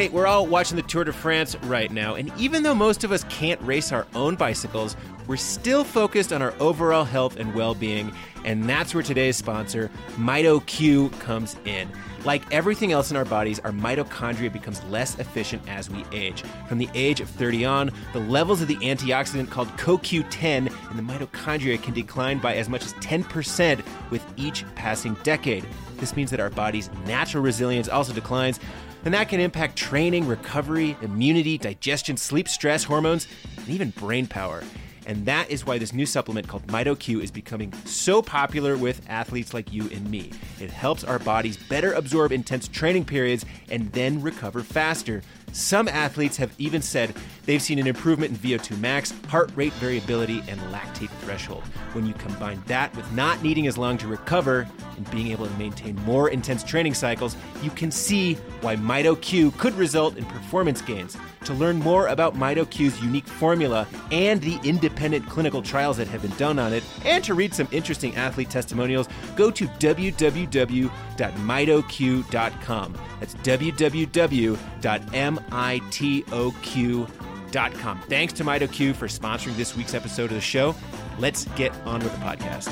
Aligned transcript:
Hey, 0.00 0.08
we're 0.08 0.26
all 0.26 0.46
watching 0.46 0.76
the 0.76 0.82
Tour 0.82 1.04
de 1.04 1.12
France 1.12 1.56
right 1.64 1.90
now, 1.90 2.14
and 2.14 2.32
even 2.38 2.62
though 2.62 2.74
most 2.74 3.04
of 3.04 3.12
us 3.12 3.22
can't 3.24 3.60
race 3.60 3.92
our 3.92 4.06
own 4.14 4.34
bicycles, 4.34 4.96
we're 5.26 5.36
still 5.36 5.84
focused 5.84 6.32
on 6.32 6.40
our 6.40 6.54
overall 6.58 7.04
health 7.04 7.36
and 7.36 7.54
well 7.54 7.74
being, 7.74 8.10
and 8.46 8.64
that's 8.64 8.94
where 8.94 9.02
today's 9.02 9.36
sponsor, 9.36 9.90
MitoQ, 10.16 11.20
comes 11.20 11.54
in. 11.66 11.86
Like 12.24 12.50
everything 12.50 12.92
else 12.92 13.10
in 13.10 13.16
our 13.18 13.26
bodies, 13.26 13.60
our 13.60 13.72
mitochondria 13.72 14.50
becomes 14.50 14.82
less 14.84 15.18
efficient 15.18 15.68
as 15.68 15.90
we 15.90 16.02
age. 16.12 16.44
From 16.66 16.78
the 16.78 16.88
age 16.94 17.20
of 17.20 17.28
30 17.28 17.66
on, 17.66 17.90
the 18.14 18.20
levels 18.20 18.62
of 18.62 18.68
the 18.68 18.76
antioxidant 18.76 19.50
called 19.50 19.68
CoQ10 19.76 20.72
in 20.90 20.96
the 20.96 21.02
mitochondria 21.02 21.82
can 21.82 21.92
decline 21.92 22.38
by 22.38 22.54
as 22.54 22.70
much 22.70 22.86
as 22.86 22.94
10% 22.94 23.84
with 24.08 24.24
each 24.38 24.64
passing 24.76 25.12
decade. 25.24 25.66
This 25.98 26.16
means 26.16 26.30
that 26.30 26.40
our 26.40 26.48
body's 26.48 26.88
natural 27.04 27.42
resilience 27.42 27.90
also 27.90 28.14
declines, 28.14 28.60
and 29.04 29.14
that 29.14 29.28
can 29.28 29.40
impact 29.40 29.76
training, 29.76 30.26
recovery, 30.26 30.96
immunity, 31.02 31.58
digestion, 31.58 32.16
sleep, 32.16 32.48
stress, 32.48 32.84
hormones, 32.84 33.26
and 33.56 33.68
even 33.68 33.90
brain 33.90 34.26
power. 34.26 34.62
And 35.06 35.26
that 35.26 35.50
is 35.50 35.66
why 35.66 35.78
this 35.78 35.92
new 35.92 36.06
supplement 36.06 36.46
called 36.46 36.66
MitoQ 36.66 37.22
is 37.22 37.30
becoming 37.30 37.72
so 37.84 38.22
popular 38.22 38.76
with 38.76 39.02
athletes 39.08 39.54
like 39.54 39.72
you 39.72 39.88
and 39.90 40.08
me. 40.10 40.30
It 40.60 40.70
helps 40.70 41.04
our 41.04 41.18
bodies 41.18 41.56
better 41.56 41.92
absorb 41.94 42.32
intense 42.32 42.68
training 42.68 43.06
periods 43.06 43.44
and 43.70 43.90
then 43.92 44.20
recover 44.20 44.60
faster. 44.60 45.22
Some 45.52 45.88
athletes 45.88 46.36
have 46.36 46.54
even 46.58 46.82
said 46.82 47.14
they've 47.44 47.60
seen 47.60 47.78
an 47.78 47.86
improvement 47.86 48.30
in 48.32 48.38
VO2 48.38 48.78
max, 48.78 49.12
heart 49.28 49.50
rate 49.54 49.72
variability, 49.74 50.42
and 50.48 50.60
lactate 50.72 51.10
threshold. 51.20 51.64
When 51.92 52.06
you 52.06 52.14
combine 52.14 52.62
that 52.66 52.94
with 52.96 53.10
not 53.12 53.42
needing 53.42 53.66
as 53.66 53.76
long 53.76 53.98
to 53.98 54.06
recover 54.06 54.68
and 54.96 55.10
being 55.10 55.28
able 55.28 55.46
to 55.46 55.52
maintain 55.58 55.96
more 56.04 56.30
intense 56.30 56.62
training 56.62 56.94
cycles, 56.94 57.36
you 57.62 57.70
can 57.70 57.90
see 57.90 58.34
why 58.60 58.76
MitoQ 58.76 59.56
could 59.58 59.74
result 59.74 60.16
in 60.16 60.24
performance 60.26 60.80
gains. 60.82 61.16
To 61.44 61.54
learn 61.54 61.78
more 61.78 62.06
about 62.08 62.36
MitoQ's 62.36 63.02
unique 63.02 63.26
formula 63.26 63.88
and 64.12 64.40
the 64.42 64.60
independent 64.62 65.26
clinical 65.26 65.62
trials 65.62 65.96
that 65.96 66.06
have 66.08 66.22
been 66.22 66.36
done 66.36 66.58
on 66.58 66.72
it, 66.72 66.84
and 67.04 67.24
to 67.24 67.34
read 67.34 67.54
some 67.54 67.66
interesting 67.72 68.14
athlete 68.14 68.50
testimonials, 68.50 69.08
go 69.36 69.50
to 69.50 69.66
www.mitoq.com. 69.66 70.90
That's 73.18 73.34
www.mitoq.com. 75.50 78.00
Thanks 78.08 78.32
to 78.34 78.44
MitoQ 78.44 78.94
for 78.94 79.08
sponsoring 79.08 79.56
this 79.56 79.76
week's 79.76 79.94
episode 79.94 80.26
of 80.26 80.34
the 80.34 80.40
show. 80.40 80.76
Let's 81.18 81.46
get 81.56 81.72
on 81.84 81.98
with 82.00 82.12
the 82.12 82.18
podcast. 82.18 82.70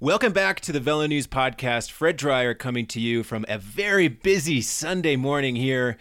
Welcome 0.00 0.32
back 0.32 0.60
to 0.60 0.70
the 0.70 0.78
Velo 0.78 1.06
News 1.06 1.26
Podcast. 1.26 1.90
Fred 1.90 2.16
Dreier 2.16 2.56
coming 2.56 2.86
to 2.86 3.00
you 3.00 3.24
from 3.24 3.44
a 3.48 3.58
very 3.58 4.06
busy 4.06 4.60
Sunday 4.60 5.16
morning 5.16 5.56
here 5.56 5.96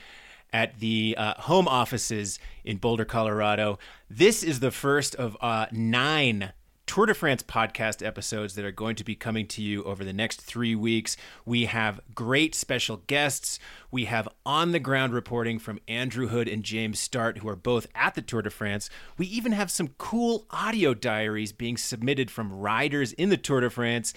at 0.53 0.79
the 0.79 1.15
uh, 1.17 1.33
home 1.41 1.67
offices 1.67 2.37
in 2.63 2.77
Boulder, 2.77 3.05
Colorado. 3.05 3.79
This 4.09 4.43
is 4.43 4.59
the 4.59 4.69
first 4.69 5.15
of 5.15 5.35
uh, 5.41 5.65
nine 5.71 6.53
Tour 6.87 7.05
de 7.05 7.13
France 7.13 7.43
podcast 7.43 8.03
episodes 8.03 8.55
that 8.55 8.63
are 8.63 8.71
going 8.71 8.95
to 8.95 9.03
be 9.03 9.13
coming 9.13 9.45
to 9.47 9.61
you 9.61 9.83
over 9.83 10.05
the 10.05 10.13
next 10.13 10.41
three 10.41 10.73
weeks. 10.73 11.17
We 11.45 11.65
have 11.65 11.99
great 12.15 12.55
special 12.55 13.03
guests. 13.07 13.59
We 13.91 14.05
have 14.05 14.29
on 14.45 14.71
the 14.71 14.79
ground 14.79 15.13
reporting 15.13 15.59
from 15.59 15.79
Andrew 15.87 16.27
Hood 16.27 16.47
and 16.47 16.63
James 16.63 16.99
Startt, 16.99 17.39
who 17.39 17.49
are 17.49 17.57
both 17.57 17.87
at 17.93 18.15
the 18.15 18.21
Tour 18.21 18.41
de 18.41 18.49
France. 18.49 18.89
We 19.17 19.27
even 19.27 19.51
have 19.51 19.69
some 19.69 19.89
cool 19.97 20.47
audio 20.49 20.93
diaries 20.93 21.51
being 21.51 21.75
submitted 21.75 22.31
from 22.31 22.53
riders 22.53 23.11
in 23.11 23.29
the 23.29 23.37
Tour 23.37 23.59
de 23.59 23.69
France 23.69 24.13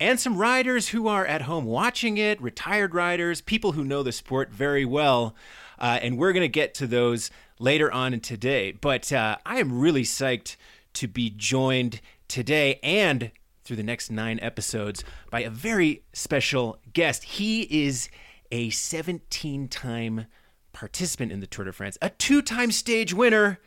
and 0.00 0.18
some 0.18 0.36
riders 0.36 0.88
who 0.88 1.08
are 1.08 1.24
at 1.24 1.42
home 1.42 1.64
watching 1.64 2.18
it, 2.18 2.40
retired 2.42 2.94
riders, 2.94 3.40
people 3.40 3.72
who 3.72 3.84
know 3.84 4.02
the 4.02 4.12
sport 4.12 4.50
very 4.50 4.84
well. 4.84 5.34
Uh, 5.78 5.98
and 6.02 6.18
we're 6.18 6.32
going 6.32 6.42
to 6.42 6.48
get 6.48 6.74
to 6.74 6.86
those 6.86 7.30
later 7.58 7.90
on 7.92 8.12
in 8.12 8.20
today. 8.20 8.72
But 8.72 9.12
uh, 9.12 9.36
I 9.46 9.58
am 9.58 9.80
really 9.80 10.02
psyched 10.02 10.56
to 10.98 11.06
be 11.06 11.30
joined 11.30 12.00
today 12.26 12.80
and 12.82 13.30
through 13.62 13.76
the 13.76 13.84
next 13.84 14.10
nine 14.10 14.40
episodes 14.42 15.04
by 15.30 15.40
a 15.40 15.50
very 15.50 16.02
special 16.12 16.76
guest. 16.92 17.22
He 17.22 17.62
is 17.86 18.08
a 18.50 18.70
17 18.70 19.68
time 19.68 20.26
participant 20.72 21.30
in 21.30 21.38
the 21.38 21.46
Tour 21.46 21.66
de 21.66 21.72
France, 21.72 21.98
a 22.02 22.10
two 22.10 22.42
time 22.42 22.72
stage 22.72 23.14
winner, 23.14 23.60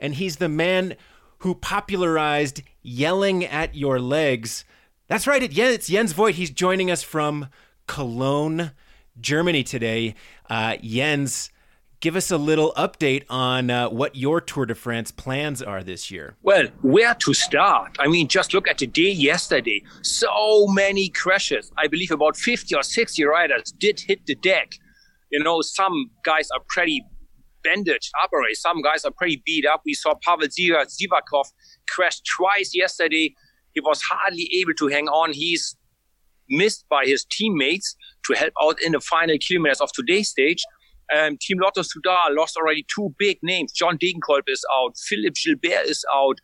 and 0.00 0.16
he's 0.16 0.36
the 0.36 0.48
man 0.48 0.96
who 1.38 1.54
popularized 1.54 2.62
yelling 2.82 3.44
at 3.44 3.76
your 3.76 4.00
legs. 4.00 4.64
That's 5.06 5.28
right, 5.28 5.40
it's 5.40 5.86
Jens 5.86 6.12
Voigt. 6.12 6.34
He's 6.34 6.50
joining 6.50 6.90
us 6.90 7.04
from 7.04 7.46
Cologne, 7.86 8.72
Germany 9.20 9.62
today. 9.62 10.16
Uh, 10.50 10.78
Jens, 10.82 11.51
give 12.02 12.16
us 12.16 12.30
a 12.32 12.36
little 12.36 12.72
update 12.76 13.24
on 13.30 13.70
uh, 13.70 13.88
what 13.88 14.16
your 14.16 14.40
Tour 14.40 14.66
de 14.66 14.74
France 14.74 15.12
plans 15.12 15.62
are 15.62 15.82
this 15.82 16.10
year. 16.10 16.34
Well, 16.42 16.66
where 16.82 17.14
to 17.14 17.32
start? 17.32 17.96
I 17.98 18.08
mean, 18.08 18.26
just 18.28 18.52
look 18.52 18.68
at 18.68 18.78
the 18.78 18.88
day 18.88 19.10
yesterday. 19.10 19.82
So 20.02 20.66
many 20.66 21.08
crashes. 21.08 21.70
I 21.78 21.86
believe 21.86 22.10
about 22.10 22.36
50 22.36 22.74
or 22.74 22.82
60 22.82 23.24
riders 23.24 23.72
did 23.78 24.00
hit 24.00 24.26
the 24.26 24.34
deck. 24.34 24.72
You 25.30 25.42
know, 25.42 25.62
some 25.62 26.10
guys 26.24 26.48
are 26.50 26.60
pretty 26.68 27.02
bandaged 27.62 28.10
up 28.22 28.30
already. 28.32 28.54
Some 28.54 28.82
guys 28.82 29.04
are 29.04 29.12
pretty 29.12 29.40
beat 29.46 29.64
up. 29.64 29.82
We 29.86 29.94
saw 29.94 30.14
Pavel 30.26 30.48
Sivakov 30.48 31.44
crash 31.88 32.20
twice 32.36 32.72
yesterday. 32.74 33.32
He 33.74 33.80
was 33.80 34.02
hardly 34.02 34.50
able 34.60 34.74
to 34.74 34.88
hang 34.88 35.08
on. 35.08 35.32
He's 35.32 35.76
missed 36.50 36.84
by 36.90 37.04
his 37.06 37.24
teammates 37.30 37.94
to 38.26 38.34
help 38.34 38.52
out 38.60 38.82
in 38.82 38.92
the 38.92 39.00
final 39.00 39.36
kilometers 39.38 39.80
of 39.80 39.92
today's 39.92 40.28
stage. 40.28 40.64
Um, 41.16 41.36
Team 41.40 41.58
Lotto 41.60 41.82
Soudal 41.82 42.36
lost 42.36 42.56
already 42.56 42.86
two 42.94 43.14
big 43.18 43.38
names. 43.42 43.72
John 43.72 43.98
Degenkolb 43.98 44.42
is 44.46 44.64
out. 44.74 44.96
Philippe 44.96 45.34
Gilbert 45.44 45.86
is 45.86 46.04
out. 46.14 46.38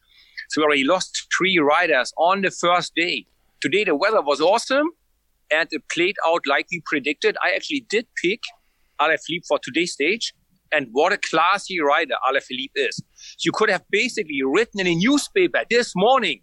So 0.50 0.60
we 0.60 0.64
already 0.64 0.84
lost 0.84 1.26
three 1.36 1.58
riders 1.58 2.12
on 2.18 2.42
the 2.42 2.50
first 2.50 2.92
day. 2.94 3.26
Today 3.60 3.84
the 3.84 3.94
weather 3.94 4.20
was 4.20 4.40
awesome 4.40 4.88
and 5.50 5.68
it 5.70 5.82
played 5.90 6.16
out 6.26 6.42
like 6.46 6.66
we 6.70 6.82
predicted. 6.84 7.36
I 7.42 7.54
actually 7.54 7.86
did 7.88 8.06
pick 8.22 8.40
Alaphilippe 9.00 9.46
for 9.46 9.58
today's 9.62 9.92
stage. 9.92 10.34
And 10.70 10.88
what 10.92 11.12
a 11.12 11.18
classy 11.18 11.80
rider 11.80 12.14
Alaphilippe 12.28 12.72
is. 12.74 13.02
You 13.42 13.52
could 13.52 13.70
have 13.70 13.84
basically 13.90 14.42
written 14.44 14.80
in 14.80 14.86
a 14.86 14.94
newspaper 14.94 15.60
this 15.70 15.92
morning, 15.96 16.40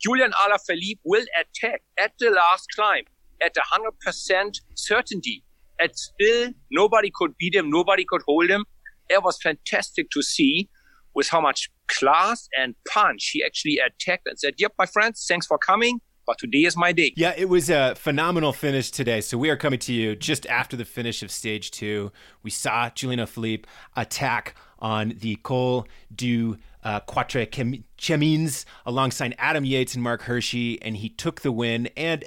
Julian 0.00 0.32
Alaphilippe 0.32 1.00
will 1.04 1.24
attack 1.38 1.82
at 1.98 2.12
the 2.18 2.30
last 2.30 2.66
climb 2.74 3.04
at 3.44 3.54
100% 3.54 4.60
certainty 4.74 5.44
and 5.78 5.90
still 5.94 6.50
nobody 6.70 7.10
could 7.14 7.36
beat 7.38 7.54
him, 7.54 7.70
nobody 7.70 8.04
could 8.04 8.22
hold 8.26 8.48
him. 8.48 8.64
It 9.08 9.22
was 9.22 9.38
fantastic 9.42 10.10
to 10.10 10.22
see 10.22 10.68
with 11.14 11.28
how 11.28 11.40
much 11.40 11.70
class 11.88 12.48
and 12.58 12.74
punch 12.88 13.30
he 13.32 13.44
actually 13.44 13.78
attacked 13.78 14.26
and 14.26 14.38
said, 14.38 14.54
Yep, 14.58 14.72
my 14.78 14.86
friends, 14.86 15.24
thanks 15.28 15.46
for 15.46 15.58
coming. 15.58 16.00
But 16.24 16.38
today 16.38 16.64
is 16.64 16.76
my 16.76 16.92
day. 16.92 17.12
Yeah, 17.16 17.34
it 17.36 17.48
was 17.48 17.68
a 17.68 17.94
phenomenal 17.96 18.52
finish 18.52 18.92
today. 18.92 19.20
So 19.20 19.36
we 19.36 19.50
are 19.50 19.56
coming 19.56 19.80
to 19.80 19.92
you 19.92 20.14
just 20.14 20.46
after 20.46 20.76
the 20.76 20.84
finish 20.84 21.22
of 21.22 21.32
stage 21.32 21.72
two. 21.72 22.12
We 22.44 22.50
saw 22.50 22.90
Julian 22.90 23.26
Philippe 23.26 23.68
attack 23.96 24.54
on 24.78 25.14
the 25.18 25.36
Col 25.36 25.86
du 26.14 26.58
uh, 26.84 27.00
Quatre 27.00 27.44
Chemins 27.46 28.64
alongside 28.86 29.34
Adam 29.38 29.64
Yates 29.64 29.94
and 29.94 30.02
Marc 30.02 30.22
Hirschi, 30.22 30.78
and 30.80 30.96
he 30.96 31.08
took 31.08 31.40
the 31.40 31.52
win. 31.52 31.88
And 31.96 32.24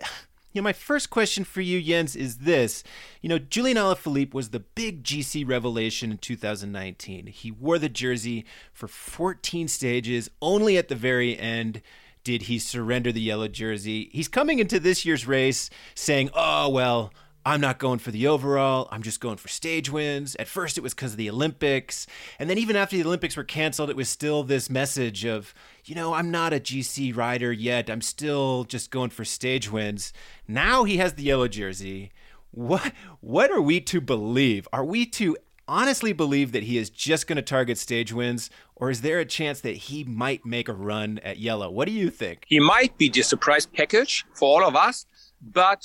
you 0.55 0.61
know, 0.61 0.63
my 0.63 0.73
first 0.73 1.09
question 1.09 1.43
for 1.43 1.59
you, 1.59 1.81
Jens, 1.81 2.15
is 2.15 2.37
this. 2.37 2.81
You 3.21 3.27
know, 3.27 3.37
Julian 3.37 3.75
Alaphilippe 3.75 4.33
was 4.33 4.49
the 4.49 4.61
big 4.61 5.03
GC 5.03 5.45
revelation 5.45 6.11
in 6.11 6.17
2019. 6.17 7.27
He 7.27 7.51
wore 7.51 7.77
the 7.77 7.89
jersey 7.89 8.45
for 8.71 8.87
14 8.87 9.67
stages. 9.67 10.31
Only 10.41 10.77
at 10.77 10.87
the 10.87 10.95
very 10.95 11.37
end 11.37 11.81
did 12.23 12.43
he 12.43 12.57
surrender 12.57 13.11
the 13.11 13.19
yellow 13.19 13.49
jersey. 13.49 14.09
He's 14.13 14.29
coming 14.29 14.59
into 14.59 14.79
this 14.79 15.05
year's 15.05 15.27
race 15.27 15.69
saying, 15.93 16.29
oh, 16.33 16.69
well, 16.69 17.11
I'm 17.45 17.61
not 17.61 17.77
going 17.77 17.99
for 17.99 18.09
the 18.09 18.25
overall. 18.25 18.89
I'm 18.91 19.03
just 19.03 19.19
going 19.19 19.37
for 19.37 19.49
stage 19.49 19.91
wins. 19.91 20.35
At 20.39 20.47
first, 20.47 20.79
it 20.79 20.81
was 20.81 20.95
because 20.95 21.11
of 21.11 21.17
the 21.17 21.29
Olympics. 21.29 22.07
And 22.39 22.49
then, 22.49 22.57
even 22.57 22.75
after 22.75 22.95
the 22.97 23.05
Olympics 23.05 23.37
were 23.37 23.43
canceled, 23.43 23.91
it 23.91 23.95
was 23.95 24.09
still 24.09 24.43
this 24.43 24.67
message 24.67 25.25
of, 25.25 25.53
you 25.85 25.93
know, 25.93 26.13
I'm 26.15 26.31
not 26.31 26.53
a 26.53 26.59
GC 26.59 27.15
rider 27.15 27.51
yet. 27.51 27.89
I'm 27.89 28.01
still 28.01 28.63
just 28.63 28.89
going 28.89 29.11
for 29.11 29.23
stage 29.23 29.71
wins. 29.71 30.11
Now 30.47 30.85
he 30.85 30.97
has 30.97 31.13
the 31.13 31.23
yellow 31.23 31.47
jersey. 31.47 32.11
What, 32.49 32.93
what 33.19 33.51
are 33.51 33.61
we 33.61 33.79
to 33.81 34.01
believe? 34.01 34.67
Are 34.73 34.85
we 34.85 35.05
to 35.07 35.37
honestly 35.67 36.13
believe 36.13 36.51
that 36.51 36.63
he 36.63 36.77
is 36.77 36.89
just 36.89 37.27
going 37.27 37.35
to 37.35 37.41
target 37.41 37.77
stage 37.77 38.13
wins, 38.13 38.49
or 38.75 38.89
is 38.89 39.01
there 39.01 39.19
a 39.19 39.25
chance 39.25 39.61
that 39.61 39.75
he 39.75 40.03
might 40.03 40.45
make 40.45 40.67
a 40.67 40.73
run 40.73 41.19
at 41.19 41.37
yellow? 41.37 41.69
What 41.69 41.87
do 41.87 41.91
you 41.91 42.09
think? 42.09 42.45
He 42.47 42.59
might 42.59 42.97
be 42.97 43.09
the 43.09 43.21
surprise 43.21 43.65
package 43.65 44.25
for 44.33 44.61
all 44.61 44.67
of 44.67 44.75
us, 44.75 45.05
but 45.41 45.81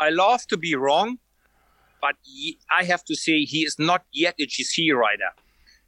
I 0.00 0.08
love 0.08 0.46
to 0.48 0.56
be 0.56 0.74
wrong, 0.74 1.18
but 2.00 2.16
he, 2.22 2.58
I 2.70 2.84
have 2.84 3.04
to 3.04 3.14
say 3.14 3.40
he 3.40 3.60
is 3.60 3.76
not 3.78 4.02
yet 4.12 4.34
a 4.40 4.46
GC 4.46 4.94
rider. 4.94 5.30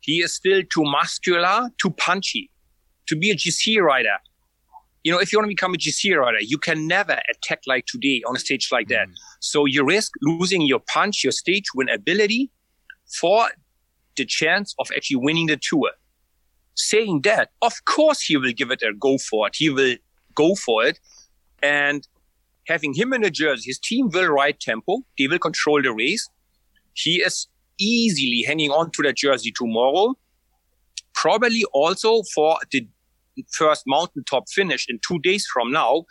He 0.01 0.19
is 0.19 0.35
still 0.35 0.63
too 0.73 0.85
muscular, 0.85 1.71
too 1.81 1.91
punchy. 1.91 2.51
To 3.09 3.17
be 3.17 3.31
a 3.31 3.35
GC 3.35 3.81
rider, 3.81 4.19
you 5.03 5.11
know, 5.11 5.19
if 5.19 5.33
you 5.33 5.39
want 5.39 5.47
to 5.47 5.49
become 5.49 5.75
a 5.75 5.77
GC 5.77 6.17
rider, 6.17 6.39
you 6.41 6.59
can 6.59 6.87
never 6.87 7.21
attack 7.31 7.63
like 7.67 7.87
today 7.87 8.23
on 8.27 8.37
a 8.37 8.39
stage 8.39 8.69
like 8.71 8.89
that. 8.89 9.09
Mm. 9.09 9.15
So 9.41 9.67
you 9.67 9.85
risk 9.85 10.13
losing 10.23 10.63
your 10.63 10.81
punch, 10.81 11.25
your 11.25 11.33
stage 11.33 11.65
win 11.75 11.89
ability 11.89 12.51
for 13.21 13.49
the 14.17 14.25
chance 14.25 14.75
of 14.79 14.89
actually 14.95 15.17
winning 15.17 15.47
the 15.47 15.59
tour. 15.61 15.91
Saying 16.75 17.23
that, 17.23 17.51
of 17.61 17.73
course, 17.85 18.23
he 18.23 18.37
will 18.37 18.53
give 18.53 18.71
it 18.71 18.83
a 18.83 18.93
go 18.95 19.19
for 19.19 19.49
it. 19.49 19.57
He 19.57 19.71
will 19.71 19.97
go 20.35 20.55
for 20.55 20.85
it. 20.85 20.99
And 21.63 22.07
having 22.67 22.95
him 22.95 23.13
in 23.13 23.23
the 23.23 23.31
jersey, 23.31 23.71
his 23.71 23.79
team 23.79 24.09
will 24.13 24.29
ride 24.29 24.61
tempo. 24.61 24.99
They 25.19 25.27
will 25.27 25.39
control 25.39 25.83
the 25.83 25.93
race. 25.93 26.29
He 26.95 27.23
is 27.23 27.49
easily 27.81 28.45
hanging 28.47 28.71
on 28.71 28.91
to 28.93 29.03
that 29.03 29.17
jersey 29.17 29.53
tomorrow. 29.55 30.15
Probably 31.15 31.65
also 31.73 32.23
for 32.35 32.59
the 32.71 32.87
first 33.53 33.85
mountaintop 33.87 34.45
finish 34.49 34.87
in 34.89 34.99
two 35.07 35.19
days 35.21 35.47
from 35.53 35.71
now, 35.73 36.05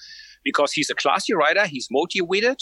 because 0.43 0.71
he's 0.73 0.89
a 0.89 0.95
classy 0.95 1.33
rider. 1.33 1.65
He's 1.65 1.87
motivated 1.91 2.57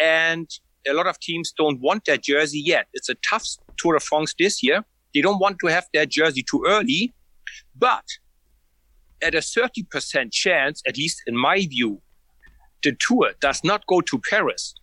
and 0.00 0.48
a 0.88 0.94
lot 0.94 1.06
of 1.06 1.18
teams 1.20 1.52
don't 1.56 1.80
want 1.80 2.04
that 2.06 2.22
jersey 2.22 2.60
yet. 2.64 2.86
It's 2.92 3.08
a 3.08 3.14
tough 3.28 3.46
Tour 3.76 3.94
de 3.94 4.00
France 4.00 4.34
this 4.38 4.62
year. 4.62 4.84
They 5.14 5.20
don't 5.20 5.38
want 5.38 5.58
to 5.60 5.68
have 5.68 5.86
that 5.94 6.08
jersey 6.08 6.42
too 6.48 6.64
early, 6.66 7.12
but 7.76 8.04
at 9.22 9.34
a 9.34 9.38
30% 9.38 10.32
chance, 10.32 10.82
at 10.86 10.96
least 10.96 11.22
in 11.26 11.36
my 11.36 11.58
view, 11.66 12.00
the 12.82 12.96
tour 12.98 13.32
does 13.40 13.62
not 13.64 13.86
go 13.86 14.00
to 14.00 14.20
Paris. 14.30 14.74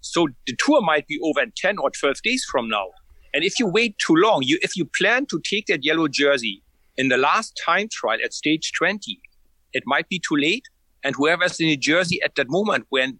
So 0.00 0.28
the 0.46 0.56
tour 0.58 0.80
might 0.80 1.06
be 1.06 1.18
over 1.22 1.42
in 1.42 1.52
10 1.56 1.78
or 1.78 1.90
12 1.90 2.22
days 2.22 2.44
from 2.50 2.68
now. 2.68 2.86
And 3.34 3.44
if 3.44 3.58
you 3.58 3.66
wait 3.66 3.98
too 3.98 4.14
long, 4.14 4.42
you, 4.42 4.58
if 4.62 4.76
you 4.76 4.88
plan 4.96 5.26
to 5.26 5.40
take 5.48 5.66
that 5.66 5.84
yellow 5.84 6.08
jersey 6.08 6.62
in 6.96 7.08
the 7.08 7.16
last 7.16 7.60
time 7.64 7.88
trial 7.90 8.18
at 8.24 8.32
stage 8.32 8.72
20, 8.76 9.20
it 9.72 9.82
might 9.86 10.08
be 10.08 10.18
too 10.18 10.36
late. 10.36 10.64
And 11.04 11.14
whoever's 11.14 11.60
in 11.60 11.66
New 11.66 11.76
Jersey 11.76 12.20
at 12.24 12.34
that 12.36 12.48
moment, 12.48 12.86
when 12.88 13.18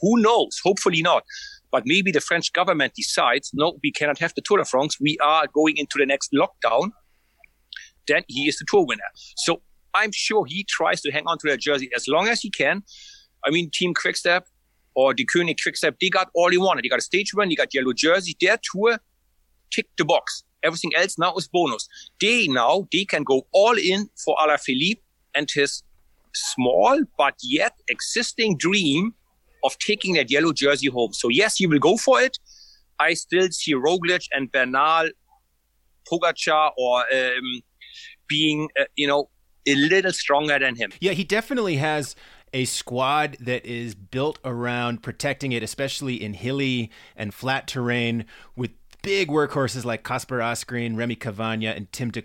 who 0.00 0.20
knows, 0.20 0.58
hopefully 0.64 1.02
not, 1.02 1.24
but 1.70 1.84
maybe 1.86 2.10
the 2.10 2.20
French 2.20 2.52
government 2.52 2.94
decides, 2.94 3.50
no, 3.54 3.78
we 3.82 3.92
cannot 3.92 4.18
have 4.18 4.34
the 4.34 4.42
Tour 4.42 4.58
de 4.58 4.64
France. 4.64 4.98
We 5.00 5.16
are 5.22 5.46
going 5.52 5.76
into 5.76 5.98
the 5.98 6.06
next 6.06 6.32
lockdown. 6.32 6.90
Then 8.08 8.24
he 8.26 8.48
is 8.48 8.58
the 8.58 8.64
tour 8.68 8.84
winner. 8.84 9.02
So 9.36 9.62
I'm 9.94 10.10
sure 10.12 10.44
he 10.46 10.64
tries 10.68 11.00
to 11.02 11.12
hang 11.12 11.24
on 11.26 11.38
to 11.38 11.50
that 11.50 11.60
jersey 11.60 11.90
as 11.94 12.08
long 12.08 12.28
as 12.28 12.40
he 12.40 12.50
can. 12.50 12.82
I 13.44 13.50
mean, 13.50 13.70
Team 13.72 13.94
Quickstep 13.94 14.42
or 14.94 15.14
Deceuninck 15.14 15.56
Quickstep, 15.62 15.96
they 16.00 16.08
got 16.08 16.30
all 16.34 16.50
they 16.50 16.58
wanted. 16.58 16.84
They 16.84 16.88
got 16.88 16.98
a 16.98 17.02
stage 17.02 17.32
win, 17.34 17.48
they 17.48 17.54
got 17.54 17.72
yellow 17.74 17.92
jersey. 17.92 18.36
Their 18.40 18.58
tour 18.62 18.98
ticked 19.70 19.96
the 19.98 20.04
box. 20.04 20.44
Everything 20.62 20.92
else 20.96 21.18
now 21.18 21.34
is 21.36 21.48
bonus. 21.48 21.88
They 22.20 22.46
now, 22.46 22.86
they 22.92 23.04
can 23.04 23.22
go 23.22 23.46
all 23.52 23.78
in 23.78 24.10
for 24.24 24.36
Alaphilippe 24.36 25.00
and 25.34 25.48
his 25.52 25.82
small 26.34 27.00
but 27.18 27.34
yet 27.42 27.72
existing 27.88 28.56
dream 28.56 29.14
of 29.64 29.76
taking 29.78 30.14
that 30.14 30.30
yellow 30.30 30.52
jersey 30.52 30.88
home. 30.88 31.12
So 31.12 31.28
yes, 31.28 31.56
he 31.56 31.66
will 31.66 31.78
go 31.78 31.96
for 31.96 32.20
it. 32.20 32.38
I 32.98 33.14
still 33.14 33.48
see 33.50 33.74
Roglic 33.74 34.26
and 34.32 34.50
Bernal, 34.52 35.08
Pogacar, 36.10 36.72
or 36.76 37.00
um, 37.00 37.62
being, 38.28 38.68
uh, 38.78 38.84
you 38.96 39.06
know, 39.06 39.30
a 39.66 39.74
little 39.74 40.12
stronger 40.12 40.58
than 40.58 40.76
him. 40.76 40.92
Yeah, 41.00 41.12
he 41.12 41.24
definitely 41.24 41.76
has 41.76 42.14
a 42.52 42.64
squad 42.64 43.36
that 43.40 43.64
is 43.64 43.94
built 43.94 44.38
around 44.44 45.02
protecting 45.02 45.52
it, 45.52 45.62
especially 45.62 46.22
in 46.22 46.34
hilly 46.34 46.90
and 47.16 47.32
flat 47.32 47.66
terrain, 47.66 48.24
with 48.56 48.70
big 49.02 49.28
workhorses 49.28 49.84
like 49.84 50.04
Kasper 50.04 50.38
Asgreen, 50.38 50.94
Rémi 50.94 51.18
Cavagna, 51.18 51.74
and 51.74 51.90
Tim 51.92 52.10
de. 52.10 52.22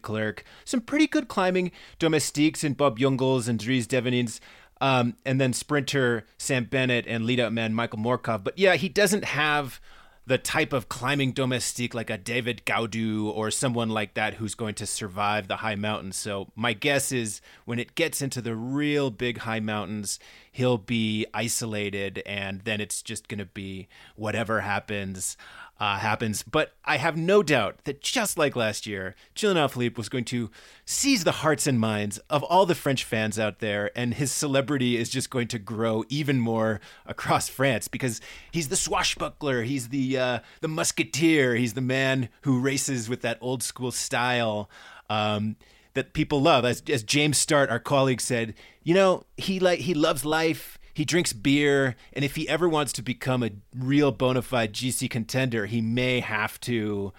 Some 0.65 0.81
pretty 0.81 1.07
good 1.07 1.27
climbing 1.27 1.71
domestiques 1.99 2.63
in 2.63 2.73
Bob 2.73 2.99
Jungels 2.99 3.47
and 3.47 3.59
Dries 3.59 3.87
Devenyns. 3.87 4.39
Um, 4.81 5.15
and 5.25 5.39
then 5.39 5.53
sprinter 5.53 6.25
Sam 6.37 6.65
Bennett 6.65 7.05
and 7.07 7.25
lead 7.25 7.39
up 7.39 7.53
man 7.53 7.73
Michael 7.73 7.99
Morkov. 7.99 8.43
But 8.43 8.59
yeah, 8.59 8.75
he 8.75 8.89
doesn't 8.89 9.23
have 9.23 9.79
the 10.27 10.37
type 10.37 10.73
of 10.73 10.89
climbing 10.89 11.31
domestique 11.31 11.93
like 11.93 12.09
a 12.09 12.17
David 12.17 12.63
Gaudu 12.65 13.25
or 13.25 13.51
someone 13.51 13.89
like 13.89 14.15
that 14.15 14.35
who's 14.35 14.55
going 14.55 14.73
to 14.75 14.85
survive 14.85 15.47
the 15.47 15.57
high 15.57 15.75
mountains. 15.75 16.17
So 16.17 16.51
my 16.55 16.73
guess 16.73 17.11
is 17.11 17.41
when 17.65 17.77
it 17.77 17.95
gets 17.95 18.21
into 18.21 18.41
the 18.41 18.55
real 18.55 19.11
big 19.11 19.39
high 19.39 19.59
mountains, 19.59 20.19
he'll 20.51 20.79
be 20.79 21.27
isolated 21.33 22.23
and 22.25 22.61
then 22.61 22.81
it's 22.81 23.03
just 23.03 23.27
going 23.27 23.39
to 23.39 23.45
be 23.45 23.87
whatever 24.15 24.61
happens 24.61 25.37
uh, 25.79 25.97
happens. 25.97 26.43
But 26.43 26.73
I 26.85 26.97
have 26.97 27.17
no 27.17 27.43
doubt 27.43 27.83
that 27.83 28.01
just 28.01 28.37
like 28.37 28.55
last 28.55 28.87
year, 28.87 29.15
Julian 29.33 29.57
Alaphilippe 29.57 29.97
was 29.97 30.09
going 30.09 30.25
to 30.25 30.49
seize 30.85 31.23
the 31.23 31.31
hearts 31.31 31.67
and 31.67 31.79
minds 31.79 32.17
of 32.29 32.43
all 32.43 32.65
the 32.65 32.75
French 32.75 33.03
fans 33.03 33.37
out 33.37 33.59
there, 33.59 33.91
and 33.95 34.13
his 34.13 34.31
celebrity 34.31 34.97
is 34.97 35.09
just 35.09 35.29
going 35.29 35.47
to 35.49 35.59
grow 35.59 36.03
even 36.09 36.39
more 36.39 36.79
across 37.05 37.49
France 37.49 37.87
because 37.87 38.21
he's 38.51 38.69
the 38.69 38.75
swashbuckler, 38.75 39.63
he's 39.63 39.89
the 39.89 40.17
uh, 40.17 40.39
the 40.61 40.67
musketeer, 40.67 41.55
he's 41.55 41.73
the 41.73 41.81
man 41.81 42.29
who 42.41 42.59
races 42.59 43.09
with 43.09 43.21
that 43.21 43.37
old 43.41 43.63
school 43.63 43.91
style. 43.91 44.69
Um, 45.09 45.55
that 45.93 46.11
people 46.11 46.41
love, 46.41 46.65
as, 46.65 46.83
as 46.89 47.03
James 47.03 47.37
Startt, 47.37 47.69
our 47.69 47.79
colleague, 47.79 48.19
said, 48.19 48.53
you 48.83 48.93
know, 48.93 49.23
he 49.37 49.61
like 49.61 49.79
he 49.79 49.93
loves 49.93 50.25
life 50.25 50.77
he 50.95 51.03
drinks 51.03 51.33
beer, 51.33 51.97
and 52.13 52.23
if 52.23 52.37
he 52.37 52.47
ever 52.47 52.69
wants 52.69 52.93
to 52.93 53.01
become 53.01 53.43
a 53.43 53.51
real 53.77 54.13
bona 54.13 54.41
fide 54.41 54.71
GC 54.71 55.09
contender, 55.09 55.65
he 55.65 55.81
may 55.81 56.21
have 56.21 56.57
to 56.61 57.11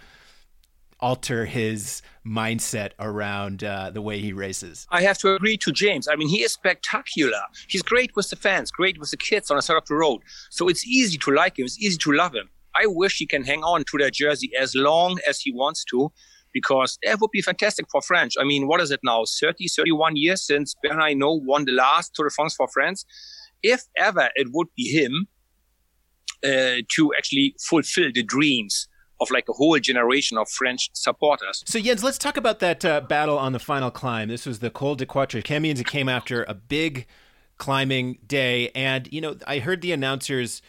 alter 0.98 1.44
his 1.44 2.00
mindset 2.26 2.92
around 2.98 3.62
uh, 3.62 3.90
the 3.90 4.00
way 4.00 4.18
he 4.18 4.32
races. 4.32 4.86
I 4.90 5.02
have 5.02 5.18
to 5.18 5.34
agree 5.34 5.58
to 5.58 5.72
James. 5.72 6.08
I 6.08 6.16
mean, 6.16 6.28
he 6.28 6.42
is 6.42 6.54
spectacular. 6.54 7.42
He's 7.68 7.82
great 7.82 8.16
with 8.16 8.30
the 8.30 8.36
fans, 8.36 8.70
great 8.70 8.98
with 8.98 9.10
the 9.10 9.18
kids 9.18 9.50
on 9.50 9.58
the 9.58 9.62
side 9.62 9.76
of 9.76 9.84
the 9.84 9.94
road. 9.94 10.22
So 10.48 10.68
it's 10.68 10.86
easy 10.86 11.18
to 11.18 11.30
like 11.30 11.58
him. 11.58 11.66
It's 11.66 11.78
easy 11.78 11.98
to 11.98 12.12
love 12.12 12.34
him. 12.34 12.48
I 12.74 12.86
wish 12.86 13.18
he 13.18 13.26
can 13.26 13.44
hang 13.44 13.62
on 13.62 13.84
to 13.90 13.98
that 13.98 14.14
jersey 14.14 14.50
as 14.58 14.74
long 14.74 15.18
as 15.28 15.40
he 15.40 15.52
wants 15.52 15.84
to, 15.90 16.10
because 16.50 16.98
that 17.04 17.20
would 17.20 17.30
be 17.30 17.42
fantastic 17.42 17.90
for 17.90 18.00
French. 18.00 18.32
I 18.40 18.44
mean, 18.44 18.66
what 18.66 18.80
is 18.80 18.90
it 18.90 19.00
now? 19.04 19.24
30, 19.38 19.68
31 19.68 20.16
years 20.16 20.46
since 20.46 20.74
Bernard 20.82 21.12
Hinault 21.12 21.42
won 21.44 21.66
the 21.66 21.72
last 21.72 22.14
Tour 22.14 22.26
de 22.26 22.30
France 22.30 22.54
for 22.54 22.68
France 22.68 23.04
if 23.62 23.82
ever 23.96 24.28
it 24.34 24.48
would 24.52 24.68
be 24.76 24.84
him 24.84 25.28
uh, 26.44 26.82
to 26.94 27.12
actually 27.16 27.54
fulfill 27.60 28.10
the 28.12 28.22
dreams 28.22 28.88
of 29.20 29.30
like 29.30 29.44
a 29.48 29.52
whole 29.52 29.78
generation 29.78 30.36
of 30.36 30.48
French 30.48 30.90
supporters. 30.92 31.62
So 31.66 31.80
Jens, 31.80 32.04
let's 32.04 32.18
talk 32.18 32.36
about 32.36 32.58
that 32.60 32.84
uh, 32.84 33.00
battle 33.00 33.38
on 33.38 33.52
the 33.52 33.58
final 33.58 33.90
climb. 33.90 34.28
This 34.28 34.46
was 34.46 34.58
the 34.58 34.70
Col 34.70 34.94
de 34.94 35.06
Quatre 35.06 35.40
Chemins. 35.42 35.80
It 35.80 35.86
came 35.86 36.08
after 36.08 36.44
a 36.44 36.54
big 36.54 37.06
climbing 37.58 38.18
day, 38.26 38.70
and 38.74 39.10
you 39.12 39.20
know 39.20 39.36
I 39.46 39.58
heard 39.60 39.80
the 39.80 39.92
announcers 39.92 40.60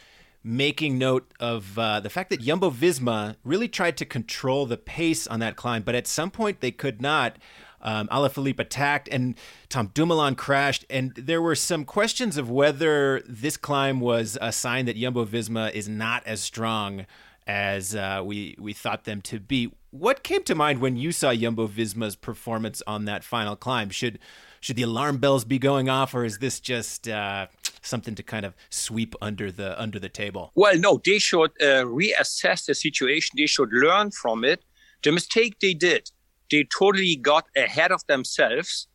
making 0.42 0.96
note 0.96 1.32
of 1.40 1.78
uh, 1.78 2.00
the 2.00 2.08
fact 2.08 2.30
that 2.30 2.40
Jumbo 2.40 2.70
Visma 2.70 3.36
really 3.44 3.68
tried 3.68 3.96
to 3.98 4.06
control 4.06 4.66
the 4.66 4.76
pace 4.78 5.26
on 5.26 5.40
that 5.40 5.56
climb, 5.56 5.82
but 5.82 5.94
at 5.94 6.06
some 6.06 6.30
point 6.30 6.60
they 6.60 6.70
could 6.70 7.02
not. 7.02 7.36
Um, 7.80 8.08
Alaphilippe 8.08 8.58
attacked, 8.58 9.08
and 9.08 9.34
Tom 9.68 9.90
Dumoulin 9.94 10.34
crashed. 10.34 10.84
And 10.90 11.12
there 11.14 11.40
were 11.40 11.54
some 11.54 11.84
questions 11.84 12.36
of 12.36 12.50
whether 12.50 13.22
this 13.26 13.56
climb 13.56 14.00
was 14.00 14.36
a 14.40 14.52
sign 14.52 14.86
that 14.86 14.96
Jumbo 14.96 15.24
Visma 15.24 15.72
is 15.72 15.88
not 15.88 16.26
as 16.26 16.40
strong 16.40 17.06
as 17.46 17.94
uh, 17.94 18.22
we 18.24 18.54
we 18.58 18.72
thought 18.72 19.04
them 19.04 19.22
to 19.22 19.40
be. 19.40 19.72
What 19.90 20.22
came 20.22 20.42
to 20.44 20.54
mind 20.54 20.80
when 20.80 20.96
you 20.96 21.12
saw 21.12 21.34
Jumbo 21.34 21.66
Visma's 21.66 22.14
performance 22.14 22.82
on 22.86 23.06
that 23.06 23.24
final 23.24 23.56
climb? 23.56 23.88
Should 23.90 24.18
should 24.60 24.76
the 24.76 24.82
alarm 24.82 25.18
bells 25.18 25.44
be 25.44 25.58
going 25.58 25.88
off, 25.88 26.14
or 26.14 26.24
is 26.24 26.38
this 26.38 26.60
just 26.60 27.08
uh, 27.08 27.46
something 27.80 28.14
to 28.14 28.22
kind 28.22 28.44
of 28.44 28.54
sweep 28.68 29.14
under 29.22 29.50
the 29.50 29.80
under 29.80 29.98
the 29.98 30.10
table? 30.10 30.52
Well, 30.54 30.76
no, 30.78 31.00
they 31.02 31.18
should 31.18 31.52
uh, 31.60 31.84
reassess 31.84 32.66
the 32.66 32.74
situation. 32.74 33.36
They 33.38 33.46
should 33.46 33.72
learn 33.72 34.10
from 34.10 34.44
it. 34.44 34.62
The 35.02 35.12
mistake 35.12 35.58
they 35.60 35.74
did 35.74 36.10
they 36.50 36.66
totally 36.76 37.16
got 37.16 37.46
ahead 37.56 37.92
of 37.92 38.02
themselves 38.06 38.88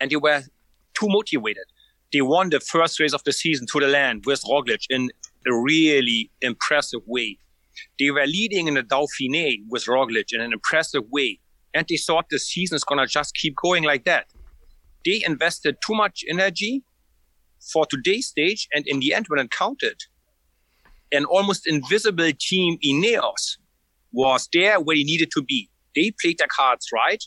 and 0.00 0.10
they 0.10 0.16
were 0.16 0.42
too 0.94 1.06
motivated. 1.08 1.64
They 2.12 2.20
won 2.20 2.50
the 2.50 2.60
first 2.60 3.00
race 3.00 3.14
of 3.14 3.24
the 3.24 3.32
season 3.32 3.66
Tour 3.70 3.80
de 3.82 3.88
l'Ain 3.88 4.20
with 4.24 4.42
Roglic 4.42 4.84
in 4.90 5.10
a 5.46 5.54
really 5.54 6.30
impressive 6.40 7.00
way. 7.06 7.38
They 7.98 8.10
were 8.10 8.26
leading 8.26 8.68
in 8.68 8.74
the 8.74 8.82
Dauphiné 8.82 9.58
with 9.68 9.86
Roglic 9.86 10.26
in 10.32 10.40
an 10.40 10.52
impressive 10.52 11.04
way. 11.10 11.40
And 11.74 11.86
they 11.88 11.96
thought 11.96 12.26
the 12.30 12.38
season 12.38 12.76
is 12.76 12.84
going 12.84 12.98
to 12.98 13.06
just 13.06 13.34
keep 13.34 13.54
going 13.62 13.84
like 13.84 14.04
that. 14.04 14.26
They 15.06 15.22
invested 15.26 15.76
too 15.84 15.94
much 15.94 16.22
energy 16.28 16.84
for 17.72 17.86
today's 17.86 18.28
stage. 18.28 18.68
And 18.74 18.84
in 18.86 19.00
the 19.00 19.14
end, 19.14 19.26
when 19.28 19.40
it 19.40 19.50
counted, 19.50 19.96
an 21.12 21.24
almost 21.24 21.66
invisible 21.66 22.30
team 22.38 22.78
Ineos 22.84 23.56
was 24.12 24.48
there 24.52 24.80
where 24.80 24.96
he 24.96 25.04
needed 25.04 25.30
to 25.32 25.42
be 25.42 25.70
they 25.94 26.12
played 26.20 26.38
their 26.38 26.48
cards 26.48 26.88
right. 26.92 27.22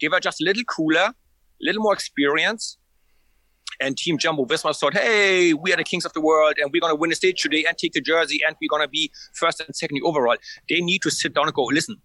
They 0.00 0.08
were 0.08 0.20
just 0.20 0.40
a 0.40 0.44
little 0.44 0.64
cooler, 0.64 1.08
a 1.08 1.14
little 1.60 1.82
more 1.82 1.92
experience. 1.92 2.78
And 3.80 3.96
Team 3.96 4.18
Jumbo 4.18 4.44
Visma 4.44 4.78
thought, 4.78 4.94
hey, 4.94 5.54
we 5.54 5.72
are 5.72 5.76
the 5.76 5.84
kings 5.84 6.04
of 6.04 6.12
the 6.12 6.20
world 6.20 6.54
and 6.58 6.70
we're 6.72 6.80
going 6.80 6.92
to 6.92 6.98
win 6.98 7.10
the 7.10 7.16
stage 7.16 7.40
today 7.40 7.64
and 7.66 7.78
take 7.78 7.92
the 7.92 8.00
jersey 8.00 8.40
and 8.46 8.54
we're 8.60 8.68
going 8.68 8.82
to 8.82 8.88
be 8.88 9.10
first 9.34 9.60
and 9.60 9.74
second 9.74 10.00
overall. 10.04 10.36
They 10.68 10.80
need 10.80 11.00
to 11.02 11.10
sit 11.10 11.34
down 11.34 11.46
and 11.46 11.54
go, 11.54 11.64
listen, 11.64 11.96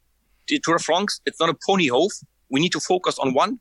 the 0.48 0.60
Tour 0.64 0.78
de 0.78 0.84
France, 0.84 1.20
it's 1.26 1.40
not 1.40 1.50
a 1.50 1.56
pony 1.66 1.88
hoof. 1.88 2.14
We 2.50 2.62
need 2.62 2.72
to 2.74 2.80
focus 2.80 3.20
on 3.20 3.34
one 3.34 3.60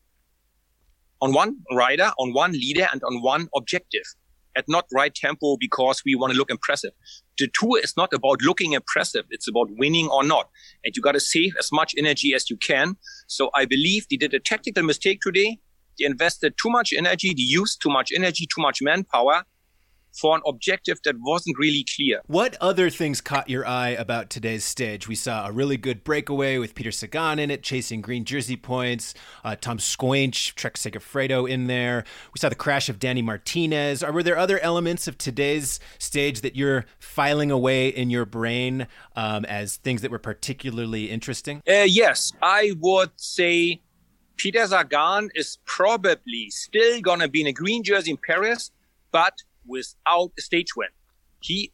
on 1.21 1.33
one 1.33 1.57
rider, 1.73 2.13
on 2.19 2.35
one 2.35 2.53
leader, 2.53 2.87
and 2.93 3.03
on 3.03 3.23
one 3.23 3.49
objective 3.57 4.03
at 4.57 4.65
not 4.69 4.87
right 4.93 5.15
tempo 5.15 5.57
because 5.59 6.03
we 6.05 6.15
want 6.15 6.33
to 6.33 6.39
look 6.39 6.51
impressive. 6.51 6.93
The 7.39 7.49
tour 7.59 7.81
is 7.83 7.95
not 7.97 8.13
about 8.13 8.43
looking 8.43 8.73
impressive. 8.73 9.25
It's 9.31 9.49
about 9.49 9.69
winning 9.71 10.09
or 10.09 10.23
not. 10.25 10.49
And 10.85 10.95
you 10.97 11.03
got 11.03 11.13
to 11.13 11.21
save 11.21 11.53
as 11.59 11.71
much 11.73 11.95
energy 11.99 12.35
as 12.35 12.49
you 12.49 12.57
can. 12.57 12.97
So 13.27 13.51
I 13.55 13.65
believe 13.65 14.07
they 14.09 14.17
did 14.17 14.35
a 14.35 14.41
tactical 14.41 14.83
mistake 14.83 15.21
today. 15.23 15.59
They 15.99 16.07
invested 16.07 16.55
too 16.61 16.71
much 16.71 16.93
energy. 16.97 17.35
They 17.35 17.43
used 17.43 17.83
too 17.83 17.91
much 17.91 18.13
energy, 18.15 18.47
too 18.47 18.63
much 18.63 18.81
manpower 18.83 19.45
for 20.15 20.37
an 20.37 20.43
objective 20.47 20.99
that 21.05 21.17
wasn't 21.21 21.57
really 21.59 21.85
clear. 21.95 22.21
What 22.27 22.57
other 22.61 22.91
things 22.91 23.21
caught 23.21 23.51
your 23.51 23.67
eye 23.67 23.91
about 23.91 24.31
today's 24.31 24.65
stage? 24.65 25.09
We 25.09 25.15
saw 25.15 25.47
a 25.47 25.53
really 25.53 25.77
good 25.77 26.05
breakaway 26.05 26.59
with 26.59 26.75
Peter 26.75 26.93
Sagan 26.93 27.39
in 27.39 27.51
it, 27.51 27.63
chasing 27.63 28.01
green 28.01 28.25
jersey 28.25 28.57
points. 28.57 29.15
Uh, 29.45 29.57
Toms 29.57 29.85
Skujins, 29.85 30.55
Trek 30.55 30.75
Segafredo 30.75 31.49
in 31.49 31.67
there. 31.67 32.05
We 32.33 32.39
saw 32.39 32.49
the 32.49 32.55
crash 32.55 32.89
of 32.89 32.99
Danny 32.99 33.23
Martinez. 33.23 34.03
Or 34.03 34.13
were 34.13 34.23
there 34.23 34.39
other 34.39 34.59
elements 34.61 35.09
of 35.09 35.19
today's 35.19 35.81
stage 35.99 36.41
that 36.43 36.57
you're 36.57 36.87
filing 36.99 37.51
away 37.51 37.89
in 37.89 38.11
your 38.11 38.25
brain 38.25 38.87
um, 39.17 39.45
as 39.45 39.77
things 39.77 40.03
that 40.03 40.11
were 40.11 40.19
particularly 40.19 41.11
interesting? 41.11 41.63
Uh, 41.69 41.85
yes, 41.87 42.33
I 42.43 42.73
would 42.79 43.11
say 43.17 43.81
Peter 44.37 44.67
Sagan 44.67 45.31
is 45.35 45.59
probably 45.65 46.51
still 46.51 47.01
going 47.01 47.21
to 47.21 47.29
be 47.29 47.41
in 47.41 47.47
a 47.47 47.53
green 47.53 47.83
jersey 47.83 48.13
in 48.13 48.17
Paris, 48.17 48.71
but 49.13 49.43
without 49.67 50.31
a 50.39 50.43
stage 50.43 50.77
win. 50.77 50.89
He 51.41 51.73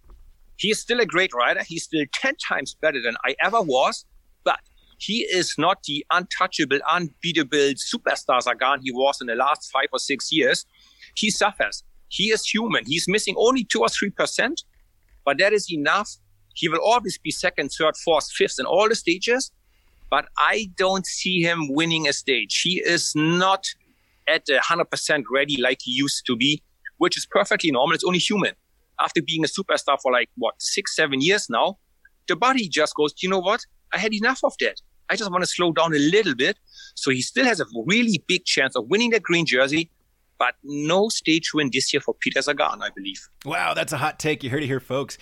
he 0.56 0.70
is 0.70 0.80
still 0.80 1.00
a 1.00 1.06
great 1.06 1.32
rider. 1.32 1.62
He's 1.66 1.84
still 1.84 2.04
10 2.12 2.34
times 2.36 2.76
better 2.82 3.00
than 3.02 3.16
I 3.24 3.34
ever 3.42 3.62
was, 3.62 4.04
but 4.44 4.60
he 4.98 5.26
is 5.32 5.54
not 5.56 5.78
the 5.84 6.04
untouchable, 6.12 6.80
unbeatable 6.90 7.72
superstar 7.92 8.42
Sagan 8.42 8.80
he 8.82 8.92
was 8.92 9.22
in 9.22 9.26
the 9.26 9.34
last 9.34 9.70
five 9.72 9.88
or 9.92 9.98
six 9.98 10.30
years. 10.30 10.66
He 11.16 11.30
suffers. 11.30 11.82
He 12.08 12.24
is 12.24 12.44
human. 12.44 12.84
He's 12.84 13.08
missing 13.08 13.36
only 13.38 13.64
two 13.64 13.80
or 13.80 13.88
three 13.88 14.10
percent, 14.10 14.62
but 15.24 15.38
that 15.38 15.54
is 15.54 15.72
enough. 15.72 16.10
He 16.54 16.68
will 16.68 16.80
always 16.84 17.16
be 17.16 17.30
second, 17.30 17.70
third, 17.70 17.96
fourth, 17.96 18.30
fifth 18.30 18.56
in 18.58 18.66
all 18.66 18.88
the 18.88 18.94
stages, 18.94 19.50
but 20.10 20.26
I 20.36 20.70
don't 20.76 21.06
see 21.06 21.40
him 21.40 21.68
winning 21.72 22.06
a 22.06 22.12
stage. 22.12 22.60
He 22.60 22.82
is 22.84 23.12
not 23.14 23.64
at 24.28 24.46
100% 24.46 25.22
ready 25.32 25.60
like 25.60 25.78
he 25.82 25.92
used 25.92 26.26
to 26.26 26.36
be 26.36 26.62
which 27.00 27.16
is 27.16 27.26
perfectly 27.26 27.70
normal. 27.70 27.94
It's 27.94 28.04
only 28.04 28.18
human. 28.18 28.52
After 29.00 29.22
being 29.22 29.42
a 29.42 29.48
superstar 29.48 29.98
for 30.00 30.12
like, 30.12 30.28
what, 30.36 30.54
six, 30.58 30.94
seven 30.94 31.22
years 31.22 31.48
now, 31.48 31.78
the 32.28 32.36
body 32.36 32.68
just 32.68 32.94
goes, 32.94 33.14
you 33.22 33.28
know 33.30 33.38
what? 33.38 33.62
I 33.94 33.98
had 33.98 34.12
enough 34.12 34.40
of 34.44 34.52
that. 34.60 34.82
I 35.08 35.16
just 35.16 35.30
want 35.30 35.42
to 35.42 35.46
slow 35.46 35.72
down 35.72 35.94
a 35.94 35.98
little 35.98 36.34
bit. 36.34 36.58
So 36.94 37.10
he 37.10 37.22
still 37.22 37.46
has 37.46 37.58
a 37.58 37.64
really 37.86 38.22
big 38.28 38.44
chance 38.44 38.76
of 38.76 38.86
winning 38.88 39.10
that 39.10 39.22
green 39.22 39.46
jersey, 39.46 39.90
but 40.38 40.54
no 40.62 41.08
stage 41.08 41.54
win 41.54 41.70
this 41.72 41.90
year 41.92 42.02
for 42.02 42.14
Peter 42.20 42.42
Sagan, 42.42 42.82
I 42.82 42.90
believe. 42.94 43.26
Wow, 43.46 43.72
that's 43.72 43.94
a 43.94 43.96
hot 43.96 44.18
take. 44.18 44.44
You 44.44 44.50
heard 44.50 44.62
it 44.62 44.66
here, 44.66 44.78
folks. 44.78 45.16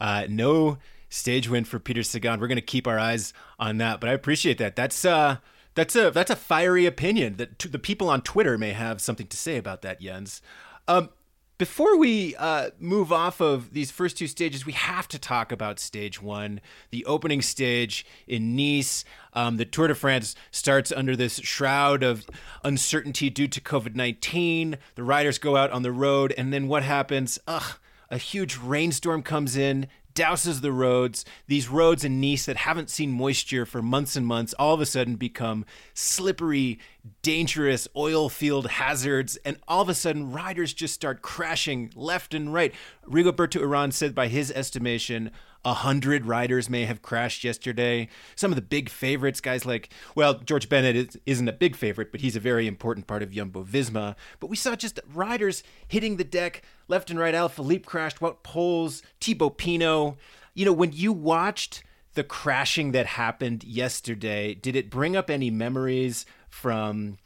Uh, 0.00 0.24
no 0.30 0.78
stage 1.10 1.50
win 1.50 1.64
for 1.64 1.78
Peter 1.78 2.02
Sagan. 2.02 2.40
We're 2.40 2.48
going 2.48 2.56
to 2.56 2.62
keep 2.62 2.86
our 2.86 2.98
eyes 2.98 3.34
on 3.58 3.76
that, 3.78 4.00
but 4.00 4.08
I 4.08 4.14
appreciate 4.14 4.56
that. 4.58 4.76
That's 4.76 5.04
uh, 5.04 5.36
that's 5.74 5.94
a 5.94 6.10
that's 6.10 6.30
a 6.30 6.36
fiery 6.36 6.86
opinion 6.86 7.36
that 7.36 7.58
t- 7.58 7.68
the 7.68 7.78
people 7.78 8.08
on 8.08 8.22
Twitter 8.22 8.56
may 8.56 8.72
have 8.72 9.02
something 9.02 9.26
to 9.26 9.36
say 9.36 9.58
about 9.58 9.82
that, 9.82 10.00
Jens. 10.00 10.40
Um, 10.88 11.10
before 11.58 11.98
we 11.98 12.36
uh, 12.36 12.70
move 12.78 13.12
off 13.12 13.40
of 13.40 13.72
these 13.72 13.90
first 13.90 14.16
two 14.16 14.28
stages, 14.28 14.64
we 14.64 14.72
have 14.72 15.08
to 15.08 15.18
talk 15.18 15.50
about 15.50 15.80
stage 15.80 16.22
one, 16.22 16.60
the 16.90 17.04
opening 17.04 17.42
stage 17.42 18.06
in 18.28 18.54
Nice. 18.54 19.04
Um, 19.34 19.56
the 19.56 19.64
Tour 19.64 19.88
de 19.88 19.94
France 19.96 20.36
starts 20.52 20.92
under 20.92 21.16
this 21.16 21.40
shroud 21.40 22.04
of 22.04 22.26
uncertainty 22.62 23.28
due 23.28 23.48
to 23.48 23.60
COVID 23.60 23.96
19. 23.96 24.78
The 24.94 25.02
riders 25.02 25.38
go 25.38 25.56
out 25.56 25.72
on 25.72 25.82
the 25.82 25.92
road, 25.92 26.32
and 26.38 26.52
then 26.52 26.68
what 26.68 26.84
happens? 26.84 27.40
Ugh, 27.48 27.76
a 28.08 28.18
huge 28.18 28.56
rainstorm 28.56 29.24
comes 29.24 29.56
in, 29.56 29.88
douses 30.14 30.60
the 30.60 30.72
roads. 30.72 31.24
These 31.46 31.68
roads 31.68 32.04
in 32.04 32.20
Nice 32.20 32.46
that 32.46 32.56
haven't 32.56 32.90
seen 32.90 33.12
moisture 33.12 33.66
for 33.66 33.82
months 33.82 34.16
and 34.16 34.26
months 34.26 34.54
all 34.58 34.74
of 34.74 34.80
a 34.80 34.86
sudden 34.86 35.16
become 35.16 35.64
slippery, 35.94 36.78
dangerous 37.22 37.88
oil 37.96 38.28
field 38.28 38.66
hazards. 38.68 39.36
And 39.44 39.58
all 39.66 39.82
of 39.82 39.88
a 39.88 39.94
sudden, 39.94 40.32
riders 40.32 40.72
just 40.72 40.94
start 40.94 41.22
crashing 41.22 41.90
left 41.94 42.34
and 42.34 42.52
right. 42.52 42.74
Rigoberto 43.06 43.60
Uran 43.60 43.92
said, 43.92 44.14
by 44.14 44.28
his 44.28 44.50
estimation, 44.50 45.30
a 45.64 45.74
hundred 45.74 46.24
riders 46.24 46.70
may 46.70 46.84
have 46.84 47.02
crashed 47.02 47.44
yesterday. 47.44 48.08
Some 48.36 48.52
of 48.52 48.56
the 48.56 48.62
big 48.62 48.88
favorites, 48.88 49.40
guys 49.40 49.66
like, 49.66 49.90
well, 50.14 50.34
George 50.34 50.68
Bennett 50.68 51.16
isn't 51.26 51.48
a 51.48 51.52
big 51.52 51.76
favorite, 51.76 52.12
but 52.12 52.20
he's 52.20 52.36
a 52.36 52.40
very 52.40 52.66
important 52.66 53.06
part 53.06 53.22
of 53.22 53.32
Jumbo 53.32 53.64
Visma. 53.64 54.14
But 54.40 54.50
we 54.50 54.56
saw 54.56 54.76
just 54.76 55.00
riders 55.12 55.62
hitting 55.88 56.16
the 56.16 56.24
deck 56.24 56.62
left 56.86 57.10
and 57.10 57.18
right. 57.18 57.34
Alaphilippe 57.34 57.84
crashed, 57.84 58.20
Wout 58.20 58.38
Poels, 58.44 59.02
Thibaut 59.20 59.58
Pinot. 59.58 60.14
You 60.54 60.64
know, 60.64 60.72
when 60.72 60.92
you 60.92 61.12
watched 61.12 61.82
the 62.14 62.24
crashing 62.24 62.92
that 62.92 63.06
happened 63.06 63.62
yesterday, 63.64 64.54
did 64.54 64.74
it 64.74 64.90
bring 64.90 65.16
up 65.16 65.28
any 65.28 65.50
memories 65.50 66.24
from 66.50 67.18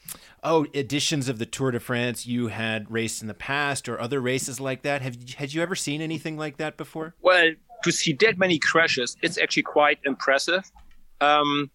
oh 0.43 0.67
editions 0.75 1.29
of 1.29 1.38
the 1.38 1.47
Tour 1.47 1.71
de 1.71 1.81
France 1.81 2.26
you 2.26 2.49
had 2.49 2.91
raced 2.91 3.23
in 3.23 3.29
the 3.29 3.35
past 3.35 3.88
or 3.88 4.00
other 4.00 4.21
races 4.21 4.61
like 4.61 4.83
that? 4.83 5.02
Have 5.02 5.17
had 5.35 5.52
you 5.55 5.62
ever 5.62 5.75
seen 5.75 6.00
anything 6.00 6.37
like 6.37 6.57
that 6.59 6.76
before? 6.76 7.14
Well, 7.21 7.52
to 7.85 7.93
see 7.93 8.12
that 8.21 8.38
many 8.38 8.59
crashes, 8.59 9.17
it's 9.23 9.38
actually 9.38 9.64
quite 9.64 9.99
impressive. 10.05 10.71
Um, 11.21 11.71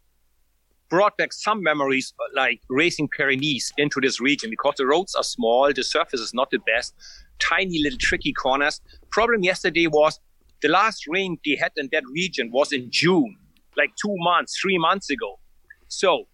brought 0.89 1.17
back 1.17 1.33
some 1.33 1.61
memories 1.61 2.13
like 2.33 2.61
racing 2.69 3.09
Paris 3.15 3.71
into 3.77 3.99
this 4.01 4.21
region 4.21 4.49
because 4.49 4.75
the 4.77 4.85
roads 4.85 5.15
are 5.15 5.23
small, 5.23 5.71
the 5.73 5.83
surface 5.83 6.19
is 6.19 6.33
not 6.33 6.49
the 6.51 6.59
best, 6.59 6.93
tiny 7.39 7.81
little 7.83 7.99
tricky 7.99 8.33
corners. 8.33 8.81
Problem 9.11 9.43
yesterday 9.43 9.87
was 9.87 10.19
the 10.61 10.69
last 10.69 11.05
rain 11.07 11.37
they 11.45 11.55
had 11.55 11.71
in 11.77 11.89
that 11.91 12.03
region 12.11 12.51
was 12.51 12.71
in 12.71 12.89
June, 12.89 13.37
like 13.75 13.91
two 14.01 14.15
months, 14.17 14.59
three 14.59 14.77
months 14.77 15.09
ago. 15.09 15.39
So 15.87 16.27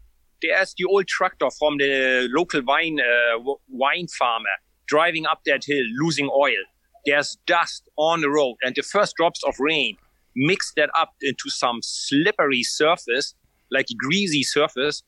there's 0.43 0.75
the 0.77 0.85
old 0.85 1.07
tractor 1.07 1.47
from 1.57 1.77
the 1.77 2.27
local 2.31 2.61
wine 2.63 2.99
uh, 2.99 3.39
wine 3.69 4.07
farmer 4.19 4.55
driving 4.87 5.25
up 5.25 5.39
that 5.45 5.63
hill, 5.65 5.85
losing 5.99 6.29
oil 6.35 6.63
there's 7.05 7.37
dust 7.45 7.89
on 7.97 8.21
the 8.21 8.29
road 8.29 8.55
and 8.61 8.75
the 8.75 8.81
first 8.81 9.15
drops 9.15 9.41
of 9.43 9.55
rain 9.59 9.97
mix 10.35 10.73
that 10.75 10.89
up 10.99 11.13
into 11.21 11.49
some 11.49 11.79
slippery 11.81 12.63
surface, 12.63 13.35
like 13.71 13.85
a 13.91 13.95
greasy 13.95 14.43
surface. 14.43 15.03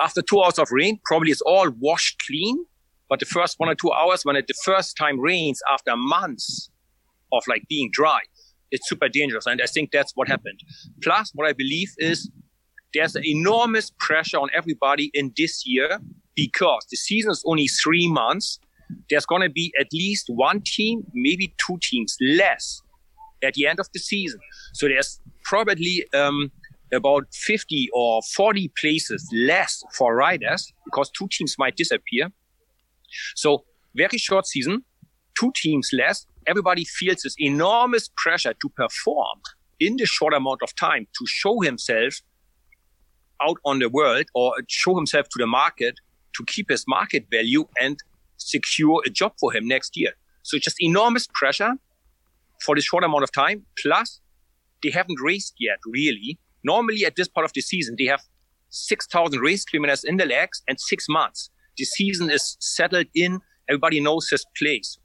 After 0.00 0.22
two 0.22 0.40
hours 0.40 0.58
of 0.58 0.68
rain, 0.70 0.98
probably 1.04 1.30
it's 1.30 1.42
all 1.42 1.68
washed 1.78 2.22
clean. 2.26 2.64
But 3.10 3.20
the 3.20 3.26
first 3.26 3.58
one 3.58 3.68
or 3.68 3.74
two 3.74 3.92
hours, 3.92 4.24
when 4.24 4.36
it 4.36 4.46
the 4.46 4.54
first 4.64 4.96
time 4.96 5.20
rains 5.20 5.60
after 5.70 5.96
months 5.96 6.70
of 7.32 7.42
like 7.48 7.64
being 7.68 7.90
dry, 7.92 8.20
it's 8.70 8.88
super 8.88 9.08
dangerous. 9.08 9.46
And 9.46 9.60
I 9.60 9.66
think 9.66 9.90
that's 9.90 10.12
what 10.14 10.28
happened. 10.28 10.60
Plus, 11.02 11.32
what 11.34 11.46
I 11.46 11.52
believe 11.52 11.90
is 11.98 12.30
there's 12.94 13.14
an 13.14 13.24
enormous 13.24 13.92
pressure 13.98 14.38
on 14.38 14.48
everybody 14.54 15.10
in 15.14 15.32
this 15.36 15.64
year 15.66 15.98
because 16.34 16.86
the 16.90 16.96
season 16.96 17.30
is 17.30 17.42
only 17.46 17.68
three 17.68 18.10
months 18.10 18.58
there's 19.08 19.26
going 19.26 19.42
to 19.42 19.50
be 19.50 19.72
at 19.80 19.88
least 19.92 20.26
one 20.28 20.62
team, 20.64 21.04
maybe 21.12 21.54
two 21.64 21.78
teams 21.82 22.16
less 22.20 22.82
at 23.42 23.54
the 23.54 23.66
end 23.66 23.80
of 23.80 23.88
the 23.92 23.98
season. 23.98 24.40
So 24.74 24.88
there's 24.88 25.20
probably 25.44 26.04
um, 26.14 26.50
about 26.92 27.26
50 27.32 27.88
or 27.92 28.20
40 28.34 28.72
places 28.78 29.28
less 29.32 29.82
for 29.94 30.14
riders 30.14 30.72
because 30.84 31.10
two 31.10 31.28
teams 31.30 31.56
might 31.58 31.76
disappear. 31.76 32.28
So 33.34 33.64
very 33.94 34.18
short 34.18 34.46
season, 34.46 34.84
two 35.38 35.52
teams 35.56 35.90
less. 35.92 36.26
Everybody 36.46 36.84
feels 36.84 37.22
this 37.22 37.34
enormous 37.38 38.08
pressure 38.16 38.54
to 38.54 38.68
perform 38.70 39.40
in 39.78 39.96
the 39.96 40.06
short 40.06 40.34
amount 40.34 40.62
of 40.62 40.74
time 40.76 41.06
to 41.18 41.26
show 41.26 41.60
himself 41.60 42.20
out 43.42 43.58
on 43.64 43.78
the 43.78 43.88
world 43.88 44.26
or 44.34 44.54
show 44.68 44.94
himself 44.96 45.28
to 45.30 45.38
the 45.38 45.46
market 45.46 45.96
to 46.36 46.44
keep 46.46 46.70
his 46.70 46.84
market 46.86 47.26
value 47.30 47.66
and 47.80 47.98
secure 48.36 49.02
a 49.06 49.10
job 49.10 49.32
for 49.38 49.52
him 49.52 49.66
next 49.66 49.96
year. 49.96 50.12
So 50.42 50.58
just 50.58 50.76
enormous 50.80 51.26
pressure 51.34 51.72
for 52.64 52.74
this 52.74 52.84
short 52.84 53.04
amount 53.04 53.24
of 53.24 53.32
time. 53.32 53.66
Plus, 53.80 54.20
they 54.82 54.90
haven't 54.90 55.20
raced 55.20 55.54
yet, 55.58 55.78
really. 55.86 56.38
Normally, 56.64 57.04
at 57.04 57.16
this 57.16 57.28
part 57.28 57.44
of 57.44 57.52
the 57.52 57.60
season, 57.60 57.96
they 57.98 58.06
have 58.06 58.22
6,000 58.70 59.40
race 59.40 59.64
kilometers 59.64 60.04
in 60.04 60.16
the 60.16 60.26
legs 60.26 60.62
and 60.68 60.80
six 60.80 61.06
months. 61.08 61.50
The 61.76 61.84
season 61.84 62.30
is 62.30 62.56
settled 62.60 63.06
in. 63.14 63.40
Everybody 63.68 64.00
knows 64.00 64.28
his 64.28 64.44
place. 64.56 64.98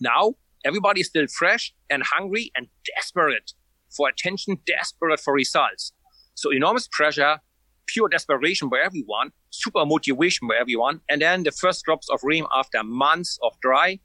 Now, 0.00 0.34
everybody 0.64 1.00
is 1.00 1.08
still 1.08 1.26
fresh 1.26 1.72
and 1.90 2.02
hungry 2.04 2.50
and 2.56 2.68
desperate 2.96 3.52
for 3.96 4.08
attention, 4.08 4.58
desperate 4.66 5.20
for 5.20 5.32
results. 5.32 5.92
So 6.34 6.52
enormous 6.52 6.88
pressure, 6.90 7.38
pure 7.86 8.08
desperation 8.08 8.68
by 8.68 8.78
everyone, 8.84 9.30
super 9.50 9.84
motivation 9.84 10.48
by 10.48 10.56
everyone. 10.56 11.00
And 11.08 11.22
then 11.22 11.42
the 11.42 11.52
first 11.52 11.84
drops 11.84 12.08
of 12.10 12.20
rain 12.22 12.46
after 12.54 12.82
months 12.82 13.38
of 13.42 13.52
dry. 13.60 14.00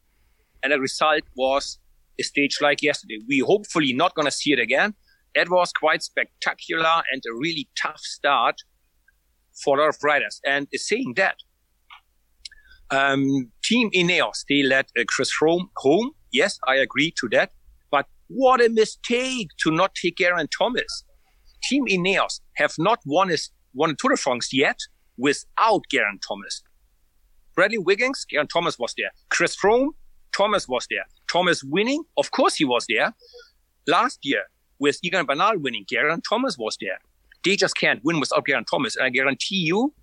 And 0.63 0.73
the 0.73 0.79
result 0.79 1.23
was 1.35 1.79
a 2.19 2.23
stage 2.23 2.57
like 2.61 2.81
yesterday. 2.81 3.19
We 3.27 3.39
hopefully 3.39 3.93
not 3.93 4.13
going 4.15 4.25
to 4.25 4.31
see 4.31 4.51
it 4.51 4.59
again. 4.59 4.93
It 5.35 5.49
was 5.49 5.71
quite 5.71 6.03
spectacular 6.03 7.03
and 7.11 7.21
a 7.25 7.33
really 7.33 7.69
tough 7.81 7.99
start 7.99 8.55
for 9.63 9.77
a 9.77 9.81
lot 9.81 9.89
of 9.89 9.97
riders. 10.03 10.41
And 10.45 10.67
saying 10.73 11.13
that, 11.15 11.35
Um, 12.91 13.51
Team 13.63 13.91
Ineos, 13.91 14.45
they 14.49 14.63
led 14.63 14.85
uh, 14.97 15.03
Chris 15.07 15.31
Froome 15.31 15.67
home. 15.77 16.09
Yes, 16.31 16.57
I 16.67 16.75
agree 16.77 17.13
to 17.19 17.29
that. 17.29 17.51
But 17.91 18.07
what 18.27 18.61
a 18.61 18.69
mistake 18.69 19.49
to 19.61 19.69
not 19.71 19.93
take 19.93 20.17
Geraint 20.17 20.49
Thomas. 20.57 21.03
Team 21.69 21.85
Ineos 21.85 22.39
have 22.55 22.73
not 22.79 22.99
won 23.05 23.31
a, 23.31 23.37
won 23.75 23.91
a 23.91 23.93
Tour 23.93 24.09
de 24.11 24.17
France 24.17 24.51
yet 24.51 24.79
without 25.17 25.83
Geraint 25.91 26.23
Thomas. 26.27 26.63
Bradley 27.55 27.77
Wiggins, 27.77 28.25
Geraint 28.27 28.49
Thomas 28.51 28.79
was 28.79 28.95
there. 28.97 29.11
Chris 29.29 29.55
Froome, 29.55 29.89
Thomas 30.35 30.67
was 30.67 30.87
there. 30.89 31.05
Thomas 31.31 31.63
winning, 31.63 32.03
of 32.17 32.31
course 32.31 32.55
he 32.55 32.65
was 32.65 32.87
there. 32.89 33.13
Last 33.85 34.17
year, 34.23 34.45
with 34.79 34.97
Egan 35.03 35.27
Bernal 35.27 35.59
winning, 35.59 35.85
Geraint 35.87 36.23
Thomas 36.27 36.57
was 36.57 36.75
there. 36.81 36.97
They 37.45 37.55
just 37.55 37.77
can't 37.77 38.01
win 38.03 38.19
without 38.19 38.47
Geraint 38.47 38.67
Thomas. 38.69 38.95
And 38.95 39.05
I 39.05 39.09
guarantee 39.11 39.57
you, 39.57 39.93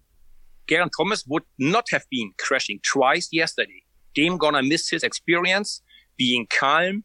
Geraint 0.68 0.92
Thomas 0.96 1.24
would 1.26 1.42
not 1.58 1.86
have 1.90 2.04
been 2.12 2.30
crashing 2.38 2.78
twice 2.84 3.28
yesterday. 3.32 3.82
Dame 4.14 4.38
gonna 4.38 4.62
miss 4.62 4.88
his 4.88 5.02
experience, 5.02 5.82
being 6.16 6.46
calm, 6.48 7.02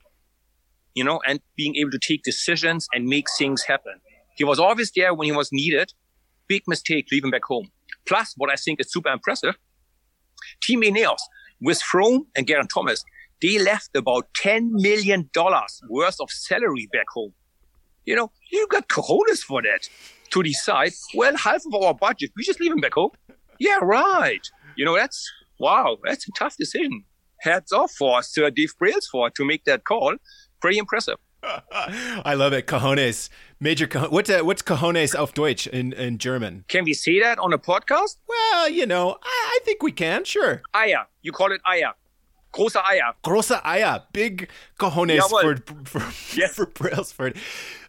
you 0.93 1.03
know, 1.03 1.19
and 1.25 1.39
being 1.55 1.75
able 1.77 1.89
to 1.89 1.99
take 1.99 2.21
decisions 2.21 2.87
and 2.93 3.07
make 3.07 3.25
things 3.39 3.63
happen. 3.63 4.01
He 4.35 4.43
was 4.43 4.59
always 4.59 4.91
there 4.95 5.13
when 5.13 5.25
he 5.25 5.31
was 5.31 5.49
needed. 5.51 5.93
Big 6.47 6.63
mistake 6.67 7.07
leaving 7.11 7.31
back 7.31 7.43
home. 7.45 7.69
Plus, 8.05 8.33
what 8.37 8.49
I 8.49 8.55
think 8.55 8.79
is 8.79 8.91
super 8.91 9.09
impressive, 9.09 9.55
Team 10.61 10.81
Ineos 10.81 11.19
with 11.61 11.79
Froome 11.81 12.25
and 12.35 12.47
Geraint 12.47 12.71
Thomas, 12.73 13.03
they 13.41 13.59
left 13.59 13.95
about 13.95 14.27
$10 14.43 14.69
million 14.71 15.29
worth 15.89 16.17
of 16.19 16.29
salary 16.29 16.89
back 16.91 17.05
home. 17.13 17.33
You 18.05 18.15
know, 18.15 18.31
you 18.51 18.67
got 18.69 18.87
cojones 18.87 19.39
for 19.39 19.61
that 19.61 19.87
to 20.31 20.43
decide, 20.43 20.93
well, 21.13 21.35
half 21.37 21.61
of 21.71 21.83
our 21.83 21.93
budget, 21.93 22.31
we 22.35 22.43
just 22.43 22.59
leave 22.59 22.71
him 22.71 22.79
back 22.79 22.93
home. 22.93 23.11
Yeah, 23.59 23.77
right. 23.81 24.41
You 24.75 24.85
know, 24.85 24.95
that's, 24.95 25.29
wow, 25.59 25.97
that's 26.03 26.27
a 26.27 26.31
tough 26.37 26.55
decision. 26.57 27.03
Hats 27.41 27.71
off 27.71 27.91
for 27.91 28.21
Sir 28.23 28.49
Dave 28.49 28.73
Brailsford 28.79 29.35
to 29.35 29.45
make 29.45 29.65
that 29.65 29.83
call. 29.83 30.15
Pretty 30.61 30.77
impressive. 30.77 31.17
I 31.43 32.35
love 32.35 32.53
it. 32.53 32.67
Cojones. 32.67 33.29
Major 33.63 33.87
what's 34.09 34.27
uh, 34.27 34.39
what's 34.39 34.63
cojones 34.63 35.13
auf 35.13 35.35
Deutsch 35.35 35.67
in, 35.67 35.93
in 35.93 36.17
German? 36.17 36.65
Can 36.67 36.83
we 36.83 36.95
say 36.95 37.19
that 37.19 37.37
on 37.37 37.53
a 37.53 37.59
podcast? 37.59 38.17
Well, 38.27 38.67
you 38.67 38.87
know, 38.87 39.17
I, 39.21 39.59
I 39.59 39.59
think 39.63 39.83
we 39.83 39.91
can. 39.91 40.25
Sure. 40.25 40.63
Eier. 40.73 41.05
You 41.21 41.31
call 41.31 41.51
it 41.51 41.61
Eier. 41.63 41.93
Große 42.51 42.81
Eier. 42.81 43.13
Große 43.23 43.61
Eier. 43.61 44.01
Big 44.13 44.49
cojones 44.79 45.21
for 45.29 45.57
for, 45.85 45.99
yes. 46.35 46.55
for 46.55 46.65
Brailsford. 46.65 47.37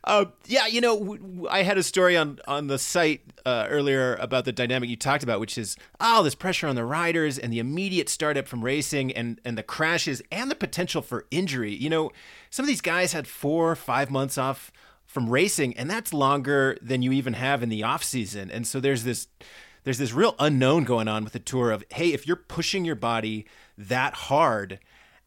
Uh, 0.05 0.27
yeah, 0.47 0.67
you 0.67 0.83
know, 0.83 1.47
I 1.49 1.63
had 1.63 1.79
a 1.79 1.83
story 1.83 2.19
on 2.19 2.39
on 2.47 2.67
the 2.67 2.79
site 2.79 3.23
uh, 3.47 3.67
earlier 3.71 4.17
about 4.17 4.45
the 4.45 4.53
dynamic 4.53 4.91
you 4.91 4.97
talked 4.97 5.23
about, 5.23 5.41
which 5.41 5.57
is 5.57 5.79
oh, 6.03 6.23
this 6.23 6.35
pressure 6.35 6.67
on 6.67 6.77
the 6.77 6.85
riders 6.85 7.39
and 7.39 7.51
the 7.51 7.61
immediate 7.61 8.11
startup 8.11 8.47
from 8.47 8.63
racing 8.63 9.11
and 9.13 9.41
and 9.43 9.57
the 9.57 9.63
crashes 9.63 10.21
and 10.31 10.51
the 10.51 10.55
potential 10.55 11.01
for 11.01 11.25
injury. 11.31 11.75
You 11.75 11.89
know, 11.89 12.13
some 12.51 12.65
of 12.65 12.69
these 12.69 12.83
guys 12.83 13.15
had 13.15 13.27
four, 13.27 13.75
five 13.75 14.11
months 14.11 14.37
off 14.37 14.71
from 15.13 15.29
racing, 15.29 15.77
and 15.77 15.91
that's 15.91 16.15
longer 16.15 16.79
than 16.81 17.03
you 17.03 17.13
even 17.13 17.35
have 17.35 17.63
in 17.63 17.69
the 17.69 17.83
off 17.83 18.03
season. 18.03 18.51
And 18.51 18.67
so 18.67 18.81
there's 18.81 19.05
this 19.05 19.29
there's 19.85 19.99
this 19.99 20.13
real 20.15 20.35
unknown 20.39 20.85
going 20.85 21.07
on 21.07 21.23
with 21.23 21.35
the 21.35 21.39
tour 21.39 21.71
of 21.71 21.85
hey, 21.91 22.15
if 22.15 22.27
you're 22.27 22.35
pushing 22.35 22.87
your 22.87 22.95
body 22.95 23.47
that 23.77 24.15
hard 24.15 24.79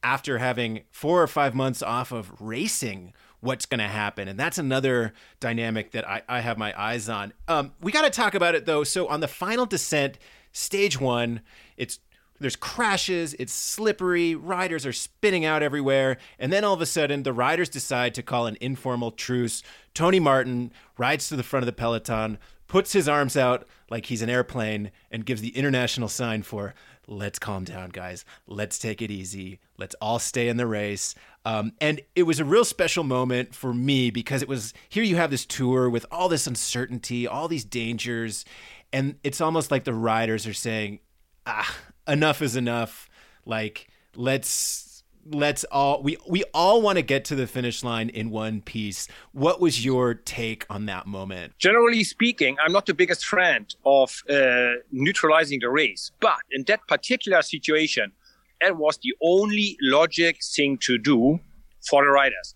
after 0.02 0.40
having 0.40 0.82
four 0.92 1.22
or 1.22 1.28
five 1.28 1.54
months 1.54 1.84
off 1.84 2.12
of 2.12 2.42
racing 2.42 3.14
what's 3.42 3.68
going 3.68 3.80
to 3.80 3.88
happen. 3.88 4.28
And 4.28 4.40
that's 4.40 4.58
another 4.58 5.14
dynamic 5.40 5.92
that 5.92 6.08
I, 6.08 6.24
I 6.28 6.40
have 6.40 6.58
my 6.58 6.74
eyes 6.80 7.08
on. 7.08 7.34
Um, 7.48 7.74
we 7.80 7.92
got 7.92 8.06
to 8.06 8.10
talk 8.10 8.34
about 8.34 8.56
it 8.56 8.66
though. 8.66 8.84
So 8.84 9.08
on 9.08 9.20
the 9.20 9.28
final 9.28 9.68
descent, 9.68 10.18
stage 10.52 11.00
one, 11.00 11.42
it's 11.78 12.00
there's 12.40 12.56
crashes, 12.56 13.34
it's 13.36 13.54
slippery, 13.54 14.36
riders 14.36 14.86
are 14.86 14.94
spinning 14.94 15.46
out 15.46 15.64
everywhere, 15.64 16.18
and 16.38 16.52
then 16.52 16.64
all 16.64 16.74
of 16.74 16.82
a 16.82 16.86
sudden 16.86 17.24
the 17.24 17.34
riders 17.34 17.70
decide 17.70 18.14
to 18.16 18.24
call 18.24 18.46
an 18.46 18.58
informal 18.60 19.12
truce. 19.12 19.64
Tony 19.94 20.20
Martin 20.20 20.72
rides 20.98 21.30
to 21.30 21.36
the 21.36 21.44
front 21.44 21.64
of 21.64 21.68
the 21.68 21.74
peloton, 21.74 22.38
puts 22.68 22.94
his 22.94 23.08
arms 23.08 23.38
out 23.38 23.68
like 23.90 24.08
he's 24.08 24.22
an 24.22 24.30
airplane, 24.30 24.92
and 25.12 25.26
gives 25.26 25.42
the 25.42 25.56
international 25.56 26.10
sign 26.10 26.44
for 26.44 26.74
let's 27.08 27.40
calm 27.40 27.64
down, 27.64 27.90
guys. 27.90 28.26
Let's 28.48 28.80
take 28.80 29.02
it 29.02 29.12
easy. 29.12 29.60
Let's 29.78 29.96
all 30.02 30.20
stay 30.20 30.48
in 30.48 30.58
the 30.58 30.68
race. 30.68 31.16
Um, 31.46 31.74
and 31.80 32.02
it 32.16 32.24
was 32.24 32.40
a 32.40 32.46
real 32.46 32.66
special 32.66 33.04
moment 33.04 33.54
for 33.54 33.74
me 33.74 34.10
because 34.10 34.42
it 34.42 34.48
was 34.48 34.74
here 34.90 35.04
you 35.04 35.16
have 35.16 35.32
this 35.32 35.46
tour 35.46 35.90
with 35.90 36.06
all 36.12 36.30
this 36.30 36.48
uncertainty, 36.48 37.28
all 37.28 37.48
these 37.48 37.64
dangers. 37.64 38.46
And 38.92 39.16
it's 39.24 39.42
almost 39.42 39.72
like 39.72 39.84
the 39.84 39.94
riders 39.94 40.48
are 40.48 40.54
saying, 40.54 41.00
ah, 41.46 41.76
enough 42.08 42.42
is 42.42 42.56
enough. 42.56 43.10
Like, 43.46 43.88
let's 44.16 45.04
let's 45.32 45.64
all 45.72 46.04
we 46.04 46.18
we 46.28 46.44
all 46.54 46.82
want 46.82 46.98
to 46.98 47.02
get 47.02 47.26
to 47.26 47.36
the 47.36 47.48
finish 47.48 47.84
line 47.84 48.10
in 48.10 48.30
one 48.30 48.62
piece. 48.62 49.08
What 49.32 49.60
was 49.60 49.84
your 49.84 50.14
take 50.14 50.66
on 50.70 50.86
that 50.86 51.08
moment? 51.08 51.58
Generally 51.58 52.04
speaking, 52.04 52.58
I'm 52.64 52.72
not 52.72 52.86
the 52.86 52.94
biggest 52.94 53.26
friend 53.26 53.74
of 53.86 54.24
uh, 54.30 54.74
neutralizing 54.92 55.60
the 55.62 55.70
race, 55.70 56.12
but 56.20 56.38
in 56.52 56.64
that 56.68 56.88
particular 56.88 57.42
situation, 57.42 58.12
it 58.62 58.78
was 58.78 58.98
the 59.02 59.14
only 59.22 59.78
logic 59.82 60.38
thing 60.44 60.78
to 60.82 60.98
do 60.98 61.40
for 61.90 62.04
the 62.04 62.10
riders, 62.10 62.56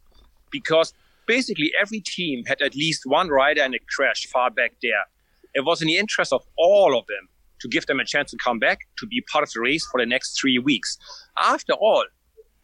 because 0.52 0.94
basically 1.28 1.72
every 1.80 2.00
team 2.00 2.44
had 2.46 2.62
at 2.62 2.76
least 2.76 3.04
one 3.06 3.30
rider 3.30 3.64
in 3.64 3.74
a 3.74 3.80
crash 3.96 4.26
far 4.28 4.50
back 4.50 4.74
there. 4.82 5.06
It 5.54 5.66
was 5.66 5.82
in 5.82 5.88
the 5.88 5.98
interest 5.98 6.32
of 6.32 6.44
all 6.58 6.98
of 6.98 7.06
them 7.08 7.30
to 7.62 7.68
give 7.68 7.86
them 7.86 8.00
a 8.00 8.06
chance 8.06 8.32
to 8.32 8.38
come 8.44 8.60
back 8.60 8.80
to 8.98 9.08
be 9.08 9.24
part 9.32 9.44
of 9.44 9.52
the 9.52 9.62
race 9.62 9.86
for 9.86 10.00
the 10.00 10.06
next 10.06 10.40
three 10.40 10.60
weeks. 10.60 10.98
After 11.38 11.74
all, 11.74 12.06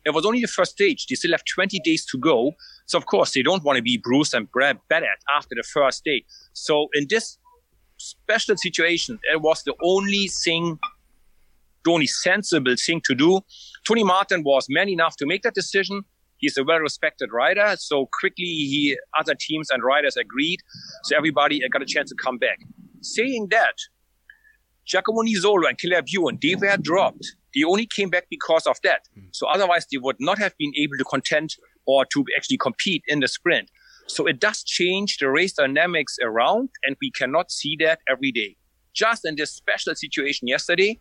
it 0.06 0.14
was 0.14 0.26
only 0.26 0.42
the 0.42 0.48
first 0.48 0.74
stage. 0.74 1.08
They 1.08 1.16
still 1.16 1.32
have 1.32 1.44
20 1.44 1.80
days 1.84 2.06
to 2.08 2.18
go. 2.18 2.54
So, 2.86 2.98
of 2.98 3.08
course, 3.08 3.32
they 3.34 3.42
don't 3.42 3.64
want 3.64 3.78
to 3.78 3.84
be 3.84 3.98
bruised 3.98 4.34
and 4.34 4.48
bad 4.54 4.78
at 4.90 5.20
after 5.36 5.56
the 5.56 5.64
first 5.64 6.04
day. 6.04 6.24
So, 6.54 6.88
in 6.94 7.08
this 7.10 7.40
special 7.98 8.56
situation, 8.58 9.20
it 9.34 9.42
was 9.42 9.64
the 9.64 9.74
only 9.84 10.28
thing, 10.28 10.78
the 11.84 11.92
only 11.92 12.08
sensible 12.08 12.76
thing 12.78 13.02
to 13.06 13.16
do. 13.16 13.42
Tony 13.88 14.04
Martin 14.04 14.44
was 14.44 14.68
man 14.70 14.90
enough 14.90 15.16
to 15.18 15.26
make 15.26 15.42
that 15.42 15.56
decision. 15.56 16.04
He's 16.38 16.58
a 16.58 16.64
well-respected 16.64 17.30
rider, 17.32 17.76
so 17.78 18.10
quickly 18.20 18.46
he, 18.46 18.98
other 19.18 19.36
teams 19.40 19.70
and 19.72 19.82
riders 19.84 20.18
agreed. 20.18 20.60
So 21.04 21.16
everybody 21.16 21.68
got 21.70 21.82
a 21.82 21.86
chance 21.86 22.10
to 22.10 22.16
come 22.16 22.38
back. 22.38 22.60
Saying 23.02 23.48
that, 23.52 23.76
Giacomo 24.86 25.24
Nizzolo 25.24 25.68
and 25.68 25.78
Caleb 25.78 26.06
Ewan, 26.08 26.38
they 26.42 26.56
were 26.56 26.78
dropped 26.78 27.36
they 27.56 27.64
only 27.64 27.88
came 27.88 28.10
back 28.10 28.28
because 28.30 28.68
of 28.68 28.78
that. 28.84 29.08
Mm. 29.18 29.30
So 29.32 29.48
otherwise, 29.48 29.88
they 29.92 29.98
would 29.98 30.18
not 30.20 30.38
have 30.38 30.56
been 30.58 30.74
able 30.76 30.98
to 30.98 31.06
contend 31.06 31.56
or 31.88 32.06
to 32.14 32.26
actually 32.38 32.58
compete 32.58 33.04
in 33.08 33.22
the 33.22 33.28
sprint. 33.28 33.72
So 34.08 34.28
it 34.28 34.40
does 34.40 34.64
change 34.64 35.18
the 35.18 35.30
race 35.30 35.54
dynamics 35.54 36.18
around, 36.22 36.70
and 36.84 36.96
we 37.02 37.10
cannot 37.12 37.52
see 37.52 37.76
that 37.80 38.00
every 38.10 38.32
day. 38.32 38.58
Just 38.94 39.26
in 39.26 39.36
this 39.36 39.52
special 39.52 39.96
situation 39.96 40.48
yesterday, 40.48 41.00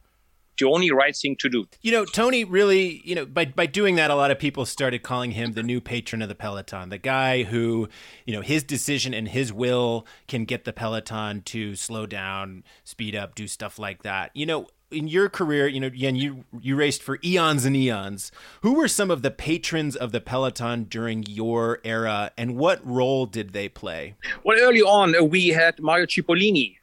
the 0.59 0.67
only 0.67 0.91
right 0.91 1.17
thing 1.17 1.37
to 1.41 1.49
do. 1.49 1.67
You 1.83 1.93
know, 1.93 2.05
Tony 2.05 2.45
really, 2.45 3.03
you 3.05 3.15
know, 3.15 3.27
by 3.27 3.47
by 3.47 3.67
doing 3.67 3.97
that, 3.97 4.11
a 4.11 4.15
lot 4.15 4.31
of 4.31 4.39
people 4.39 4.67
started 4.67 5.03
calling 5.03 5.33
him 5.33 5.53
the 5.53 5.63
new 5.63 5.81
patron 5.81 6.23
of 6.23 6.29
the 6.29 6.35
peloton, 6.35 6.89
the 6.91 6.99
guy 6.99 7.43
who, 7.45 7.89
you 8.25 8.35
know, 8.35 8.41
his 8.41 8.63
decision 8.63 9.15
and 9.15 9.29
his 9.29 9.53
will 9.53 10.07
can 10.29 10.45
get 10.45 10.65
the 10.65 10.73
peloton 10.73 11.43
to 11.43 11.75
slow 11.75 12.07
down, 12.07 12.65
speed 12.85 13.15
up, 13.15 13.35
do 13.35 13.47
stuff 13.47 13.79
like 13.79 14.03
that. 14.03 14.31
You 14.35 14.47
know, 14.47 14.69
in 14.91 15.09
your 15.09 15.29
career, 15.29 15.67
you 15.67 15.81
know, 15.81 15.89
again, 15.89 16.17
you 16.17 16.45
you 16.61 16.77
raced 16.77 17.03
for 17.03 17.19
eons 17.25 17.65
and 17.65 17.77
eons. 17.77 18.31
Who 18.63 18.75
were 18.75 18.89
some 18.89 19.11
of 19.11 19.23
the 19.23 19.31
patrons 19.31 19.97
of 19.97 20.13
the 20.13 20.21
peloton 20.21 20.85
during 20.85 21.25
your 21.25 21.81
era, 21.85 22.31
and 22.39 22.57
what 22.57 22.85
role 22.87 23.27
did 23.27 23.53
they 23.53 23.69
play? 23.69 24.15
Well, 24.45 24.59
early 24.61 24.83
on, 24.83 25.29
we 25.29 25.49
had 25.49 25.81
Mario 25.81 26.07
Cipollini, 26.07 26.77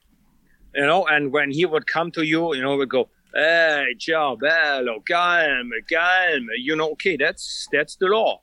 you 0.75 0.85
know, 0.85 1.05
and 1.05 1.31
when 1.31 1.51
he 1.51 1.65
would 1.65 1.87
come 1.87 2.11
to 2.11 2.23
you, 2.23 2.53
you 2.53 2.61
know, 2.61 2.75
we 2.75 2.85
go, 2.85 3.09
"Hey, 3.33 3.95
ciao, 3.99 4.35
bello, 4.35 5.01
calme, 5.07 5.71
calme," 5.91 6.47
you 6.57 6.75
know, 6.75 6.91
okay, 6.91 7.17
that's 7.17 7.67
that's 7.71 7.95
the 7.95 8.07
law, 8.07 8.41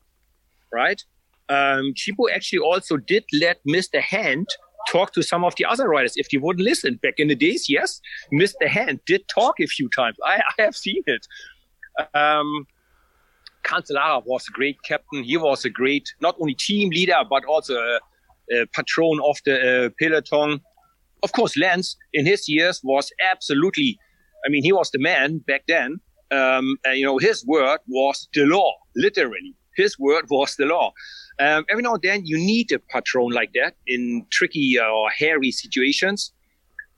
right? 0.72 1.02
Um, 1.48 1.94
Cipo 1.94 2.30
actually 2.32 2.58
also 2.58 2.96
did 2.96 3.24
let 3.32 3.58
Mr. 3.66 4.00
Hand 4.00 4.48
talk 4.90 5.12
to 5.12 5.22
some 5.22 5.44
of 5.44 5.54
the 5.56 5.64
other 5.64 5.88
riders 5.88 6.14
if 6.16 6.28
they 6.30 6.38
wouldn't 6.38 6.64
listen. 6.64 6.98
Back 7.02 7.14
in 7.18 7.28
the 7.28 7.34
days, 7.34 7.68
yes, 7.68 8.00
Mr. 8.32 8.66
Hand 8.66 9.00
did 9.06 9.22
talk 9.28 9.60
a 9.60 9.66
few 9.66 9.88
times. 9.88 10.16
I, 10.24 10.42
I 10.58 10.62
have 10.62 10.76
seen 10.76 11.02
it. 11.06 11.26
Um, 12.14 12.66
Cancellara 13.64 14.22
was 14.24 14.46
a 14.48 14.52
great 14.52 14.82
captain. 14.82 15.24
He 15.24 15.36
was 15.36 15.64
a 15.64 15.70
great, 15.70 16.12
not 16.20 16.36
only 16.40 16.54
team 16.54 16.90
leader, 16.90 17.22
but 17.28 17.44
also 17.44 17.74
a, 17.74 17.98
a 18.52 18.66
patron 18.66 19.20
of 19.24 19.36
the 19.44 19.86
uh, 19.86 19.90
peloton. 19.98 20.60
Of 21.22 21.32
course, 21.32 21.56
Lance 21.56 21.96
in 22.12 22.24
his 22.24 22.48
years 22.48 22.80
was 22.82 23.10
absolutely, 23.30 23.98
I 24.44 24.48
mean, 24.48 24.62
he 24.62 24.72
was 24.72 24.90
the 24.90 24.98
man 24.98 25.38
back 25.38 25.62
then. 25.68 26.00
Um, 26.30 26.76
and, 26.84 26.98
you 26.98 27.04
know, 27.04 27.18
his 27.18 27.44
word 27.46 27.78
was 27.88 28.28
the 28.34 28.44
law, 28.44 28.72
literally. 28.94 29.54
His 29.76 29.98
word 29.98 30.26
was 30.28 30.56
the 30.56 30.66
law. 30.66 30.92
Um, 31.40 31.64
every 31.70 31.82
now 31.82 31.94
and 31.94 32.02
then, 32.02 32.26
you 32.26 32.36
need 32.36 32.72
a 32.72 32.78
patron 32.78 33.30
like 33.30 33.52
that 33.54 33.74
in 33.86 34.26
tricky 34.30 34.78
or 34.78 35.08
hairy 35.10 35.50
situations. 35.52 36.32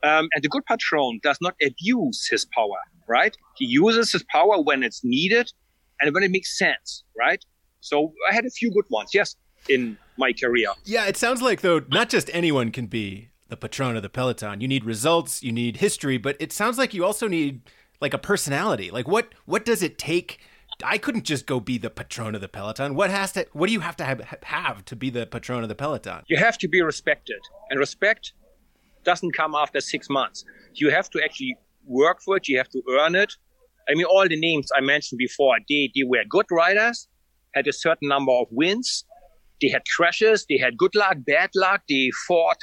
Um, 0.03 0.29
and 0.35 0.43
the 0.43 0.49
good 0.49 0.65
patron 0.67 1.21
does 1.23 1.39
not 1.43 1.55
abuse 1.63 2.27
his 2.31 2.47
power, 2.47 2.79
right? 3.09 3.37
He 3.57 3.67
uses 3.67 4.13
his 4.13 4.25
power 4.25 4.61
when 4.61 4.83
it's 4.83 5.03
needed 5.05 5.53
and 6.01 6.15
when 6.15 6.23
it 6.23 6.31
makes 6.31 6.59
sense, 6.59 7.05
right? 7.19 7.45
So 7.81 8.13
I 8.29 8.35
had 8.35 8.47
a 8.47 8.51
few 8.51 8.73
good 8.73 8.87
ones, 8.91 9.11
yes, 9.13 9.37
in 9.69 9.99
my 10.17 10.33
career. 10.33 10.69
Yeah, 10.85 11.07
it 11.07 11.17
sounds 11.17 11.43
like 11.43 11.61
though 11.61 11.83
not 11.89 12.09
just 12.09 12.31
anyone 12.33 12.71
can 12.71 12.87
be 12.87 13.30
the 13.51 13.57
patron 13.57 13.97
of 13.97 14.03
the 14.03 14.09
peloton. 14.09 14.61
You 14.61 14.69
need 14.69 14.85
results, 14.85 15.43
you 15.43 15.53
need 15.53 15.79
history, 15.79 16.19
but 16.19 16.37
it 16.41 16.53
sounds 16.53 16.79
like 16.79 16.95
you 16.95 17.05
also 17.05 17.29
need 17.29 17.63
like 18.01 18.15
a 18.15 18.19
personality. 18.19 18.91
Like 18.91 19.09
what 19.09 19.35
what 19.45 19.65
does 19.65 19.83
it 19.83 19.99
take? 19.99 20.41
I 20.83 20.97
couldn't 20.97 21.25
just 21.25 21.47
go 21.47 21.61
be 21.61 21.77
the 21.77 21.91
patron 21.91 22.35
of 22.35 22.41
the 22.41 22.49
peloton. 22.49 22.95
What 22.95 23.11
has 23.11 23.33
to 23.33 23.47
what 23.53 23.67
do 23.67 23.73
you 23.73 23.81
have 23.81 23.97
to 23.97 24.05
have, 24.05 24.21
have 24.43 24.85
to 24.87 24.97
be 24.97 25.11
the 25.11 25.27
patron 25.27 25.63
of 25.63 25.69
the 25.69 25.75
peloton? 25.75 26.23
You 26.29 26.39
have 26.39 26.57
to 26.59 26.69
be 26.69 26.81
respected. 26.81 27.41
And 27.69 27.79
respect 27.79 28.33
doesn't 29.05 29.33
come 29.33 29.55
after 29.55 29.81
6 29.81 30.11
months. 30.11 30.45
You 30.75 30.91
have 30.91 31.11
to 31.11 31.23
actually 31.23 31.57
work 31.87 32.23
for 32.23 32.37
it, 32.37 32.49
you 32.49 32.57
have 32.59 32.69
to 32.71 32.83
earn 32.99 33.15
it. 33.15 33.35
I 33.89 33.95
mean 33.95 34.07
all 34.07 34.27
the 34.29 34.41
names 34.41 34.69
I 34.77 34.81
mentioned 34.81 35.19
before, 35.19 35.57
they 35.69 35.91
they 35.95 36.05
were 36.05 36.25
good 36.29 36.47
riders, 36.51 37.09
had 37.55 37.67
a 37.67 37.73
certain 37.73 38.09
number 38.09 38.33
of 38.33 38.47
wins. 38.51 39.05
They 39.61 39.69
had 39.69 39.83
crashes, 39.95 40.47
they 40.49 40.57
had 40.57 40.79
good 40.79 40.95
luck, 40.95 41.19
bad 41.27 41.51
luck, 41.55 41.83
they 41.87 42.11
fought 42.27 42.57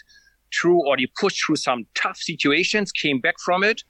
through 0.59 0.87
or 0.87 0.97
they 0.97 1.07
pushed 1.19 1.45
through 1.45 1.57
some 1.57 1.85
tough 1.95 2.17
situations, 2.17 2.91
came 2.91 3.19
back 3.19 3.35
from 3.43 3.63
it. 3.63 3.83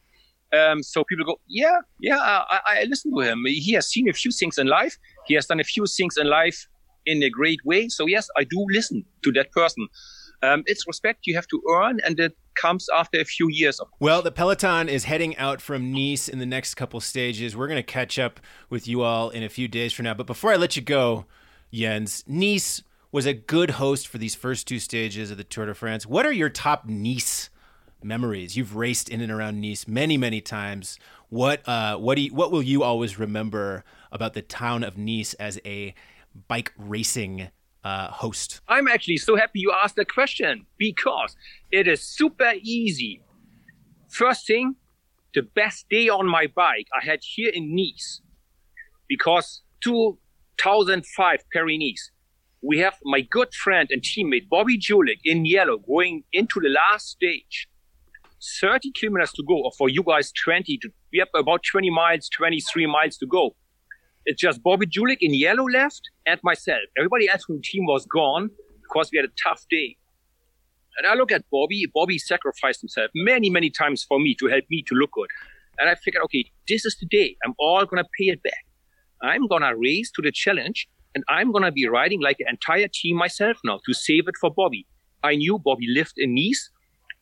Um, 0.53 0.81
so 0.81 1.03
people 1.03 1.25
go, 1.25 1.39
yeah, 1.47 1.79
yeah, 2.01 2.19
I, 2.19 2.59
I 2.65 2.83
listen 2.85 3.13
to 3.13 3.19
him. 3.19 3.43
He 3.45 3.73
has 3.73 3.87
seen 3.87 4.07
a 4.09 4.13
few 4.13 4.31
things 4.31 4.57
in 4.57 4.67
life. 4.67 4.97
He 5.25 5.33
has 5.33 5.45
done 5.45 5.59
a 5.59 5.63
few 5.63 5.85
things 5.85 6.15
in 6.17 6.27
life 6.27 6.67
in 7.05 7.21
a 7.23 7.29
great 7.29 7.59
way. 7.65 7.89
So 7.89 8.05
yes, 8.05 8.29
I 8.37 8.43
do 8.43 8.65
listen 8.69 9.03
to 9.23 9.31
that 9.33 9.51
person. 9.51 9.87
Um, 10.43 10.63
it's 10.67 10.87
respect 10.87 11.21
you 11.25 11.35
have 11.35 11.47
to 11.47 11.61
earn, 11.67 11.99
and 12.05 12.19
it 12.19 12.37
comes 12.55 12.87
after 12.93 13.19
a 13.19 13.25
few 13.25 13.49
years. 13.49 13.79
Well, 13.99 14.21
the 14.21 14.31
Peloton 14.31 14.87
is 14.87 15.05
heading 15.05 15.35
out 15.37 15.61
from 15.61 15.91
Nice 15.91 16.27
in 16.27 16.37
the 16.37 16.45
next 16.45 16.75
couple 16.75 16.99
stages. 16.99 17.57
We're 17.57 17.67
going 17.67 17.77
to 17.77 17.83
catch 17.83 18.19
up 18.19 18.39
with 18.69 18.87
you 18.87 19.01
all 19.01 19.31
in 19.31 19.41
a 19.41 19.49
few 19.49 19.67
days 19.67 19.93
from 19.93 20.03
now. 20.03 20.13
But 20.13 20.27
before 20.27 20.51
I 20.51 20.55
let 20.55 20.75
you 20.75 20.83
go, 20.83 21.25
Jens, 21.73 22.23
Nice 22.27 22.83
was 23.17 23.25
a 23.25 23.33
good 23.33 23.71
host 23.71 24.07
for 24.07 24.19
these 24.19 24.35
first 24.35 24.67
two 24.67 24.77
stages 24.77 25.31
of 25.31 25.37
the 25.37 25.43
Tour 25.43 25.65
de 25.65 25.73
France. 25.73 26.05
What 26.05 26.23
are 26.27 26.31
your 26.31 26.49
top 26.49 26.85
Nice 26.85 27.49
memories? 28.03 28.55
You've 28.55 28.75
raced 28.75 29.09
in 29.09 29.21
and 29.21 29.31
around 29.31 29.59
Nice 29.59 29.87
many, 29.87 30.17
many 30.17 30.39
times. 30.39 30.99
What 31.29 31.67
uh, 31.67 31.97
what 31.97 32.13
do 32.13 32.21
you, 32.21 32.35
what 32.35 32.51
will 32.51 32.61
you 32.61 32.83
always 32.83 33.17
remember 33.17 33.83
about 34.11 34.35
the 34.35 34.43
town 34.43 34.83
of 34.83 34.99
Nice 34.99 35.33
as 35.33 35.59
a 35.65 35.95
bike 36.47 36.71
racing 36.77 37.49
uh, 37.83 38.11
host? 38.11 38.61
I'm 38.67 38.87
actually 38.87 39.17
so 39.17 39.35
happy 39.35 39.61
you 39.61 39.73
asked 39.73 39.95
that 39.95 40.13
question 40.13 40.67
because 40.77 41.35
it 41.71 41.87
is 41.87 42.03
super 42.03 42.53
easy. 42.61 43.23
First 44.09 44.45
thing, 44.45 44.75
the 45.33 45.41
best 45.41 45.89
day 45.89 46.07
on 46.07 46.27
my 46.27 46.45
bike 46.45 46.85
I 46.95 47.03
had 47.03 47.21
here 47.23 47.49
in 47.51 47.75
Nice 47.75 48.21
because 49.07 49.63
2005 49.81 51.39
Paris 51.51 51.77
Nice 51.79 52.11
we 52.61 52.79
have 52.79 52.95
my 53.03 53.21
good 53.21 53.53
friend 53.53 53.87
and 53.91 54.01
teammate 54.01 54.49
Bobby 54.49 54.77
Julich 54.77 55.19
in 55.23 55.45
yellow 55.45 55.77
going 55.77 56.23
into 56.33 56.59
the 56.59 56.69
last 56.69 57.09
stage. 57.09 57.67
30 58.61 58.91
kilometers 58.99 59.31
to 59.33 59.43
go, 59.47 59.55
or 59.63 59.71
for 59.77 59.89
you 59.89 60.03
guys, 60.03 60.31
20. 60.43 60.77
To, 60.77 60.89
we 61.11 61.19
have 61.19 61.27
about 61.35 61.61
20 61.71 61.89
miles, 61.89 62.29
23 62.29 62.85
miles 62.85 63.17
to 63.17 63.25
go. 63.25 63.55
It's 64.25 64.41
just 64.41 64.61
Bobby 64.61 64.85
Julich 64.85 65.17
in 65.21 65.33
yellow 65.33 65.65
left 65.65 66.01
and 66.25 66.39
myself. 66.43 66.81
Everybody 66.97 67.29
else 67.29 67.45
from 67.45 67.57
the 67.57 67.61
team 67.61 67.85
was 67.85 68.05
gone 68.05 68.49
because 68.83 69.09
we 69.11 69.17
had 69.17 69.25
a 69.25 69.33
tough 69.41 69.65
day. 69.69 69.97
And 70.97 71.07
I 71.07 71.13
look 71.13 71.31
at 71.31 71.45
Bobby. 71.51 71.85
Bobby 71.93 72.17
sacrificed 72.17 72.81
himself 72.81 73.09
many, 73.15 73.49
many 73.49 73.69
times 73.69 74.03
for 74.03 74.19
me 74.19 74.35
to 74.35 74.47
help 74.47 74.65
me 74.69 74.83
to 74.87 74.95
look 74.95 75.11
good. 75.11 75.29
And 75.79 75.89
I 75.89 75.95
figured, 75.95 76.23
okay, 76.25 76.45
this 76.67 76.85
is 76.85 76.97
the 76.99 77.05
day. 77.05 77.37
I'm 77.45 77.53
all 77.59 77.85
going 77.85 78.03
to 78.03 78.09
pay 78.19 78.31
it 78.31 78.41
back. 78.43 78.65
I'm 79.21 79.47
going 79.47 79.61
to 79.61 79.75
race 79.75 80.11
to 80.15 80.21
the 80.21 80.31
challenge 80.31 80.87
and 81.17 81.23
I'm 81.29 81.51
going 81.51 81.63
to 81.63 81.71
be 81.71 81.87
riding 81.87 82.21
like 82.21 82.39
an 82.41 82.45
entire 82.47 82.87
team 82.93 83.17
myself 83.17 83.57
now 83.65 83.79
to 83.87 83.93
save 83.95 84.27
it 84.27 84.35
for 84.39 84.51
Bobby. 84.55 84.85
I 85.23 85.33
knew 85.33 85.57
Bobby 85.57 85.87
lived 85.89 86.13
in 86.17 86.35
Nice 86.35 86.69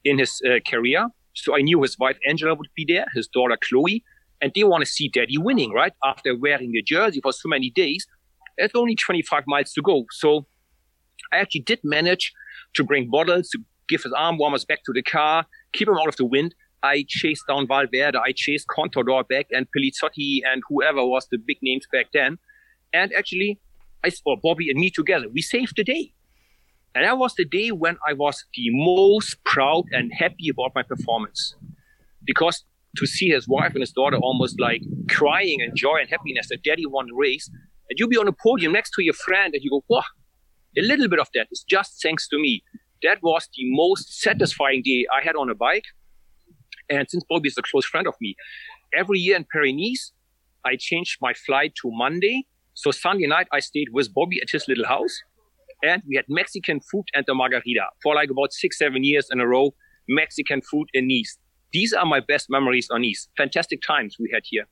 in 0.03 0.19
his 0.19 0.41
uh, 0.45 0.59
career. 0.69 1.07
So 1.33 1.55
I 1.55 1.61
knew 1.61 1.81
his 1.81 1.97
wife 1.97 2.17
Angela 2.27 2.55
would 2.55 2.67
be 2.75 2.83
there, 2.85 3.05
his 3.13 3.29
daughter 3.29 3.57
Chloe, 3.69 4.03
and 4.41 4.51
they 4.53 4.65
want 4.65 4.81
to 4.81 4.85
see 4.85 5.07
daddy 5.07 5.37
winning, 5.37 5.71
right? 5.71 5.93
After 6.03 6.37
wearing 6.37 6.73
the 6.73 6.83
jersey 6.83 7.21
for 7.21 7.31
so 7.31 7.47
many 7.47 7.69
days. 7.69 8.05
It's 8.57 8.75
only 8.75 8.95
25 8.95 9.43
miles 9.47 9.71
to 9.71 9.81
go. 9.81 10.03
So 10.11 10.45
I 11.31 11.37
actually 11.37 11.61
did 11.61 11.79
manage 11.85 12.33
to 12.73 12.83
bring 12.83 13.09
bottles 13.09 13.47
to 13.51 13.59
give 13.87 14.03
his 14.03 14.11
arm 14.11 14.37
warmers 14.37 14.65
back 14.65 14.79
to 14.87 14.91
the 14.91 15.03
car, 15.03 15.45
keep 15.71 15.87
him 15.87 15.97
out 15.97 16.09
of 16.09 16.17
the 16.17 16.25
wind. 16.25 16.53
I 16.83 17.05
chased 17.07 17.43
down 17.47 17.65
Valverde, 17.65 18.17
I 18.17 18.33
chased 18.35 18.67
Contador 18.67 19.25
back 19.29 19.45
and 19.51 19.67
Pellizotti 19.71 20.41
and 20.45 20.61
whoever 20.67 21.05
was 21.05 21.27
the 21.31 21.37
big 21.37 21.59
names 21.61 21.87
back 21.93 22.07
then. 22.13 22.39
And 22.93 23.13
actually, 23.13 23.59
I 24.05 24.09
saw 24.09 24.35
Bobby 24.35 24.69
and 24.69 24.79
me 24.79 24.89
together. 24.91 25.27
We 25.33 25.41
saved 25.41 25.73
the 25.75 25.83
day. 25.83 26.13
And 26.93 27.03
that 27.05 27.17
was 27.17 27.33
the 27.35 27.45
day 27.59 27.69
when 27.71 27.97
I 28.07 28.13
was 28.13 28.45
the 28.55 28.67
most 28.71 29.43
proud 29.43 29.85
and 29.91 30.11
happy 30.13 30.47
about 30.49 30.73
my 30.75 30.83
performance. 30.83 31.55
Because 32.23 32.63
to 32.97 33.05
see 33.05 33.29
his 33.29 33.47
wife 33.47 33.73
and 33.73 33.81
his 33.81 33.91
daughter 33.91 34.17
almost 34.17 34.59
like 34.59 34.81
crying 35.09 35.59
in 35.59 35.75
joy 35.75 35.97
and 36.01 36.09
happiness 36.09 36.47
that 36.49 36.63
daddy 36.63 36.85
won 36.85 37.07
the 37.07 37.15
race, 37.15 37.49
and 37.89 37.99
you 37.99 38.07
be 38.07 38.17
on 38.17 38.27
a 38.27 38.31
podium 38.31 38.73
next 38.73 38.91
to 38.91 39.03
your 39.03 39.13
friend 39.13 39.53
and 39.53 39.63
you 39.63 39.71
go, 39.71 39.83
wow, 39.89 40.03
a 40.77 40.81
little 40.81 41.09
bit 41.09 41.19
of 41.19 41.27
that 41.33 41.47
is 41.51 41.65
just 41.67 42.01
thanks 42.01 42.27
to 42.29 42.37
me. 42.37 42.63
That 43.03 43.17
was 43.23 43.49
the 43.57 43.63
most 43.81 44.21
satisfying 44.21 44.81
day 44.85 45.05
I 45.17 45.23
had 45.23 45.35
on 45.35 45.49
a 45.49 45.55
bike. 45.55 45.85
And 46.89 47.09
since 47.09 47.23
Bobby 47.27 47.49
is 47.49 47.57
a 47.57 47.63
close 47.63 47.85
friend 47.85 48.07
of 48.07 48.15
me, 48.21 48.35
every 48.95 49.19
year 49.19 49.35
in 49.35 49.45
Paris 49.51 50.11
I 50.63 50.77
changed 50.77 51.17
my 51.21 51.33
flight 51.33 51.73
to 51.81 51.91
Monday 51.91 52.45
so 52.75 52.91
Sunday 52.91 53.25
night, 53.25 53.47
I 53.51 53.59
stayed 53.61 53.87
with 53.91 54.13
Bobby 54.13 54.39
at 54.41 54.49
his 54.51 54.67
little 54.67 54.85
house, 54.85 55.17
and 55.81 56.03
we 56.07 56.17
had 56.17 56.25
Mexican 56.27 56.81
food 56.81 57.05
and 57.13 57.25
a 57.29 57.33
margarita 57.33 57.85
for 58.03 58.13
like 58.13 58.29
about 58.29 58.51
six, 58.53 58.77
seven 58.77 59.03
years 59.03 59.27
in 59.31 59.39
a 59.39 59.47
row. 59.47 59.73
Mexican 60.07 60.61
food 60.61 60.87
in 60.93 61.07
Nice. 61.07 61.37
These 61.73 61.93
are 61.93 62.05
my 62.05 62.19
best 62.19 62.47
memories 62.49 62.87
on 62.91 63.01
Nice. 63.01 63.27
Fantastic 63.37 63.81
times 63.81 64.17
we 64.19 64.29
had 64.31 64.43
here. 64.45 64.67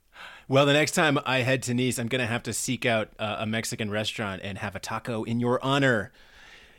Well, 0.48 0.66
the 0.66 0.74
next 0.74 0.92
time 0.92 1.18
I 1.26 1.40
head 1.40 1.64
to 1.64 1.74
Nice, 1.74 1.98
I'm 1.98 2.08
going 2.08 2.22
to 2.22 2.28
have 2.28 2.44
to 2.44 2.54
seek 2.54 2.86
out 2.86 3.10
uh, 3.18 3.38
a 3.40 3.46
Mexican 3.46 3.90
restaurant 3.90 4.42
and 4.44 4.58
have 4.58 4.76
a 4.76 4.80
taco 4.80 5.24
in 5.24 5.40
your 5.40 5.64
honor. 5.64 6.12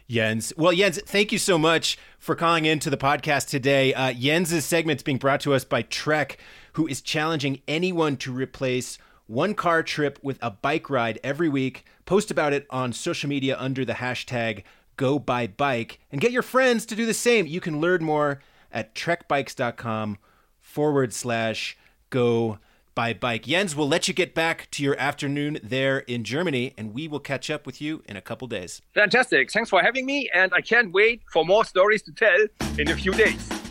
Jens. 0.08 0.52
Well, 0.58 0.72
Jens, 0.72 1.00
thank 1.00 1.32
you 1.32 1.38
so 1.38 1.56
much 1.56 1.98
for 2.18 2.34
calling 2.34 2.66
into 2.66 2.90
the 2.90 2.98
podcast 2.98 3.48
today. 3.48 3.94
Uh, 3.94 4.12
Jens's 4.12 4.66
segment's 4.66 5.02
being 5.02 5.16
brought 5.16 5.40
to 5.40 5.54
us 5.54 5.64
by 5.64 5.82
Trek, 5.82 6.38
who 6.74 6.86
is 6.86 7.00
challenging 7.00 7.62
anyone 7.66 8.18
to 8.18 8.30
replace 8.30 8.98
one 9.26 9.54
car 9.54 9.82
trip 9.82 10.18
with 10.22 10.38
a 10.42 10.50
bike 10.50 10.90
ride 10.90 11.18
every 11.24 11.48
week. 11.48 11.84
Post 12.04 12.30
about 12.30 12.52
it 12.52 12.66
on 12.70 12.92
social 12.92 13.28
media 13.28 13.56
under 13.58 13.84
the 13.84 13.94
hashtag 13.94 14.64
go 14.96 15.18
by 15.18 15.46
bike 15.46 15.98
and 16.12 16.20
get 16.20 16.32
your 16.32 16.42
friends 16.42 16.86
to 16.86 16.94
do 16.94 17.06
the 17.06 17.14
same. 17.14 17.46
You 17.46 17.60
can 17.60 17.80
learn 17.80 18.04
more 18.04 18.40
at 18.72 18.94
trekbikes.com 18.94 20.18
forward 20.60 21.12
slash 21.12 21.76
go 22.10 22.58
by 22.94 23.12
bike. 23.12 23.44
Jens, 23.44 23.74
we'll 23.74 23.88
let 23.88 24.06
you 24.06 24.14
get 24.14 24.34
back 24.34 24.70
to 24.72 24.82
your 24.82 24.96
afternoon 24.98 25.58
there 25.62 25.98
in 26.00 26.22
Germany, 26.22 26.74
and 26.78 26.94
we 26.94 27.08
will 27.08 27.20
catch 27.20 27.50
up 27.50 27.66
with 27.66 27.80
you 27.80 28.02
in 28.06 28.16
a 28.16 28.20
couple 28.20 28.46
days. 28.46 28.82
Fantastic. 28.94 29.50
Thanks 29.50 29.70
for 29.70 29.82
having 29.82 30.06
me, 30.06 30.30
and 30.32 30.52
I 30.54 30.60
can't 30.60 30.92
wait 30.92 31.22
for 31.32 31.44
more 31.44 31.64
stories 31.64 32.02
to 32.02 32.12
tell 32.12 32.46
in 32.78 32.88
a 32.90 32.96
few 32.96 33.12
days. 33.12 33.63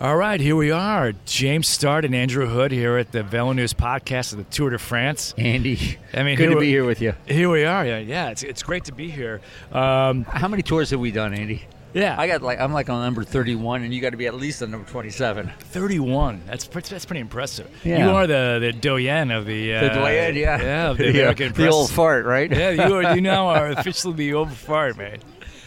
All 0.00 0.16
right, 0.16 0.40
here 0.40 0.56
we 0.56 0.70
are. 0.70 1.12
James 1.26 1.68
Startt 1.68 2.06
and 2.06 2.14
Andrew 2.14 2.46
Hood 2.46 2.72
here 2.72 2.96
at 2.96 3.12
the 3.12 3.22
Velo 3.22 3.52
News 3.52 3.74
podcast 3.74 4.32
of 4.32 4.38
the 4.38 4.44
Tour 4.44 4.70
de 4.70 4.78
France. 4.78 5.34
Andy, 5.36 5.98
I 6.14 6.22
mean, 6.22 6.38
good 6.38 6.48
to 6.50 6.58
be 6.58 6.70
here 6.70 6.86
with 6.86 7.02
you. 7.02 7.12
Here 7.26 7.50
we 7.50 7.64
are. 7.64 7.84
Yeah, 7.84 7.98
yeah, 7.98 8.30
it's, 8.30 8.42
it's 8.42 8.62
great 8.62 8.84
to 8.84 8.92
be 8.92 9.10
here. 9.10 9.42
Um, 9.72 10.24
How 10.24 10.48
many 10.48 10.62
tours 10.62 10.88
have 10.90 11.00
we 11.00 11.10
done, 11.10 11.34
Andy? 11.34 11.66
Yeah. 11.92 12.14
I 12.18 12.28
got 12.28 12.40
like 12.40 12.58
I'm 12.60 12.72
like 12.72 12.88
on 12.88 13.02
number 13.02 13.24
31, 13.24 13.82
and 13.82 13.92
you 13.92 14.00
got 14.00 14.10
to 14.10 14.16
be 14.16 14.26
at 14.26 14.34
least 14.34 14.62
on 14.62 14.70
number 14.70 14.88
27. 14.88 15.52
31. 15.58 16.40
That's 16.46 16.64
pretty, 16.66 16.88
that's 16.88 17.04
pretty 17.04 17.20
impressive. 17.20 17.68
Yeah. 17.84 18.06
You 18.06 18.10
are 18.14 18.26
the 18.26 18.58
the 18.58 18.72
doyen 18.72 19.30
of 19.30 19.44
the 19.44 19.74
uh, 19.74 19.80
The 19.82 19.88
doyen, 19.90 20.34
yeah, 20.36 20.62
yeah, 20.62 20.90
of 20.92 20.96
the 20.98 21.10
American 21.10 21.48
the 21.48 21.54
press. 21.54 21.74
old 21.74 21.90
fart, 21.90 22.24
right? 22.24 22.50
Yeah, 22.50 22.70
you 22.70 22.94
are. 22.94 23.14
You 23.14 23.20
now 23.20 23.48
are 23.48 23.66
officially 23.72 24.14
the 24.14 24.32
old 24.34 24.50
fart, 24.52 24.96
man. 24.96 25.18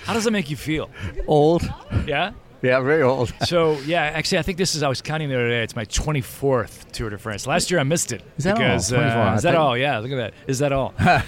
How 0.05 0.13
does 0.13 0.23
that 0.23 0.31
make 0.31 0.49
you 0.49 0.57
feel? 0.57 0.89
old. 1.27 1.61
Yeah. 2.07 2.31
Yeah, 2.63 2.79
very 2.79 3.03
old. 3.03 3.33
So 3.45 3.73
yeah, 3.85 4.01
actually, 4.03 4.37
I 4.39 4.41
think 4.41 4.57
this 4.57 4.73
is. 4.73 4.81
I 4.83 4.87
was 4.87 5.01
counting 5.01 5.27
the 5.29 5.35
other 5.35 5.49
day. 5.49 5.63
It's 5.63 5.75
my 5.75 5.85
24th 5.85 6.91
Tour 6.93 7.09
de 7.09 7.17
France. 7.17 7.45
Last 7.45 7.69
year 7.69 7.79
I 7.79 7.83
missed 7.83 8.11
it. 8.13 8.23
Is 8.37 8.45
that 8.45 8.53
all? 8.55 8.57
because, 8.59 8.89
24. 8.89 9.21
Uh, 9.21 9.35
is 9.35 9.43
that 9.43 9.55
all? 9.55 9.77
Yeah. 9.77 9.99
Look 9.99 10.11
at 10.11 10.15
that. 10.15 10.33
Is 10.47 10.59
that 10.59 10.71
all? 10.71 10.93
uh, 10.99 11.21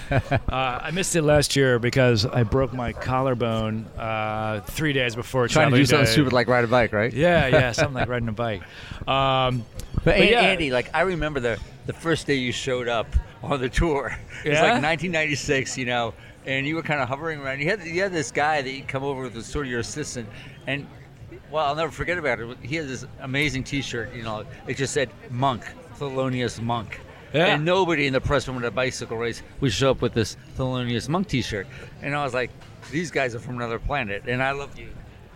I 0.50 0.90
missed 0.92 1.14
it 1.14 1.22
last 1.22 1.54
year 1.54 1.78
because 1.78 2.24
I 2.24 2.42
broke 2.42 2.72
my 2.72 2.92
collarbone 2.92 3.84
uh, 3.98 4.60
three 4.62 4.92
days 4.94 5.14
before 5.14 5.46
Trying 5.46 5.70
to 5.70 5.76
do 5.76 5.84
something 5.84 6.06
Day. 6.06 6.10
stupid 6.12 6.32
like 6.32 6.48
ride 6.48 6.64
a 6.64 6.68
bike, 6.68 6.92
right? 6.92 7.12
Yeah, 7.12 7.46
yeah, 7.48 7.72
something 7.80 7.94
like 7.94 8.08
riding 8.08 8.28
a 8.28 8.32
bike. 8.32 8.62
Um, 9.06 9.64
But, 9.96 10.04
But 10.04 10.14
An- 10.16 10.28
yeah. 10.28 10.40
Andy, 10.40 10.70
like 10.70 10.88
I 10.94 11.02
remember 11.02 11.40
the 11.40 11.58
the 11.84 11.92
first 11.92 12.26
day 12.26 12.34
you 12.34 12.50
showed 12.52 12.88
up 12.88 13.06
on 13.42 13.60
the 13.60 13.68
tour. 13.68 14.16
It 14.44 14.48
was 14.50 14.58
like 14.58 14.82
1996, 14.82 15.76
you 15.78 15.84
know, 15.86 16.14
and 16.46 16.66
you 16.66 16.74
were 16.76 16.82
kind 16.82 17.00
of 17.00 17.08
hovering 17.08 17.40
around. 17.40 17.60
You 17.60 17.68
had 17.70 17.84
you 17.84 18.00
had 18.02 18.12
this 18.12 18.32
guy 18.32 18.62
that 18.62 18.70
you 18.70 18.82
come 18.82 19.02
over 19.04 19.22
with, 19.22 19.34
was 19.34 19.46
sort 19.46 19.66
of 19.66 19.70
your 19.70 19.80
assistant, 19.80 20.28
and 20.66 20.86
well, 21.50 21.66
I'll 21.66 21.74
never 21.74 21.90
forget 21.90 22.18
about 22.18 22.40
it. 22.40 22.58
He 22.62 22.76
had 22.76 22.88
this 22.88 23.06
amazing 23.20 23.64
T-shirt. 23.64 24.14
You 24.14 24.22
know, 24.22 24.44
it 24.66 24.76
just 24.76 24.92
said 24.92 25.10
"Monk," 25.30 25.64
Thelonious 25.98 26.60
Monk. 26.60 27.00
Yeah. 27.32 27.46
And 27.46 27.64
nobody 27.64 28.06
in 28.06 28.12
the 28.12 28.20
press 28.20 28.46
room 28.48 28.56
at 28.58 28.64
a 28.64 28.70
bicycle 28.70 29.16
race 29.16 29.42
would 29.60 29.72
show 29.72 29.90
up 29.90 30.00
with 30.00 30.14
this 30.14 30.36
Thelonious 30.56 31.08
Monk 31.08 31.28
T-shirt, 31.28 31.66
and 32.02 32.14
I 32.14 32.24
was 32.24 32.34
like, 32.34 32.50
"These 32.90 33.10
guys 33.10 33.34
are 33.34 33.40
from 33.40 33.56
another 33.56 33.78
planet," 33.78 34.24
and 34.26 34.42
I 34.42 34.52
love 34.52 34.78
you. 34.78 34.88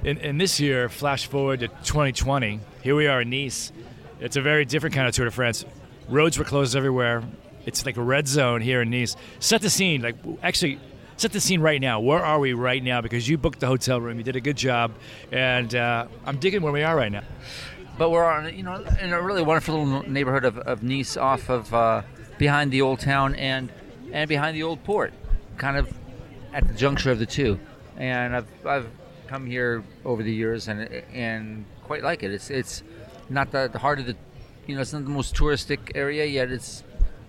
And, 0.04 0.18
and 0.18 0.40
this 0.40 0.58
year, 0.58 0.88
flash 0.88 1.26
forward 1.26 1.60
to 1.60 1.68
2020, 1.68 2.60
here 2.82 2.96
we 2.96 3.06
are 3.06 3.20
in 3.20 3.30
Nice. 3.30 3.70
It's 4.18 4.36
a 4.36 4.40
very 4.40 4.64
different 4.64 4.94
kind 4.94 5.06
of 5.06 5.14
Tour 5.14 5.26
de 5.26 5.30
France. 5.30 5.64
Roads 6.08 6.38
were 6.38 6.44
closed 6.44 6.74
everywhere. 6.74 7.22
It's 7.66 7.84
like 7.84 7.98
a 7.98 8.02
red 8.02 8.26
zone 8.26 8.62
here 8.62 8.80
in 8.80 8.90
Nice. 8.90 9.16
Set 9.40 9.60
the 9.60 9.68
scene. 9.68 10.00
Like 10.00 10.16
actually, 10.42 10.80
set 11.20 11.32
the 11.32 11.40
scene 11.40 11.60
right 11.60 11.80
now. 11.80 12.00
Where 12.00 12.24
are 12.24 12.38
we 12.38 12.54
right 12.54 12.82
now? 12.82 13.02
Because 13.02 13.28
you 13.28 13.36
booked 13.36 13.60
the 13.60 13.66
hotel 13.66 14.00
room. 14.00 14.16
You 14.16 14.24
did 14.24 14.36
a 14.36 14.40
good 14.40 14.56
job, 14.56 14.92
and 15.30 15.74
uh, 15.74 16.06
I'm 16.24 16.38
digging 16.38 16.62
where 16.62 16.72
we 16.72 16.82
are 16.82 16.96
right 16.96 17.12
now. 17.12 17.24
But 17.98 18.10
we're 18.10 18.24
on, 18.24 18.56
you 18.56 18.62
know, 18.62 18.82
in 19.00 19.12
a 19.12 19.20
really 19.20 19.42
wonderful 19.42 19.84
little 19.84 20.10
neighborhood 20.10 20.46
of, 20.46 20.56
of 20.58 20.82
Nice, 20.82 21.18
off 21.18 21.50
of 21.50 21.74
uh, 21.74 22.02
behind 22.38 22.72
the 22.72 22.80
old 22.80 23.00
town 23.00 23.34
and 23.34 23.70
and 24.12 24.28
behind 24.28 24.56
the 24.56 24.62
old 24.62 24.82
port, 24.82 25.12
kind 25.58 25.76
of 25.76 25.92
at 26.54 26.66
the 26.66 26.74
juncture 26.74 27.10
of 27.10 27.18
the 27.18 27.26
two. 27.26 27.60
And 27.98 28.34
I've 28.34 28.66
I've 28.66 28.88
come 29.26 29.46
here 29.46 29.84
over 30.06 30.22
the 30.22 30.32
years 30.32 30.68
and 30.68 30.80
and 31.12 31.66
quite 31.84 32.02
like 32.02 32.22
it. 32.22 32.32
It's 32.32 32.48
it's 32.48 32.82
not 33.28 33.52
the, 33.52 33.68
the 33.70 33.78
heart 33.78 34.00
of 34.00 34.06
the, 34.06 34.16
you 34.66 34.74
know, 34.74 34.80
it's 34.80 34.94
not 34.94 35.04
the 35.04 35.10
most 35.10 35.36
touristic 35.36 35.92
area 35.94 36.24
yet. 36.24 36.50
It's 36.50 36.82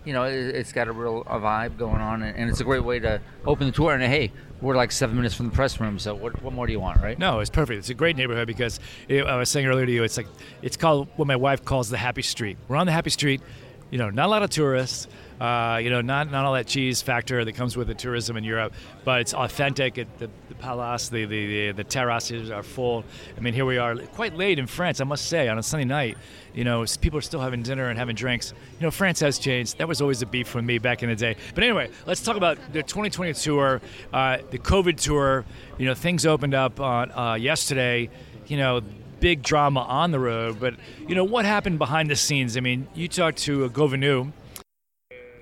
you 0.06 0.14
know, 0.14 0.24
it, 0.24 0.34
it's 0.34 0.72
got 0.72 0.88
a 0.88 0.92
real 0.92 1.22
a 1.22 1.40
vibe 1.40 1.78
going 1.78 2.02
on, 2.02 2.24
and, 2.24 2.36
and 2.36 2.50
it's 2.50 2.60
a 2.60 2.64
great 2.64 2.84
way 2.84 3.00
to 3.00 3.22
open 3.46 3.68
the 3.68 3.74
tour. 3.74 3.94
And 3.94 4.04
hey, 4.04 4.32
we're 4.62 4.76
like 4.76 4.92
seven 4.92 5.16
minutes 5.16 5.36
from 5.36 5.48
the 5.48 5.56
press 5.56 5.80
room, 5.80 6.00
so 6.00 6.16
what, 6.16 6.42
what 6.42 6.54
more 6.54 6.68
do 6.68 6.74
you 6.74 6.80
want, 6.80 7.02
right? 7.02 7.18
No, 7.18 7.40
it's 7.40 7.50
perfect. 7.50 7.80
It's 7.80 7.90
a 7.90 7.94
great 7.94 8.16
neighborhood 8.16 8.48
because 8.48 8.80
it, 9.08 9.26
I 9.26 9.36
was 9.38 9.50
saying 9.50 9.66
earlier 9.66 9.86
to 9.86 9.92
you, 9.92 10.04
it's 10.04 10.18
like 10.18 10.28
it's 10.62 10.78
called 10.78 11.08
what 11.16 11.28
my 11.28 11.36
wife 11.36 11.66
calls 11.66 11.90
the 11.90 11.98
happy 11.98 12.22
street. 12.22 12.58
We're 12.68 12.78
on 12.78 12.86
the 12.86 12.92
happy 12.92 13.10
street. 13.10 13.42
You 13.90 13.98
know, 13.98 14.10
not 14.10 14.28
a 14.28 14.30
lot 14.30 14.44
of 14.44 14.50
tourists. 14.50 15.08
Uh, 15.42 15.80
you 15.80 15.90
know, 15.90 16.02
not 16.02 16.30
not 16.30 16.46
all 16.46 16.54
that 16.54 16.68
cheese 16.68 17.02
factor 17.02 17.44
that 17.44 17.54
comes 17.54 17.76
with 17.76 17.88
the 17.88 17.96
tourism 17.96 18.38
in 18.38 18.44
Europe, 18.44 18.76
but 19.04 19.22
it's 19.22 19.34
authentic. 19.34 19.98
It, 19.98 20.20
the, 20.20 20.30
the 20.50 20.54
palace, 20.54 21.10
the, 21.10 21.26
the 21.26 21.48
the 21.48 21.72
the 21.72 21.84
terraces 21.84 22.52
are 22.52 22.62
full. 22.62 23.04
I 23.36 23.40
mean, 23.40 23.56
here 23.56 23.66
we 23.66 23.80
are, 23.80 23.96
quite 23.96 24.36
late 24.36 24.60
in 24.60 24.68
France, 24.68 25.02
I 25.02 25.04
must 25.04 25.26
say, 25.26 25.48
on 25.48 25.58
a 25.58 25.64
Sunday 25.64 25.86
night. 25.86 26.16
You 26.54 26.64
know, 26.64 26.86
people 27.00 27.18
are 27.18 27.24
still 27.24 27.40
having 27.40 27.64
dinner 27.64 27.90
and 27.90 27.98
having 27.98 28.16
drinks. 28.16 28.54
You 28.80 28.86
know, 28.86 28.92
France 28.92 29.20
has 29.22 29.40
changed. 29.40 29.80
That 29.80 29.88
was 29.88 30.00
always 30.00 30.22
a 30.22 30.28
beef 30.28 30.48
for 30.48 30.62
me 30.62 30.78
back 30.78 31.02
in 31.02 31.10
the 31.10 31.16
day. 31.16 31.36
But 31.56 31.64
anyway, 31.64 31.90
let's 32.06 32.22
talk 32.22 32.38
about 32.38 32.60
the 32.72 32.84
2020 32.84 33.34
tour, 33.34 33.82
uh, 34.14 34.38
the 34.52 34.60
COVID 34.60 34.98
tour. 34.98 35.44
You 35.80 35.88
know, 35.88 35.96
things 35.96 36.24
opened 36.24 36.54
up 36.54 36.80
on 36.80 37.12
uh, 37.14 37.34
yesterday. 37.34 38.12
You 38.46 38.58
know, 38.58 38.82
big 39.20 39.42
drama 39.42 39.80
on 39.80 40.12
the 40.12 40.20
road. 40.20 40.60
But 40.60 40.76
you 41.08 41.16
know, 41.16 41.24
what 41.24 41.46
happened 41.46 41.80
behind 41.80 42.12
the 42.12 42.16
scenes? 42.16 42.58
I 42.58 42.60
mean, 42.60 42.88
you 42.94 43.08
talked 43.08 43.40
to 43.40 43.68
Gouvenou. 43.72 44.34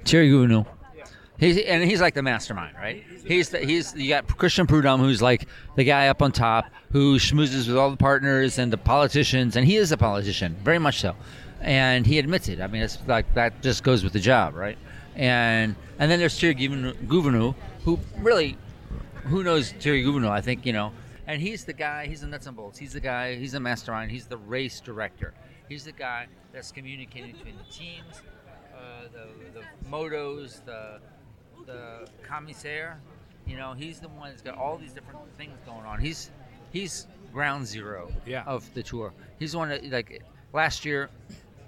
Thierry 0.09 0.29
Gouvenou. 0.29 0.65
He's 1.39 1.57
and 1.57 1.83
he's 1.83 2.01
like 2.01 2.15
the 2.15 2.21
mastermind, 2.21 2.75
right? 2.75 3.03
He's 3.25 3.49
the, 3.49 3.59
he's 3.59 3.95
you 3.95 4.09
got 4.09 4.27
Christian 4.37 4.67
Prudhomme, 4.67 4.99
who's 4.99 5.21
like 5.21 5.47
the 5.75 5.85
guy 5.85 6.09
up 6.09 6.21
on 6.21 6.33
top 6.33 6.65
who 6.91 7.17
schmoozes 7.17 7.67
with 7.67 7.77
all 7.77 7.91
the 7.91 7.97
partners 7.97 8.57
and 8.57 8.73
the 8.73 8.77
politicians, 8.77 9.55
and 9.55 9.65
he 9.65 9.77
is 9.77 9.91
a 9.91 9.97
politician, 9.97 10.57
very 10.63 10.79
much 10.79 10.99
so, 10.99 11.15
and 11.61 12.05
he 12.05 12.19
admits 12.19 12.49
it. 12.49 12.59
I 12.59 12.67
mean, 12.67 12.81
it's 12.81 12.97
like 13.07 13.33
that 13.35 13.61
just 13.61 13.83
goes 13.83 14.03
with 14.03 14.11
the 14.11 14.19
job, 14.19 14.55
right? 14.55 14.77
And 15.15 15.75
and 15.97 16.11
then 16.11 16.19
there's 16.19 16.37
Thierry 16.37 16.55
Gouvenou, 16.55 17.55
who 17.85 17.99
really, 18.17 18.57
who 19.25 19.43
knows 19.43 19.71
Thierry 19.71 20.03
Gouvenou? 20.03 20.29
I 20.29 20.41
think 20.41 20.65
you 20.65 20.73
know, 20.73 20.91
and 21.27 21.41
he's 21.41 21.63
the 21.63 21.73
guy. 21.73 22.07
He's 22.07 22.21
the 22.21 22.27
nuts 22.27 22.47
and 22.47 22.57
bolts. 22.57 22.77
He's 22.77 22.93
the 22.93 22.99
guy. 22.99 23.35
He's 23.35 23.53
the 23.53 23.59
mastermind. 23.61 24.11
He's 24.11 24.25
the 24.25 24.37
race 24.37 24.81
director. 24.81 25.33
He's 25.69 25.85
the 25.85 25.91
guy 25.93 26.27
that's 26.51 26.71
communicating 26.71 27.33
between 27.33 27.55
the 27.55 27.71
teams, 27.71 28.23
the, 29.13 29.59
the 29.59 29.65
motos, 29.89 30.63
the 30.65 30.99
the 31.65 32.07
commissaire. 32.23 32.99
You 33.45 33.57
know, 33.57 33.73
he's 33.73 33.99
the 33.99 34.09
one 34.09 34.29
that's 34.29 34.41
got 34.41 34.57
all 34.57 34.77
these 34.77 34.93
different 34.93 35.19
things 35.37 35.57
going 35.65 35.85
on. 35.85 35.99
He's 35.99 36.31
he's 36.71 37.07
ground 37.33 37.65
zero 37.67 38.11
Yeah. 38.25 38.43
of 38.45 38.71
the 38.73 38.83
tour. 38.83 39.13
He's 39.39 39.51
the 39.53 39.57
one 39.57 39.69
that 39.69 39.83
like 39.89 40.21
last 40.53 40.85
year 40.85 41.09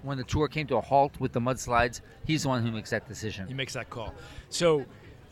when 0.02 0.18
the 0.18 0.24
tour 0.24 0.48
came 0.48 0.66
to 0.68 0.76
a 0.76 0.80
halt 0.80 1.12
with 1.20 1.32
the 1.32 1.40
mudslides. 1.40 2.00
He's 2.26 2.42
the 2.42 2.48
one 2.48 2.62
who 2.64 2.72
makes 2.72 2.90
that 2.90 3.06
decision. 3.08 3.46
He 3.46 3.54
makes 3.54 3.72
that 3.74 3.88
call. 3.90 4.12
So, 4.48 4.84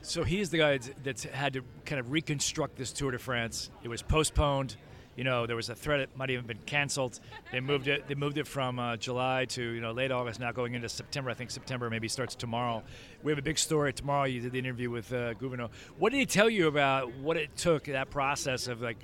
so 0.03 0.23
he's 0.25 0.51
the 0.51 0.59
guy 0.59 0.79
that's- 0.79 0.90
that's 1.03 1.23
had 1.25 1.53
to 1.55 1.62
kind 1.85 1.99
of 2.01 2.11
reconstruct 2.12 2.77
this 2.77 2.92
Tour 2.92 3.11
de 3.11 3.18
France. 3.18 3.70
It 3.83 3.88
was 3.88 4.03
postponed. 4.03 4.77
You 5.20 5.24
know, 5.24 5.44
there 5.44 5.54
was 5.54 5.68
a 5.68 5.74
threat 5.74 6.00
it 6.00 6.09
might 6.16 6.30
even 6.30 6.46
been 6.46 6.64
canceled. 6.64 7.20
They 7.52 7.61
moved 7.61 7.88
it. 7.88 8.09
They 8.09 8.14
moved 8.14 8.38
it 8.38 8.46
from 8.46 8.78
uh, 8.78 8.96
July 8.96 9.44
to 9.50 9.62
you 9.62 9.83
know 9.83 9.92
late 9.92 10.11
August. 10.11 10.40
Now 10.40 10.50
going 10.50 10.72
into 10.72 10.88
September. 10.88 11.28
I 11.28 11.35
think 11.35 11.50
September 11.50 11.90
maybe 11.90 12.09
starts 12.09 12.35
tomorrow. 12.35 12.83
We 13.22 13.30
have 13.30 13.38
a 13.38 13.42
big 13.42 13.59
story 13.59 13.92
tomorrow. 13.92 14.24
You 14.24 14.40
did 14.40 14.52
the 14.52 14.59
interview 14.59 14.88
with 14.88 15.12
uh, 15.12 15.35
Gouvenou. 15.35 15.68
What 15.98 16.12
did 16.12 16.20
he 16.20 16.24
tell 16.24 16.48
you 16.48 16.68
about 16.68 17.14
what 17.18 17.37
it 17.37 17.54
took 17.54 17.85
that 17.85 18.09
process 18.09 18.66
of 18.66 18.80
like 18.80 18.96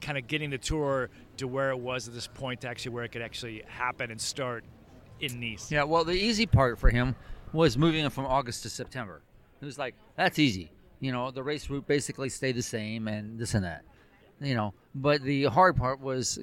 kind 0.00 0.16
of 0.16 0.28
getting 0.28 0.50
the 0.50 0.58
tour 0.58 1.10
to 1.38 1.48
where 1.48 1.70
it 1.70 1.78
was 1.80 2.06
at 2.06 2.14
this 2.14 2.28
point 2.28 2.60
to 2.60 2.68
actually 2.68 2.92
where 2.92 3.02
it 3.02 3.10
could 3.10 3.22
actually 3.22 3.64
happen 3.66 4.12
and 4.12 4.20
start 4.20 4.62
in 5.18 5.40
Nice? 5.40 5.72
Yeah, 5.72 5.82
well, 5.82 6.04
the 6.04 6.12
easy 6.12 6.46
part 6.46 6.78
for 6.78 6.88
him 6.88 7.16
was 7.52 7.76
moving 7.76 8.04
it 8.04 8.12
from 8.12 8.26
August 8.26 8.62
to 8.62 8.70
September. 8.70 9.22
It 9.60 9.64
was 9.64 9.76
like, 9.76 9.96
that's 10.14 10.38
easy. 10.38 10.70
You 11.00 11.10
know, 11.10 11.32
the 11.32 11.42
race 11.42 11.68
route 11.68 11.88
basically 11.88 12.28
stayed 12.28 12.54
the 12.54 12.62
same 12.62 13.08
and 13.08 13.40
this 13.40 13.54
and 13.54 13.64
that. 13.64 13.82
You 14.40 14.54
know, 14.54 14.74
but 14.94 15.22
the 15.22 15.44
hard 15.44 15.76
part 15.76 16.00
was 16.00 16.38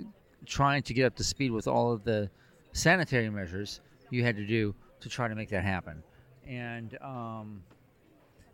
trying 0.46 0.84
to 0.84 0.94
get 0.94 1.06
up 1.06 1.16
to 1.16 1.24
speed 1.24 1.52
with 1.52 1.68
all 1.68 1.92
of 1.92 2.04
the 2.04 2.30
sanitary 2.74 3.30
measures 3.30 3.82
you 4.10 4.24
had 4.24 4.36
to 4.36 4.46
do 4.46 4.74
to 5.02 5.10
try 5.10 5.28
to 5.28 5.36
make 5.36 5.50
that 5.50 5.64
happen. 5.64 6.02
And, 6.48 6.98
um, 7.02 7.64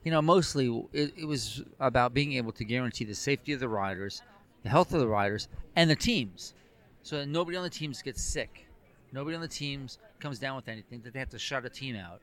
you 0.03 0.11
know, 0.11 0.21
mostly 0.21 0.67
it, 0.93 1.13
it 1.17 1.25
was 1.25 1.63
about 1.79 2.13
being 2.13 2.33
able 2.33 2.51
to 2.53 2.63
guarantee 2.63 3.05
the 3.05 3.15
safety 3.15 3.53
of 3.53 3.59
the 3.59 3.69
riders, 3.69 4.21
the 4.63 4.69
health 4.69 4.93
of 4.93 4.99
the 4.99 5.07
riders, 5.07 5.47
and 5.75 5.89
the 5.89 5.95
teams. 5.95 6.53
So 7.03 7.19
that 7.19 7.27
nobody 7.27 7.57
on 7.57 7.63
the 7.63 7.69
teams 7.69 8.01
gets 8.01 8.21
sick. 8.21 8.67
Nobody 9.11 9.35
on 9.35 9.41
the 9.41 9.47
teams 9.47 9.99
comes 10.19 10.39
down 10.39 10.55
with 10.55 10.67
anything, 10.67 11.01
that 11.01 11.13
they 11.13 11.19
have 11.19 11.29
to 11.29 11.39
shut 11.39 11.65
a 11.65 11.69
team 11.69 11.95
out. 11.95 12.21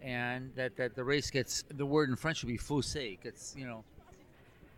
And 0.00 0.50
that, 0.54 0.76
that 0.76 0.94
the 0.94 1.04
race 1.04 1.30
gets, 1.30 1.64
the 1.68 1.86
word 1.86 2.08
in 2.08 2.16
French 2.16 2.42
would 2.42 2.48
be 2.48 2.58
faussé, 2.58 3.20
gets, 3.22 3.54
you 3.56 3.66
know, 3.66 3.84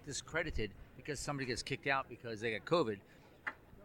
discredited 0.07 0.71
because 1.05 1.21
somebody 1.21 1.47
gets 1.47 1.63
kicked 1.63 1.87
out 1.87 2.09
because 2.09 2.41
they 2.41 2.53
got 2.53 2.65
COVID. 2.65 2.99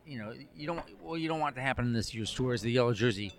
You 0.05 0.19
know, 0.19 0.33
you 0.55 0.67
don't, 0.67 0.83
well, 1.01 1.17
you 1.17 1.27
don't 1.27 1.39
want 1.39 1.55
to 1.55 1.61
happen 1.61 1.85
in 1.85 1.93
this 1.93 2.13
year's 2.13 2.33
tour 2.33 2.53
is 2.53 2.61
the 2.61 2.71
yellow 2.71 2.93
jersey 2.93 3.33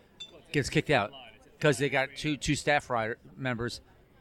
gets 0.53 0.69
kicked 0.69 0.91
out 0.91 1.13
because 1.57 1.79
they 1.79 1.89
got 1.89 2.09
two, 2.17 2.37
two 2.37 2.55
staff 2.55 2.91
rider 2.91 3.19
members 3.37 3.81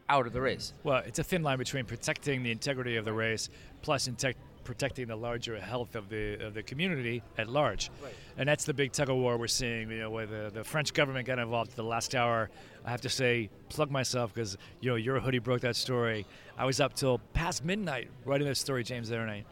out 0.10 0.28
of 0.28 0.34
the 0.34 0.42
race. 0.42 0.74
Well, 0.84 1.02
it's 1.06 1.20
a 1.20 1.24
thin 1.24 1.42
line 1.42 1.58
between 1.58 1.86
protecting 1.86 2.44
the 2.44 2.52
integrity 2.52 2.98
of 2.98 3.06
the 3.06 3.14
race 3.14 3.50
plus 3.82 4.08
inte- 4.08 4.36
protecting 4.66 5.08
the 5.08 5.16
larger 5.16 5.58
health 5.60 5.96
of 5.96 6.10
the 6.10 6.34
of 6.46 6.54
the 6.54 6.64
community 6.64 7.24
at 7.38 7.48
large. 7.48 7.90
And 8.38 8.50
that's 8.50 8.66
the 8.66 8.74
big 8.74 8.92
tug 8.92 9.10
of 9.10 9.16
war 9.16 9.38
we're 9.38 9.48
seeing. 9.48 9.90
You 9.90 10.00
know, 10.00 10.10
where 10.10 10.26
the, 10.26 10.52
the 10.54 10.64
French 10.64 10.94
government 10.94 11.26
got 11.26 11.40
involved 11.40 11.72
at 11.72 11.76
the 11.78 11.84
last 11.84 12.14
hour. 12.16 12.50
I 12.84 12.92
have 12.92 13.02
to 13.02 13.10
say, 13.10 13.50
plug 13.70 13.90
myself 13.90 14.34
because 14.34 14.58
you 14.82 14.90
know 14.90 14.96
your 14.96 15.20
hoodie 15.20 15.40
broke 15.40 15.62
that 15.62 15.78
story. 15.78 16.26
I 16.58 16.66
was 16.66 16.82
up 16.82 16.94
till 16.94 17.20
past 17.34 17.64
midnight 17.64 18.10
writing 18.26 18.48
this 18.48 18.60
story, 18.60 18.84
James, 18.84 19.10
the 19.10 19.16
other 19.16 19.26
night, 19.26 19.46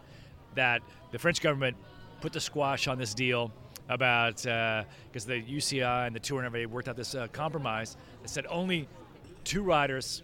that 0.55 0.81
the 1.11 1.19
French 1.19 1.41
government 1.41 1.77
put 2.19 2.33
the 2.33 2.41
squash 2.41 2.87
on 2.87 2.97
this 2.97 3.13
deal 3.13 3.51
about 3.89 4.37
because 4.37 5.25
the 5.25 5.41
UCI 5.41 6.07
and 6.07 6.15
the 6.15 6.19
tour 6.19 6.39
and 6.39 6.45
everybody 6.45 6.65
worked 6.65 6.87
out 6.87 6.95
this 6.95 7.15
uh, 7.15 7.27
compromise 7.31 7.97
that 8.21 8.29
said 8.29 8.45
only 8.49 8.87
two 9.43 9.61
riders 9.61 10.23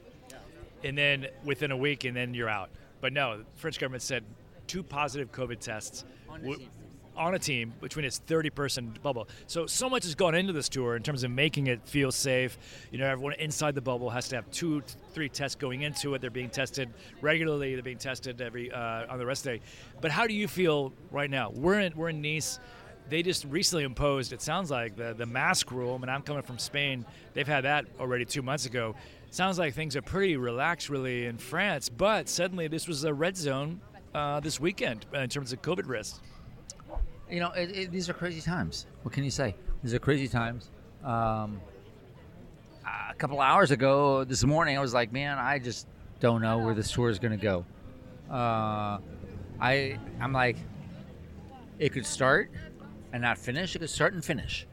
and 0.84 0.97
then 0.97 1.28
within 1.43 1.71
a 1.71 1.78
week, 1.78 2.06
and 2.06 2.15
then 2.15 2.34
you're 2.34 2.49
out. 2.49 2.69
But 3.02 3.13
no, 3.13 3.39
the 3.39 3.45
French 3.56 3.80
government 3.80 4.02
said 4.02 4.23
two 4.70 4.84
positive 4.84 5.32
COVID 5.34 5.60
tests 5.60 6.06
On 6.30 6.36
the 6.42 6.48
w- 6.48 6.58
team. 6.60 6.70
on 7.18 7.34
a 7.34 7.40
team 7.40 7.74
between 7.82 8.06
its 8.06 8.20
30 8.20 8.50
person 8.52 8.94
bubble. 9.02 9.28
So 9.48 9.66
so 9.66 9.90
much 9.90 10.04
has 10.04 10.16
gone 10.16 10.36
into 10.36 10.54
this 10.54 10.70
tour 10.70 10.96
in 10.96 11.02
terms 11.04 11.24
of 11.24 11.32
making 11.32 11.68
it 11.68 11.82
feel 11.90 12.12
safe. 12.12 12.58
You 12.92 13.00
know, 13.00 13.08
everyone 13.08 13.34
inside 13.34 13.74
the 13.76 13.82
bubble 13.82 14.10
has 14.12 14.30
to 14.30 14.36
have 14.36 14.50
two, 14.52 14.82
three 15.14 15.28
tests 15.28 15.56
going 15.56 15.82
into 15.82 16.14
it. 16.14 16.22
They're 16.22 16.30
being 16.30 16.52
tested 16.52 16.88
regularly. 17.20 17.74
They're 17.74 17.84
being 17.84 17.98
tested 17.98 18.40
every 18.42 18.72
uh, 18.72 19.12
on 19.12 19.18
the 19.18 19.26
rest 19.26 19.44
day. 19.44 19.60
But 20.02 20.12
how 20.12 20.28
do 20.28 20.34
you 20.34 20.48
feel 20.48 20.94
right 21.12 21.30
now? 21.30 21.50
We're 21.50 21.80
in 21.80 21.94
we're 21.98 22.10
in 22.10 22.22
Nice. 22.22 22.60
They 23.10 23.24
just 23.24 23.44
recently 23.46 23.86
imposed, 23.86 24.34
it 24.34 24.42
sounds 24.44 24.70
like, 24.70 24.96
the, 24.96 25.16
the 25.18 25.26
mask 25.26 25.72
rule. 25.72 25.96
I 25.96 25.98
mean, 25.98 26.10
I'm 26.10 26.22
coming 26.22 26.44
from 26.44 26.60
Spain. 26.60 27.04
They've 27.34 27.48
had 27.48 27.64
that 27.64 27.86
already 28.00 28.24
two 28.24 28.44
months 28.44 28.68
ago. 28.68 28.94
Sounds 29.32 29.58
like 29.58 29.74
things 29.74 29.96
are 29.96 30.04
pretty 30.04 30.38
relaxed, 30.38 30.90
really, 30.90 31.26
in 31.26 31.40
France. 31.40 31.90
But 31.90 32.30
suddenly, 32.30 32.68
this 32.68 32.88
was 32.88 33.06
a 33.06 33.12
red 33.12 33.36
zone 33.36 33.82
uh, 34.13 34.39
this 34.39 34.60
weekend 34.60 35.06
uh, 35.13 35.19
in 35.19 35.30
terms 35.30 35.54
of 35.54 35.62
COVID 35.62 35.88
risk? 35.88 36.22
You 37.30 37.39
know, 37.39 37.52
it, 37.52 37.69
it, 37.76 37.91
these 37.91 38.10
are 38.10 38.13
crazy 38.13 38.41
times. 38.41 38.88
What 39.04 39.13
can 39.13 39.24
you 39.24 39.32
say? 39.32 39.56
These 39.84 39.93
are 39.93 40.00
crazy 40.00 40.28
times. 40.28 40.69
Um, 41.04 41.62
a 42.86 43.13
couple 43.15 43.39
hours 43.39 43.72
ago, 43.72 44.24
this 44.24 44.43
morning, 44.43 44.78
I 44.78 44.82
was 44.82 44.93
like, 44.93 45.12
man, 45.12 45.38
I 45.38 45.60
just 45.60 45.88
don't 46.19 46.41
know 46.41 46.58
where 46.58 46.74
this 46.74 46.91
tour 46.91 47.10
is 47.10 47.19
going 47.19 47.38
to 47.38 47.43
go. 47.43 47.65
Uh, 48.30 48.98
I 49.60 49.98
I'm 50.19 50.34
like, 50.34 50.58
it 51.78 51.93
could 51.93 52.06
start 52.06 52.52
and 53.13 53.22
not 53.22 53.38
finish. 53.38 53.76
It 53.76 53.80
could 53.80 53.89
start 53.89 54.13
and 54.13 54.24
finish, 54.24 54.67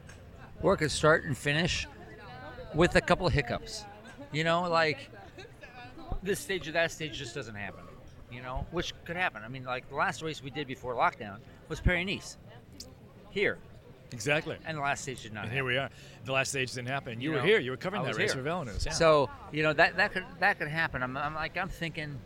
or 0.61 0.73
it 0.73 0.77
could 0.77 0.91
start 0.91 1.25
and 1.25 1.37
finish 1.37 1.87
with 2.73 2.95
a 2.95 3.01
couple 3.01 3.25
of 3.25 3.33
hiccups. 3.33 3.85
You 4.31 4.43
know, 4.43 4.69
like 4.69 5.09
this 6.23 6.39
stage 6.39 6.67
or 6.67 6.71
that 6.73 6.91
stage 6.91 7.17
just 7.17 7.33
doesn't 7.33 7.55
happen. 7.55 7.86
Know, 8.47 8.65
which 8.71 8.93
could 9.03 9.17
happen. 9.17 9.41
I 9.43 9.49
mean, 9.49 9.65
like 9.65 9.89
the 9.89 9.95
last 9.95 10.21
race 10.21 10.41
we 10.41 10.49
did 10.49 10.67
before 10.67 10.95
lockdown 10.95 11.39
was 11.67 11.81
Paris 11.81 12.05
Nice. 12.05 12.37
Here, 13.29 13.57
Exactly. 14.13 14.55
and 14.65 14.77
the 14.77 14.81
last 14.81 15.01
stage 15.01 15.21
did 15.23 15.33
not. 15.33 15.41
And 15.41 15.49
happen. 15.49 15.57
here 15.57 15.65
we 15.65 15.77
are. 15.77 15.89
The 16.23 16.31
last 16.31 16.49
stage 16.51 16.71
didn't 16.71 16.87
happen. 16.87 17.19
You, 17.19 17.31
You 17.31 17.35
were 17.35 17.41
know, 17.41 17.45
here. 17.45 17.59
You 17.59 17.71
were 17.71 17.77
covering 17.77 18.03
that 18.03 18.15
race 18.15 18.31
here. 18.31 18.41
for 18.41 18.49
VeloNews. 18.49 18.85
Yeah. 18.85 18.93
So 18.93 19.29
you 19.51 19.63
know 19.63 19.73
that 19.73 19.97
that 19.97 20.13
could 20.13 20.23
that 20.39 20.57
could 20.59 20.69
happen. 20.69 21.03
I'm, 21.03 21.17
I'm 21.17 21.35
like 21.35 21.57
I'm 21.57 21.67
thinking, 21.67 22.17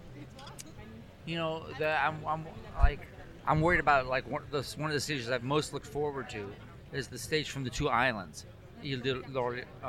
you 1.25 1.37
know, 1.37 1.63
that 1.79 2.07
I'm, 2.07 2.17
I'm 2.27 2.45
like 2.77 2.99
I'm 3.47 3.59
worried 3.59 3.79
about 3.79 4.05
like 4.05 4.29
one 4.29 4.43
of 4.43 4.51
the 4.51 4.61
one 4.79 4.91
of 4.91 4.93
the 4.93 5.01
stages 5.01 5.27
I've 5.31 5.41
most 5.43 5.73
looked 5.73 5.87
forward 5.87 6.29
to 6.29 6.45
is 6.93 7.07
the 7.07 7.17
stage 7.17 7.49
from 7.49 7.63
the 7.63 7.71
two 7.71 7.89
islands. 7.89 8.45
Ile 8.85 8.99
de. 8.99 9.63
Uh, 9.83 9.87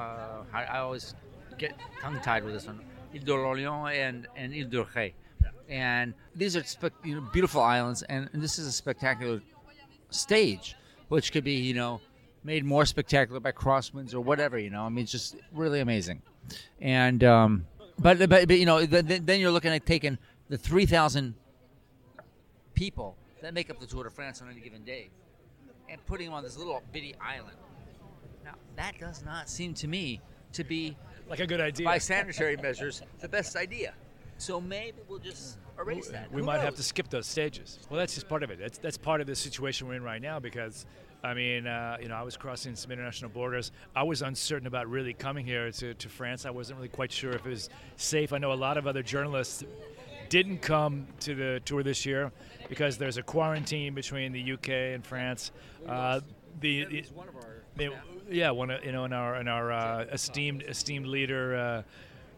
I, 0.54 0.64
I 0.64 0.78
always 0.78 1.14
get 1.58 1.74
tongue 2.00 2.18
tied 2.22 2.42
with 2.42 2.54
this 2.54 2.66
one. 2.66 2.80
Ile 3.14 3.20
d'Oléron 3.22 3.92
and 3.94 4.26
and 4.34 4.54
Ile 4.54 4.66
de 4.68 4.82
Ré. 4.82 5.12
And 5.68 6.14
these 6.34 6.56
are 6.56 6.62
spec- 6.64 6.92
you 7.04 7.14
know, 7.14 7.20
beautiful 7.32 7.62
islands, 7.62 8.02
and, 8.02 8.28
and 8.32 8.42
this 8.42 8.58
is 8.58 8.66
a 8.66 8.72
spectacular 8.72 9.40
stage, 10.10 10.76
which 11.08 11.32
could 11.32 11.44
be, 11.44 11.54
you 11.54 11.74
know, 11.74 12.00
made 12.44 12.64
more 12.64 12.84
spectacular 12.84 13.40
by 13.40 13.52
crosswinds 13.52 14.14
or 14.14 14.20
whatever. 14.20 14.58
You 14.58 14.70
know, 14.70 14.82
I 14.82 14.88
mean, 14.88 15.04
it's 15.04 15.12
just 15.12 15.36
really 15.52 15.80
amazing. 15.80 16.22
And 16.80 17.22
um, 17.24 17.66
but, 17.98 18.18
but 18.18 18.28
but 18.28 18.58
you 18.58 18.66
know, 18.66 18.84
then, 18.84 19.24
then 19.24 19.40
you're 19.40 19.50
looking 19.50 19.72
at 19.72 19.86
taking 19.86 20.18
the 20.48 20.58
three 20.58 20.86
thousand 20.86 21.34
people 22.74 23.16
that 23.40 23.54
make 23.54 23.70
up 23.70 23.80
the 23.80 23.86
Tour 23.86 24.04
de 24.04 24.10
France 24.10 24.42
on 24.42 24.50
any 24.50 24.60
given 24.60 24.84
day, 24.84 25.10
and 25.88 26.04
putting 26.06 26.26
them 26.26 26.34
on 26.34 26.42
this 26.42 26.56
little 26.56 26.82
bitty 26.92 27.14
island. 27.20 27.56
Now 28.44 28.54
that 28.76 28.98
does 28.98 29.24
not 29.24 29.48
seem 29.48 29.72
to 29.74 29.86
me 29.86 30.20
to 30.52 30.64
be, 30.64 30.96
like 31.28 31.40
a 31.40 31.46
good 31.46 31.60
idea. 31.60 31.86
by 31.86 31.98
sanitary 31.98 32.56
measures, 32.56 33.02
the 33.20 33.28
best 33.28 33.56
idea. 33.56 33.94
So 34.42 34.60
maybe 34.60 34.98
we'll 35.08 35.20
just 35.20 35.58
erase 35.78 36.08
that. 36.08 36.32
we 36.32 36.40
Who 36.40 36.46
might 36.46 36.60
have 36.62 36.74
to 36.74 36.82
skip 36.82 37.08
those 37.08 37.28
stages. 37.28 37.78
Well, 37.88 38.00
that's 38.00 38.14
just 38.14 38.28
part 38.28 38.42
of 38.42 38.50
it. 38.50 38.58
That's 38.58 38.76
that's 38.76 38.98
part 38.98 39.20
of 39.20 39.28
the 39.28 39.36
situation 39.36 39.86
we're 39.86 39.94
in 39.94 40.02
right 40.02 40.20
now 40.20 40.40
because. 40.40 40.84
I 41.24 41.34
mean, 41.34 41.68
uh, 41.68 41.98
you 42.02 42.08
know, 42.08 42.16
I 42.16 42.22
was 42.22 42.36
crossing 42.36 42.74
some 42.74 42.90
international 42.90 43.30
borders. 43.30 43.70
I 43.94 44.02
was 44.02 44.22
uncertain 44.22 44.66
about 44.66 44.90
really 44.90 45.12
coming 45.12 45.46
here 45.46 45.70
to, 45.70 45.94
to 45.94 46.08
France. 46.08 46.44
I 46.46 46.50
wasn't 46.50 46.78
really 46.78 46.88
quite 46.88 47.12
sure 47.12 47.30
if 47.30 47.46
it 47.46 47.48
was 47.48 47.70
safe. 47.94 48.32
I 48.32 48.38
know 48.38 48.52
a 48.52 48.54
lot 48.54 48.76
of 48.76 48.88
other 48.88 49.04
journalists 49.04 49.62
didn't 50.30 50.62
come 50.62 51.06
to 51.20 51.36
the 51.36 51.60
tour 51.64 51.84
this 51.84 52.04
year 52.04 52.32
because 52.68 52.98
there's 52.98 53.18
a 53.18 53.22
quarantine 53.22 53.94
between 53.94 54.32
the 54.32 54.54
UK 54.54 54.68
and 54.68 55.06
France. 55.06 55.52
Uh, 55.86 56.18
the, 56.60 56.86
the 56.86 57.04
they, 57.76 57.90
yeah, 58.28 58.50
one 58.50 58.72
of- 58.72 58.84
you 58.84 58.90
know, 58.90 59.04
in 59.04 59.12
our 59.12 59.36
in 59.36 59.46
our 59.46 59.70
uh, 59.70 60.04
esteemed 60.10 60.64
esteemed 60.64 61.06
leader. 61.06 61.84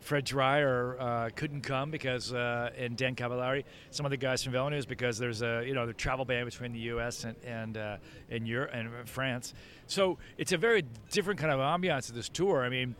Fred 0.04 0.26
Dreier 0.26 1.00
uh, 1.00 1.30
couldn't 1.34 1.62
come 1.62 1.90
because, 1.90 2.30
uh, 2.30 2.68
and 2.76 2.94
Dan 2.94 3.16
Cavallari, 3.16 3.64
some 3.90 4.04
of 4.04 4.10
the 4.10 4.18
guys 4.18 4.42
from 4.42 4.52
VeloNews, 4.52 4.86
because 4.86 5.16
there's 5.16 5.40
a 5.40 5.64
you 5.66 5.72
know 5.72 5.86
the 5.86 5.94
travel 5.94 6.26
ban 6.26 6.44
between 6.44 6.74
the 6.74 6.78
U.S. 6.80 7.24
and 7.24 7.34
and 7.42 7.78
uh, 7.78 7.96
and 8.30 8.46
Europe 8.46 8.70
and 8.74 8.90
France. 9.08 9.54
So 9.86 10.18
it's 10.36 10.52
a 10.52 10.58
very 10.58 10.84
different 11.10 11.40
kind 11.40 11.50
of 11.50 11.58
ambiance 11.58 12.10
of 12.10 12.14
this 12.14 12.28
tour. 12.28 12.62
I 12.62 12.68
mean, 12.68 12.94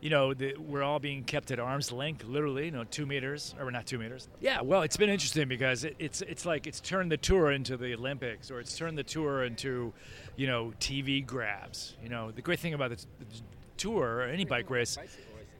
you 0.00 0.08
know, 0.08 0.32
the, 0.32 0.54
we're 0.56 0.82
all 0.82 0.98
being 0.98 1.24
kept 1.24 1.50
at 1.50 1.60
arm's 1.60 1.92
length, 1.92 2.24
literally, 2.24 2.66
you 2.66 2.70
know, 2.70 2.84
two 2.84 3.04
meters 3.04 3.54
or 3.60 3.70
not 3.70 3.84
two 3.84 3.98
meters. 3.98 4.26
Yeah, 4.40 4.62
well, 4.62 4.80
it's 4.80 4.96
been 4.96 5.10
interesting 5.10 5.48
because 5.48 5.84
it, 5.84 5.96
it's 5.98 6.22
it's 6.22 6.46
like 6.46 6.66
it's 6.66 6.80
turned 6.80 7.12
the 7.12 7.18
tour 7.18 7.52
into 7.52 7.76
the 7.76 7.92
Olympics, 7.92 8.50
or 8.50 8.60
it's 8.60 8.74
turned 8.74 8.96
the 8.96 9.04
tour 9.04 9.44
into, 9.44 9.92
you 10.36 10.46
know, 10.46 10.72
TV 10.80 11.24
grabs. 11.24 11.96
You 12.02 12.08
know, 12.08 12.30
the 12.30 12.40
great 12.40 12.60
thing 12.60 12.72
about 12.72 12.96
the, 12.96 13.04
the 13.18 13.26
tour 13.76 14.20
or 14.20 14.22
any 14.22 14.46
bike 14.46 14.70
race 14.70 14.96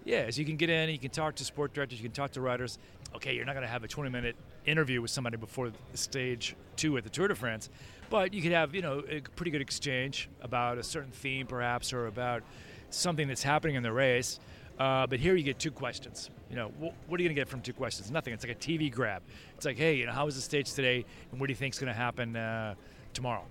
yeah, 0.06 0.22
is 0.26 0.38
you 0.38 0.44
can 0.44 0.56
get 0.56 0.70
in, 0.70 0.88
you 0.88 0.98
can 1.00 1.10
talk 1.10 1.34
to 1.34 1.44
sport 1.44 1.74
directors, 1.74 1.98
you 2.00 2.08
can 2.08 2.14
talk 2.14 2.30
to 2.32 2.40
riders. 2.40 2.78
Okay, 3.16 3.34
you're 3.34 3.44
not 3.44 3.54
going 3.54 3.66
to 3.66 3.70
have 3.70 3.82
a 3.82 3.88
20 3.88 4.08
minute 4.08 4.36
interview 4.64 5.02
with 5.02 5.10
somebody 5.10 5.36
before 5.36 5.72
stage 5.94 6.54
two 6.76 6.96
at 6.96 7.02
the 7.02 7.10
Tour 7.10 7.26
de 7.28 7.34
France, 7.34 7.68
but 8.08 8.32
you 8.32 8.40
could 8.40 8.52
have, 8.52 8.72
you 8.72 8.82
know, 8.82 9.02
a 9.10 9.20
pretty 9.34 9.50
good 9.50 9.60
exchange 9.60 10.28
about 10.42 10.78
a 10.78 10.82
certain 10.82 11.10
theme 11.10 11.46
perhaps 11.46 11.92
or 11.92 12.06
about 12.06 12.44
something 12.90 13.26
that's 13.26 13.42
happening 13.42 13.74
in 13.74 13.82
the 13.82 13.92
race. 13.92 14.38
Uh, 14.78 15.06
but 15.06 15.18
here 15.18 15.34
you 15.34 15.42
get 15.42 15.58
two 15.58 15.72
questions. 15.72 16.30
You 16.50 16.56
know, 16.56 16.68
wh- 16.68 17.10
what 17.10 17.18
are 17.18 17.22
you 17.22 17.28
going 17.28 17.34
to 17.34 17.40
get 17.40 17.48
from 17.48 17.60
two 17.62 17.72
questions? 17.72 18.10
Nothing. 18.10 18.32
It's 18.32 18.46
like 18.46 18.56
a 18.56 18.60
TV 18.60 18.92
grab. 18.92 19.22
It's 19.56 19.64
like, 19.64 19.78
hey, 19.78 19.94
you 19.94 20.06
know, 20.06 20.12
how 20.12 20.26
was 20.26 20.36
the 20.36 20.42
stage 20.42 20.72
today, 20.72 21.04
and 21.32 21.40
what 21.40 21.46
do 21.46 21.50
you 21.50 21.56
think 21.56 21.74
is 21.74 21.80
going 21.80 21.92
to 21.92 21.98
happen 21.98 22.36
uh, 22.36 22.74
tomorrow? 23.12 23.44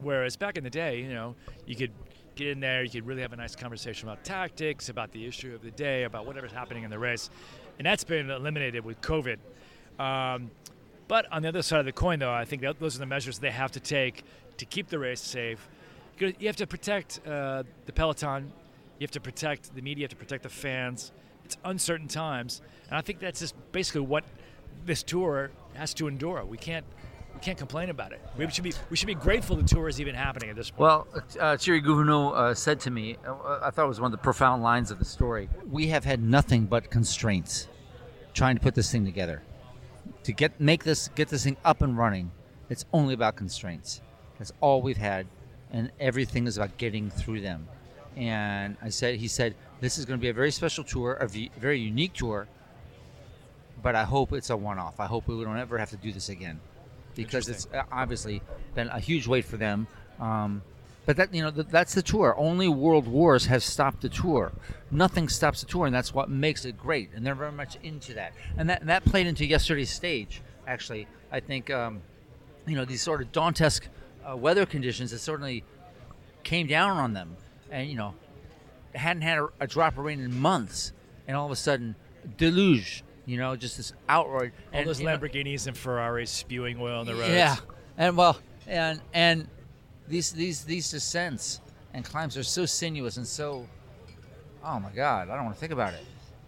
Whereas 0.00 0.36
back 0.36 0.56
in 0.56 0.64
the 0.64 0.70
day, 0.70 1.00
you 1.00 1.12
know, 1.12 1.34
you 1.66 1.76
could 1.76 1.92
get 2.38 2.48
in 2.48 2.60
there, 2.60 2.84
you 2.84 2.90
could 2.90 3.06
really 3.06 3.22
have 3.22 3.32
a 3.32 3.36
nice 3.36 3.56
conversation 3.56 4.08
about 4.08 4.22
tactics, 4.24 4.88
about 4.88 5.10
the 5.10 5.26
issue 5.26 5.54
of 5.54 5.62
the 5.62 5.72
day, 5.72 6.04
about 6.04 6.24
whatever's 6.24 6.52
happening 6.52 6.84
in 6.84 6.90
the 6.90 6.98
race. 6.98 7.30
And 7.78 7.86
that's 7.86 8.04
been 8.04 8.30
eliminated 8.30 8.84
with 8.84 9.00
COVID. 9.00 9.38
Um, 9.98 10.50
but 11.08 11.30
on 11.32 11.42
the 11.42 11.48
other 11.48 11.62
side 11.62 11.80
of 11.80 11.86
the 11.86 11.92
coin, 11.92 12.20
though, 12.20 12.32
I 12.32 12.44
think 12.44 12.62
those 12.78 12.94
are 12.94 13.00
the 13.00 13.06
measures 13.06 13.40
they 13.40 13.50
have 13.50 13.72
to 13.72 13.80
take 13.80 14.24
to 14.58 14.64
keep 14.64 14.88
the 14.88 14.98
race 14.98 15.20
safe. 15.20 15.68
You 16.18 16.32
you 16.38 16.46
have 16.46 16.56
to 16.56 16.66
protect 16.66 17.20
uh, 17.26 17.64
the 17.86 17.92
peloton, 17.92 18.52
you 18.98 19.04
have 19.04 19.10
to 19.12 19.20
protect 19.20 19.74
the 19.74 19.82
media, 19.82 20.02
you 20.02 20.04
have 20.04 20.10
to 20.10 20.16
protect 20.16 20.42
the 20.42 20.48
fans. 20.48 21.12
It's 21.44 21.56
uncertain 21.64 22.08
times, 22.08 22.60
and 22.88 22.96
I 22.96 23.00
think 23.00 23.20
that's 23.20 23.40
just 23.40 23.54
basically 23.72 24.02
what 24.02 24.24
this 24.84 25.02
tour 25.02 25.50
has 25.74 25.94
to 25.94 26.08
endure. 26.08 26.44
We 26.44 26.58
can't 26.58 26.84
we 27.38 27.44
can't 27.44 27.58
complain 27.58 27.88
about 27.88 28.10
it. 28.12 28.20
We 28.36 28.50
should 28.50 28.64
be 28.64 28.72
we 28.90 28.96
should 28.96 29.06
be 29.06 29.14
grateful 29.14 29.54
the 29.54 29.62
tour 29.62 29.88
is 29.88 30.00
even 30.00 30.14
happening 30.14 30.50
at 30.50 30.56
this 30.56 30.70
point. 30.70 30.80
Well, 30.80 31.06
uh, 31.38 31.56
Thierry 31.56 31.80
uh, 31.86 32.52
said 32.52 32.80
to 32.80 32.90
me, 32.90 33.16
uh, 33.24 33.60
I 33.62 33.70
thought 33.70 33.84
it 33.84 33.88
was 33.88 34.00
one 34.00 34.12
of 34.12 34.18
the 34.18 34.22
profound 34.22 34.64
lines 34.64 34.90
of 34.90 34.98
the 34.98 35.04
story. 35.04 35.48
We 35.70 35.86
have 35.88 36.04
had 36.04 36.20
nothing 36.20 36.66
but 36.66 36.90
constraints 36.90 37.68
trying 38.34 38.56
to 38.56 38.60
put 38.60 38.74
this 38.74 38.90
thing 38.90 39.04
together. 39.04 39.42
To 40.24 40.32
get 40.32 40.60
make 40.60 40.82
this 40.82 41.08
get 41.14 41.28
this 41.28 41.44
thing 41.44 41.56
up 41.64 41.80
and 41.80 41.96
running, 41.96 42.32
it's 42.70 42.84
only 42.92 43.14
about 43.14 43.36
constraints. 43.36 44.00
That's 44.38 44.52
all 44.60 44.82
we've 44.82 44.96
had, 44.96 45.28
and 45.70 45.92
everything 46.00 46.48
is 46.48 46.56
about 46.56 46.76
getting 46.76 47.08
through 47.08 47.40
them. 47.42 47.68
And 48.16 48.76
I 48.82 48.88
said, 48.88 49.20
he 49.20 49.28
said, 49.28 49.54
this 49.80 49.96
is 49.96 50.04
going 50.04 50.18
to 50.18 50.20
be 50.20 50.28
a 50.28 50.34
very 50.34 50.50
special 50.50 50.82
tour, 50.82 51.12
a 51.20 51.28
very 51.28 51.78
unique 51.78 52.14
tour. 52.14 52.48
But 53.80 53.94
I 53.94 54.02
hope 54.02 54.32
it's 54.32 54.50
a 54.50 54.56
one-off. 54.56 54.98
I 54.98 55.06
hope 55.06 55.28
we 55.28 55.44
don't 55.44 55.56
ever 55.56 55.78
have 55.78 55.90
to 55.90 55.96
do 55.96 56.12
this 56.12 56.30
again, 56.30 56.58
because 57.18 57.48
it's 57.48 57.66
uh, 57.74 57.82
obviously 57.90 58.40
been 58.76 58.88
a 58.88 59.00
huge 59.00 59.26
wait 59.26 59.44
for 59.44 59.56
them. 59.56 59.88
Um, 60.20 60.62
but 61.04 61.16
that 61.16 61.34
you 61.34 61.42
know 61.42 61.50
th- 61.50 61.66
that's 61.68 61.94
the 61.94 62.02
tour. 62.02 62.34
Only 62.38 62.68
world 62.68 63.08
wars 63.08 63.46
have 63.46 63.62
stopped 63.62 64.02
the 64.02 64.08
tour. 64.08 64.52
Nothing 64.90 65.28
stops 65.28 65.60
the 65.60 65.66
tour, 65.66 65.84
and 65.84 65.94
that's 65.94 66.14
what 66.14 66.30
makes 66.30 66.64
it 66.64 66.78
great. 66.78 67.10
And 67.14 67.26
they're 67.26 67.34
very 67.34 67.52
much 67.52 67.76
into 67.82 68.14
that. 68.14 68.32
And 68.56 68.70
that 68.70 68.86
that 68.86 69.04
played 69.04 69.26
into 69.26 69.44
yesterday's 69.44 69.90
stage. 69.90 70.40
Actually, 70.66 71.08
I 71.32 71.40
think 71.40 71.70
um, 71.70 72.02
you 72.66 72.76
know 72.76 72.84
these 72.84 73.02
sort 73.02 73.20
of 73.20 73.32
Dantesque 73.32 73.88
uh, 74.24 74.36
weather 74.36 74.64
conditions 74.64 75.10
that 75.10 75.18
certainly 75.18 75.64
came 76.44 76.68
down 76.68 76.96
on 76.96 77.14
them, 77.14 77.36
and 77.70 77.90
you 77.90 77.96
know 77.96 78.14
hadn't 78.94 79.22
had 79.22 79.38
a, 79.38 79.48
a 79.60 79.66
drop 79.66 79.98
of 79.98 80.04
rain 80.04 80.20
in 80.20 80.38
months, 80.38 80.92
and 81.26 81.36
all 81.36 81.46
of 81.46 81.52
a 81.52 81.56
sudden 81.56 81.96
deluge. 82.36 83.02
You 83.28 83.36
know, 83.36 83.54
just 83.56 83.76
this 83.76 83.92
outright. 84.08 84.52
All 84.72 84.80
and, 84.80 84.88
those 84.88 85.00
you 85.00 85.06
know- 85.06 85.18
Lamborghinis 85.18 85.66
and 85.66 85.76
Ferraris 85.76 86.30
spewing 86.30 86.80
oil 86.80 86.98
on 87.00 87.04
the 87.06 87.14
roads. 87.14 87.28
yeah, 87.34 87.56
and 87.98 88.16
well, 88.16 88.38
and 88.66 89.02
and 89.12 89.46
these 90.08 90.32
these 90.32 90.64
these 90.64 90.90
descents 90.90 91.60
and 91.92 92.06
climbs 92.06 92.38
are 92.38 92.42
so 92.42 92.64
sinuous 92.64 93.18
and 93.18 93.26
so. 93.26 93.66
Oh 94.64 94.80
my 94.80 94.90
God, 94.90 95.28
I 95.28 95.36
don't 95.36 95.44
want 95.44 95.56
to 95.56 95.60
think 95.60 95.72
about 95.72 95.92
it. 95.92 96.04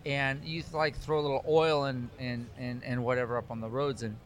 And 0.07 0.43
you 0.43 0.63
like 0.73 0.97
throw 0.97 1.21
a 1.21 1.23
little 1.23 1.45
oil 1.47 1.85
and 1.85 2.09
and 2.19 2.47
and 2.57 2.83
and 2.83 3.05
whatever 3.05 3.37
up 3.37 3.51
on 3.51 3.61
the 3.61 3.69
roads, 3.69 4.03
and 4.03 4.17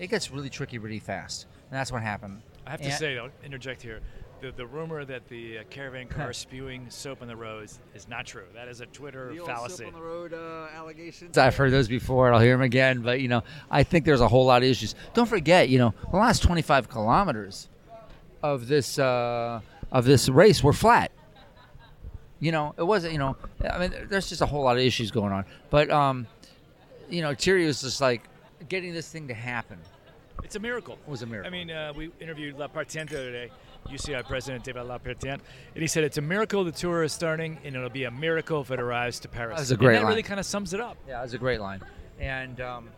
it 0.00 0.08
gets 0.08 0.32
really 0.32 0.50
tricky 0.50 0.78
really 0.78 0.98
fast, 0.98 1.46
and 1.70 1.78
that's 1.78 1.92
what 1.92 2.02
happened. 2.02 2.42
I 2.66 2.70
have 2.72 2.80
to 2.80 2.86
And- 2.86 2.94
say, 2.98 3.16
I'll 3.16 3.30
interject 3.44 3.80
here. 3.80 4.00
The, 4.46 4.52
the 4.52 4.66
rumor 4.66 5.04
that 5.04 5.26
the 5.26 5.58
uh, 5.58 5.62
caravan 5.70 6.06
car 6.06 6.32
spewing 6.32 6.88
soap 6.88 7.20
on 7.20 7.26
the 7.26 7.34
roads 7.34 7.80
is 7.96 8.06
not 8.06 8.26
true. 8.26 8.44
That 8.54 8.68
is 8.68 8.80
a 8.80 8.86
Twitter 8.86 9.34
fallacy. 9.44 9.86
road 9.86 10.32
allegations. 10.32 11.36
I've 11.36 11.56
heard 11.56 11.72
those 11.72 11.88
before. 11.88 12.28
and 12.28 12.36
I'll 12.36 12.42
hear 12.42 12.52
them 12.54 12.62
again. 12.62 13.00
But 13.00 13.20
you 13.20 13.26
know, 13.26 13.42
I 13.72 13.82
think 13.82 14.04
there's 14.04 14.20
a 14.20 14.28
whole 14.28 14.46
lot 14.46 14.62
of 14.62 14.68
issues. 14.68 14.94
Don't 15.14 15.28
forget, 15.28 15.68
you 15.68 15.78
know, 15.78 15.94
the 16.12 16.16
last 16.16 16.44
25 16.44 16.88
kilometers 16.88 17.68
of 18.40 18.68
this 18.68 19.00
uh, 19.00 19.60
of 19.90 20.04
this 20.04 20.28
race 20.28 20.62
were 20.62 20.72
flat. 20.72 21.10
You 22.38 22.52
know, 22.52 22.72
it 22.78 22.84
wasn't. 22.84 23.14
You 23.14 23.18
know, 23.18 23.36
I 23.68 23.78
mean, 23.78 23.94
there's 24.08 24.28
just 24.28 24.42
a 24.42 24.46
whole 24.46 24.62
lot 24.62 24.76
of 24.76 24.82
issues 24.82 25.10
going 25.10 25.32
on. 25.32 25.44
But 25.70 25.90
um, 25.90 26.28
you 27.10 27.20
know, 27.20 27.34
Thierry 27.34 27.66
was 27.66 27.80
just 27.80 28.00
like 28.00 28.22
getting 28.68 28.92
this 28.92 29.08
thing 29.08 29.26
to 29.26 29.34
happen 29.34 29.78
It's 30.44 30.54
a 30.54 30.60
miracle. 30.60 30.98
It 31.06 31.10
was 31.10 31.22
a 31.22 31.26
miracle. 31.26 31.48
I 31.48 31.50
mean, 31.50 31.70
uh, 31.70 31.92
we 31.96 32.12
interviewed 32.20 32.56
Lappartient 32.56 33.10
the 33.10 33.18
other 33.18 33.32
day, 33.32 33.50
UCI 33.88 34.26
President 34.26 34.64
David 34.64 34.84
Lappartient, 34.84 35.42
and 35.74 35.82
he 35.82 35.86
said 35.86 36.04
it's 36.04 36.18
a 36.18 36.22
miracle 36.22 36.64
the 36.64 36.72
tour 36.72 37.02
is 37.02 37.12
starting, 37.12 37.58
and 37.64 37.74
it'll 37.74 37.88
be 37.90 38.04
a 38.04 38.10
miracle 38.10 38.60
if 38.60 38.70
it 38.70 38.80
arrives 38.80 39.20
to 39.20 39.28
Paris. 39.28 39.58
That's 39.58 39.70
a 39.70 39.76
great 39.76 39.88
and 39.88 39.96
that 39.96 40.02
line. 40.04 40.10
really 40.10 40.22
kind 40.22 40.40
of 40.40 40.46
sums 40.46 40.72
it 40.72 40.80
up. 40.80 40.96
Yeah, 41.08 41.22
was 41.22 41.34
a 41.34 41.38
great 41.38 41.60
line. 41.60 41.80
And, 42.18 42.60
um, 42.60 42.88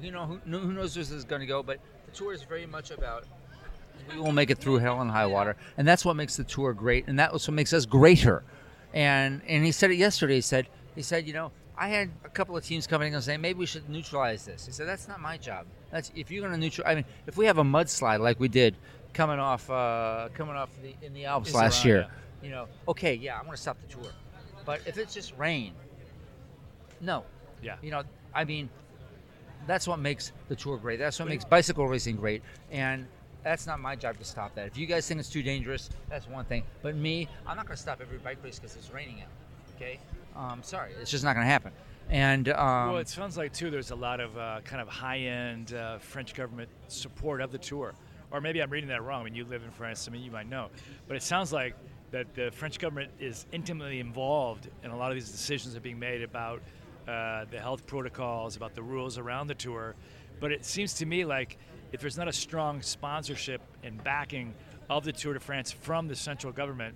you 0.00 0.10
know, 0.10 0.26
who, 0.26 0.36
who 0.36 0.72
knows 0.72 0.94
where 0.96 1.04
this 1.04 1.12
is 1.12 1.24
going 1.24 1.40
to 1.40 1.46
go, 1.46 1.62
but 1.62 1.78
the 2.06 2.12
tour 2.12 2.32
is 2.32 2.42
very 2.42 2.66
much 2.66 2.90
about 2.90 3.24
we 4.14 4.20
will 4.20 4.32
make 4.32 4.50
it 4.50 4.58
through 4.58 4.78
hell 4.78 5.00
and 5.00 5.10
high 5.10 5.26
water. 5.26 5.56
And 5.76 5.86
that's 5.86 6.04
what 6.04 6.16
makes 6.16 6.36
the 6.36 6.44
tour 6.44 6.72
great. 6.72 7.06
And 7.08 7.18
that's 7.18 7.46
what 7.46 7.54
makes 7.54 7.72
us 7.72 7.84
greater. 7.86 8.42
And 8.94 9.42
and 9.46 9.64
he 9.64 9.72
said 9.72 9.90
it 9.90 9.96
yesterday. 9.96 10.36
He 10.36 10.40
said, 10.40 10.66
he 10.94 11.02
said, 11.02 11.26
you 11.26 11.34
know, 11.34 11.52
I 11.76 11.88
had 11.88 12.10
a 12.24 12.28
couple 12.28 12.56
of 12.56 12.64
teams 12.64 12.86
coming 12.86 13.08
in 13.08 13.14
and 13.14 13.22
saying, 13.22 13.40
maybe 13.40 13.58
we 13.58 13.66
should 13.66 13.88
neutralize 13.88 14.44
this. 14.44 14.66
He 14.66 14.72
said, 14.72 14.88
that's 14.88 15.06
not 15.06 15.20
my 15.20 15.36
job. 15.36 15.66
That's 15.90 16.10
if 16.14 16.30
you're 16.30 16.40
going 16.40 16.52
to 16.52 16.58
neutral. 16.58 16.86
I 16.86 16.96
mean, 16.96 17.04
if 17.26 17.36
we 17.36 17.46
have 17.46 17.58
a 17.58 17.64
mudslide 17.64 18.20
like 18.20 18.40
we 18.40 18.48
did 18.48 18.76
coming 19.18 19.40
off 19.40 19.68
uh, 19.68 20.28
coming 20.32 20.54
off 20.54 20.70
the, 20.80 20.94
in 21.04 21.12
the 21.12 21.24
Alps 21.24 21.52
last 21.52 21.82
Iseran, 21.82 21.84
year, 21.84 22.06
you 22.40 22.50
know, 22.50 22.68
okay, 22.86 23.14
yeah, 23.14 23.36
I'm 23.36 23.46
going 23.46 23.56
to 23.56 23.60
stop 23.60 23.76
the 23.80 23.92
tour. 23.92 24.12
But 24.64 24.80
if 24.86 24.96
it's 24.96 25.12
just 25.12 25.36
rain, 25.36 25.72
no, 27.00 27.24
Yeah. 27.60 27.76
you 27.82 27.90
know, 27.90 28.04
I 28.32 28.44
mean, 28.44 28.70
that's 29.66 29.88
what 29.88 29.98
makes 29.98 30.30
the 30.48 30.54
tour 30.54 30.78
great. 30.78 31.00
That's 31.00 31.18
what 31.18 31.28
makes 31.28 31.44
bicycle 31.44 31.88
racing 31.88 32.14
great. 32.14 32.42
And 32.70 33.08
that's 33.42 33.66
not 33.66 33.80
my 33.80 33.96
job 33.96 34.18
to 34.18 34.24
stop 34.24 34.54
that. 34.54 34.68
If 34.68 34.78
you 34.78 34.86
guys 34.86 35.08
think 35.08 35.18
it's 35.18 35.28
too 35.28 35.42
dangerous, 35.42 35.90
that's 36.08 36.28
one 36.28 36.44
thing. 36.44 36.62
But 36.82 36.94
me, 36.94 37.28
I'm 37.44 37.56
not 37.56 37.66
going 37.66 37.76
to 37.76 37.82
stop 37.82 38.00
every 38.00 38.18
bike 38.18 38.38
race 38.44 38.60
because 38.60 38.76
it's 38.76 38.92
raining 38.92 39.20
out. 39.22 39.28
Okay? 39.74 39.98
Um, 40.36 40.62
sorry, 40.62 40.92
it's 41.00 41.10
just 41.10 41.24
not 41.24 41.34
going 41.34 41.44
to 41.44 41.50
happen. 41.50 41.72
And 42.08 42.50
um, 42.50 42.90
well, 42.90 42.98
it 42.98 43.08
sounds 43.08 43.36
like 43.36 43.52
too. 43.52 43.70
There's 43.70 43.90
a 43.90 43.96
lot 43.96 44.20
of 44.20 44.38
uh, 44.38 44.60
kind 44.64 44.80
of 44.80 44.88
high-end 44.88 45.74
uh, 45.74 45.98
French 45.98 46.34
government 46.34 46.68
support 46.86 47.40
of 47.40 47.50
the 47.50 47.58
tour, 47.58 47.94
or 48.30 48.40
maybe 48.40 48.60
I'm 48.60 48.70
reading 48.70 48.88
that 48.90 49.02
wrong. 49.02 49.22
I 49.22 49.24
mean, 49.24 49.34
you 49.34 49.44
live 49.44 49.62
in 49.62 49.70
France. 49.70 50.06
I 50.08 50.12
mean, 50.12 50.22
you 50.22 50.30
might 50.30 50.48
know, 50.48 50.68
but 51.06 51.16
it 51.16 51.22
sounds 51.22 51.52
like 51.52 51.74
that 52.10 52.34
the 52.34 52.50
French 52.50 52.78
government 52.78 53.10
is 53.18 53.46
intimately 53.52 54.00
involved 54.00 54.68
in 54.82 54.90
a 54.90 54.96
lot 54.96 55.10
of 55.10 55.16
these 55.16 55.30
decisions 55.30 55.74
that 55.74 55.80
are 55.80 55.82
being 55.82 55.98
made 55.98 56.22
about 56.22 56.62
uh, 57.06 57.44
the 57.50 57.58
health 57.58 57.86
protocols, 57.86 58.56
about 58.56 58.74
the 58.74 58.82
rules 58.82 59.18
around 59.18 59.46
the 59.46 59.54
tour. 59.54 59.94
But 60.40 60.52
it 60.52 60.64
seems 60.64 60.94
to 60.94 61.06
me 61.06 61.24
like 61.24 61.58
if 61.92 62.00
there's 62.00 62.18
not 62.18 62.28
a 62.28 62.32
strong 62.32 62.82
sponsorship 62.82 63.60
and 63.82 64.02
backing 64.04 64.54
of 64.90 65.04
the 65.04 65.12
Tour 65.12 65.34
de 65.34 65.40
France 65.40 65.70
from 65.70 66.08
the 66.08 66.16
central 66.16 66.52
government, 66.52 66.94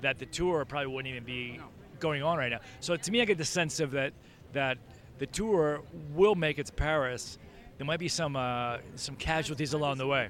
that 0.00 0.18
the 0.18 0.26
tour 0.26 0.64
probably 0.64 0.92
wouldn't 0.92 1.12
even 1.12 1.24
be 1.24 1.60
going 2.00 2.22
on 2.22 2.38
right 2.38 2.50
now. 2.50 2.60
So 2.80 2.96
to 2.96 3.10
me, 3.10 3.20
I 3.22 3.24
get 3.24 3.38
the 3.38 3.44
sense 3.44 3.80
of 3.80 3.92
that 3.92 4.12
that 4.52 4.78
the 5.18 5.26
tour 5.26 5.82
will 6.12 6.34
make 6.34 6.58
it 6.58 6.66
to 6.66 6.72
Paris. 6.72 7.38
There 7.78 7.86
might 7.86 8.00
be 8.00 8.08
some 8.08 8.36
uh, 8.36 8.78
some 8.96 9.16
casualties 9.16 9.72
along 9.72 9.98
the 9.98 10.06
way. 10.06 10.28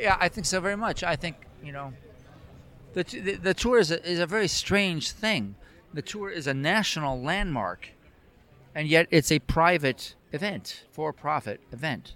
Yeah, 0.00 0.16
I 0.20 0.28
think 0.28 0.46
so 0.46 0.60
very 0.60 0.76
much. 0.76 1.02
I 1.02 1.16
think 1.16 1.36
you 1.62 1.72
know, 1.72 1.92
the 2.94 3.04
the, 3.04 3.34
the 3.34 3.54
tour 3.54 3.78
is 3.78 3.90
a, 3.90 4.04
is 4.08 4.18
a 4.18 4.26
very 4.26 4.48
strange 4.48 5.10
thing. 5.10 5.54
The 5.94 6.02
tour 6.02 6.30
is 6.30 6.46
a 6.46 6.54
national 6.54 7.20
landmark, 7.20 7.90
and 8.74 8.88
yet 8.88 9.06
it's 9.10 9.32
a 9.32 9.38
private 9.38 10.14
event, 10.32 10.84
for-profit 10.92 11.60
event. 11.72 12.14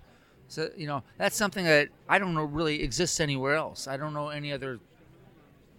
So 0.48 0.68
you 0.76 0.86
know 0.86 1.02
that's 1.16 1.36
something 1.36 1.64
that 1.64 1.88
I 2.08 2.18
don't 2.18 2.34
know 2.34 2.44
really 2.44 2.82
exists 2.82 3.20
anywhere 3.20 3.54
else. 3.54 3.88
I 3.88 3.96
don't 3.96 4.12
know 4.12 4.28
any 4.28 4.52
other 4.52 4.80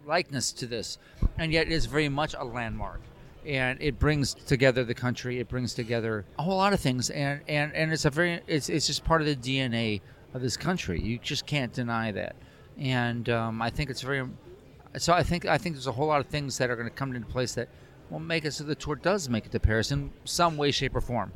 likeness 0.05 0.51
to 0.53 0.65
this, 0.65 0.97
and 1.37 1.51
yet 1.51 1.67
it 1.67 1.73
is 1.73 1.85
very 1.85 2.09
much 2.09 2.33
a 2.37 2.43
landmark. 2.43 3.01
And 3.45 3.81
it 3.81 3.99
brings 3.99 4.33
together 4.33 4.85
the 4.85 4.93
country. 4.93 5.39
It 5.39 5.49
brings 5.49 5.73
together 5.73 6.25
a 6.39 6.43
whole 6.43 6.55
lot 6.55 6.71
of 6.71 6.79
things, 6.79 7.09
and, 7.09 7.41
and, 7.47 7.73
and 7.73 7.91
it's 7.91 8.05
a 8.05 8.09
very 8.09 8.41
it's, 8.47 8.69
it's 8.69 8.87
just 8.87 9.03
part 9.03 9.21
of 9.21 9.27
the 9.27 9.35
DNA 9.35 10.01
of 10.33 10.41
this 10.41 10.57
country. 10.57 10.99
You 10.99 11.17
just 11.19 11.45
can't 11.45 11.71
deny 11.71 12.11
that. 12.11 12.35
And 12.77 13.29
um, 13.29 13.61
I 13.61 13.69
think 13.69 13.89
it's 13.89 14.01
very 14.01 14.27
so. 14.97 15.13
I 15.13 15.23
think 15.23 15.45
I 15.45 15.57
think 15.57 15.75
there's 15.75 15.87
a 15.87 15.91
whole 15.91 16.07
lot 16.07 16.19
of 16.19 16.27
things 16.27 16.57
that 16.57 16.69
are 16.69 16.75
going 16.75 16.89
to 16.89 16.93
come 16.93 17.13
into 17.15 17.27
place 17.27 17.53
that 17.53 17.69
will 18.09 18.19
make 18.19 18.45
it 18.45 18.51
so 18.51 18.63
the 18.63 18.75
tour 18.75 18.95
does 18.95 19.29
make 19.29 19.45
it 19.45 19.51
to 19.51 19.59
Paris 19.59 19.91
in 19.91 20.11
some 20.25 20.57
way, 20.57 20.71
shape, 20.71 20.95
or 20.95 21.01
form. 21.01 21.31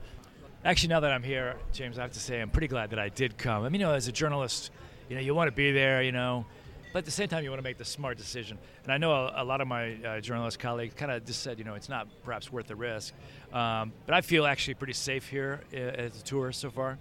Actually, 0.66 0.89
now 0.89 1.00
that 1.00 1.12
I'm 1.12 1.24
here, 1.24 1.56
James, 1.72 2.00
I 2.00 2.02
have 2.02 2.12
to 2.14 2.20
say 2.20 2.41
I'm 2.41 2.50
pretty 2.50 2.68
glad 2.68 2.89
that 2.89 3.00
I 3.00 3.10
did 3.10 3.38
come. 3.38 3.64
I 3.64 3.70
mean, 3.70 3.82
you 3.82 3.88
know, 3.88 3.93
as 3.93 4.08
a 4.08 4.12
journalist, 4.12 4.72
you 5.10 5.16
know, 5.16 5.22
you 5.22 5.34
want 5.36 5.48
to 5.48 5.56
be 5.56 5.72
there, 5.72 6.02
you 6.02 6.12
know, 6.12 6.45
but 6.91 7.00
at 7.00 7.06
the 7.06 7.12
same 7.12 7.28
time, 7.28 7.43
you 7.43 7.50
want 7.50 7.60
to 7.60 7.64
make 7.64 7.78
the 7.78 7.86
smart 7.86 8.18
decision. 8.18 8.58
And 8.84 8.91
I 8.91 8.98
know 8.98 9.12
a, 9.12 9.43
a 9.43 9.43
lot 9.43 9.62
of 9.62 9.68
my 9.68 9.93
uh, 10.04 10.20
journalist 10.20 10.58
colleagues 10.60 10.93
kind 10.95 11.12
of 11.12 11.26
just 11.26 11.43
said, 11.43 11.60
you 11.60 11.64
know, 11.64 11.76
it's 11.76 11.89
not 11.89 12.08
perhaps 12.24 12.52
worth 12.52 12.68
the 12.68 12.76
risk. 12.76 13.14
Um, 13.54 13.93
but 14.06 14.16
I 14.16 14.22
feel 14.22 14.45
actually 14.45 14.74
pretty 14.74 14.93
safe 14.93 15.28
here 15.28 15.62
uh, 15.74 15.78
at 15.78 16.14
the 16.14 16.24
tour 16.24 16.52
so 16.52 16.72
far. 16.72 16.98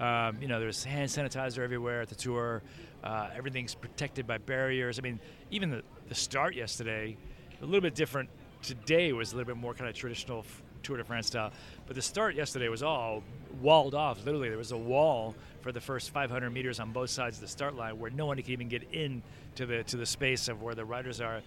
Um, 0.00 0.38
you 0.40 0.48
know, 0.48 0.58
there's 0.58 0.82
hand 0.82 1.10
sanitizer 1.10 1.58
everywhere 1.58 2.00
at 2.00 2.08
the 2.08 2.14
tour. 2.14 2.62
Uh, 3.04 3.28
everything's 3.36 3.74
protected 3.74 4.26
by 4.26 4.38
barriers. 4.38 4.98
I 4.98 5.02
mean, 5.02 5.20
even 5.50 5.70
the, 5.70 5.82
the 6.08 6.14
start 6.14 6.54
yesterday, 6.54 7.16
a 7.60 7.64
little 7.64 7.82
bit 7.82 7.94
different. 7.94 8.30
Today 8.62 9.12
was 9.12 9.32
a 9.32 9.36
little 9.36 9.54
bit 9.54 9.60
more 9.60 9.74
kind 9.74 9.88
of 9.88 9.94
traditional 9.94 10.44
Tour 10.82 10.96
de 10.96 11.04
France 11.04 11.26
style, 11.26 11.52
but 11.86 11.94
the 11.94 12.02
start 12.02 12.34
yesterday 12.34 12.68
was 12.68 12.82
all 12.82 13.22
walled 13.60 13.94
off. 13.94 14.24
Literally, 14.24 14.48
there 14.48 14.58
was 14.58 14.72
a 14.72 14.76
wall 14.76 15.34
for 15.60 15.72
the 15.72 15.80
first 15.80 16.10
500 16.10 16.48
meters 16.50 16.80
on 16.80 16.90
both 16.90 17.10
sides 17.10 17.36
of 17.36 17.42
the 17.42 17.48
start 17.48 17.74
line 17.74 17.98
where 17.98 18.10
no 18.10 18.24
one 18.24 18.38
could 18.38 18.48
even 18.48 18.68
get 18.68 18.82
in 18.92 19.22
to 19.56 19.66
the 19.66 19.82
to 19.84 19.98
the 19.98 20.06
space 20.06 20.48
of 20.48 20.62
where 20.62 20.74
the 20.74 20.84
riders 20.84 21.20
are. 21.20 21.42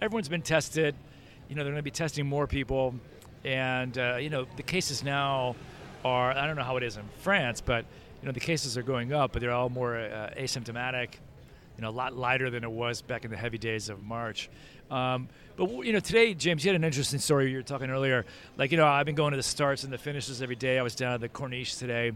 Everyone's 0.00 0.28
been 0.28 0.42
tested. 0.42 0.96
You 1.48 1.54
know, 1.54 1.62
they're 1.62 1.72
going 1.72 1.78
to 1.78 1.82
be 1.84 1.90
testing 1.92 2.26
more 2.26 2.48
people, 2.48 2.94
and 3.44 3.96
uh, 3.96 4.16
you 4.16 4.30
know 4.30 4.46
the 4.56 4.64
cases 4.64 5.04
now 5.04 5.54
are. 6.04 6.32
I 6.32 6.46
don't 6.46 6.56
know 6.56 6.62
how 6.62 6.76
it 6.76 6.82
is 6.82 6.96
in 6.96 7.04
France, 7.18 7.60
but 7.60 7.84
you 8.20 8.26
know 8.26 8.32
the 8.32 8.40
cases 8.40 8.78
are 8.78 8.82
going 8.82 9.12
up, 9.12 9.32
but 9.32 9.40
they're 9.40 9.52
all 9.52 9.68
more 9.68 9.96
uh, 9.96 10.30
asymptomatic. 10.36 11.14
You 11.76 11.82
know, 11.82 11.88
a 11.88 11.90
lot 11.90 12.14
lighter 12.14 12.50
than 12.50 12.64
it 12.64 12.70
was 12.70 13.02
back 13.02 13.24
in 13.24 13.30
the 13.30 13.36
heavy 13.36 13.58
days 13.58 13.88
of 13.88 14.02
March. 14.02 14.50
Um, 14.90 15.28
but 15.56 15.70
you 15.84 15.92
know, 15.92 16.00
today, 16.00 16.34
James, 16.34 16.64
you 16.64 16.68
had 16.68 16.76
an 16.76 16.84
interesting 16.84 17.18
story. 17.18 17.50
You 17.50 17.58
were 17.58 17.62
talking 17.62 17.90
earlier, 17.90 18.26
like 18.56 18.70
you 18.70 18.76
know, 18.76 18.86
I've 18.86 19.06
been 19.06 19.14
going 19.14 19.32
to 19.32 19.36
the 19.36 19.42
starts 19.42 19.84
and 19.84 19.92
the 19.92 19.98
finishes 19.98 20.42
every 20.42 20.56
day. 20.56 20.78
I 20.78 20.82
was 20.82 20.94
down 20.94 21.14
at 21.14 21.20
the 21.20 21.28
Corniche 21.28 21.78
today 21.78 22.12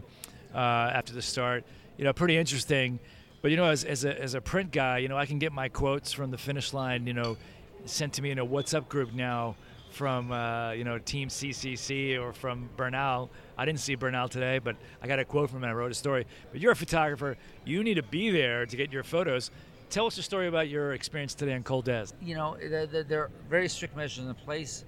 uh, 0.53 0.57
after 0.57 1.13
the 1.13 1.21
start. 1.21 1.63
You 1.97 2.03
know, 2.03 2.13
pretty 2.13 2.37
interesting. 2.37 2.99
But 3.41 3.51
you 3.51 3.57
know, 3.57 3.65
as, 3.65 3.83
as 3.83 4.05
a 4.05 4.21
as 4.21 4.33
a 4.33 4.41
print 4.41 4.71
guy, 4.71 4.99
you 4.99 5.07
know, 5.07 5.17
I 5.17 5.25
can 5.25 5.39
get 5.39 5.51
my 5.53 5.69
quotes 5.69 6.11
from 6.11 6.31
the 6.31 6.37
finish 6.37 6.73
line. 6.73 7.07
You 7.07 7.13
know, 7.13 7.37
sent 7.85 8.13
to 8.13 8.21
me 8.21 8.31
in 8.31 8.39
a 8.39 8.45
WhatsApp 8.45 8.87
group 8.87 9.13
now 9.13 9.55
from 9.97 10.31
uh, 10.31 10.71
you 10.71 10.83
know 10.83 10.99
Team 10.99 11.27
CCC 11.27 12.21
or 12.21 12.31
from 12.31 12.69
Bernal. 12.77 13.31
I 13.57 13.65
didn't 13.65 13.79
see 13.79 13.95
Bernal 13.95 14.29
today, 14.29 14.59
but 14.59 14.75
I 15.01 15.07
got 15.07 15.19
a 15.19 15.25
quote 15.25 15.49
from 15.49 15.63
him. 15.63 15.69
I 15.69 15.73
wrote 15.73 15.91
a 15.91 15.95
story. 15.95 16.25
But 16.51 16.61
you're 16.61 16.71
a 16.71 16.75
photographer. 16.75 17.35
You 17.65 17.83
need 17.83 17.95
to 17.95 18.03
be 18.03 18.29
there 18.29 18.65
to 18.65 18.75
get 18.77 18.93
your 18.93 19.03
photos. 19.03 19.49
Tell 19.89 20.05
us 20.05 20.17
a 20.17 20.21
story 20.21 20.47
about 20.47 20.69
your 20.69 20.93
experience 20.93 21.33
today 21.33 21.53
on 21.53 21.63
Col 21.63 21.81
d'Èze. 21.81 22.13
You 22.21 22.35
know, 22.35 22.57
there, 22.57 23.23
are 23.23 23.31
very 23.49 23.67
strict 23.69 23.95
measures 23.95 24.25
in 24.25 24.33
place, 24.35 24.85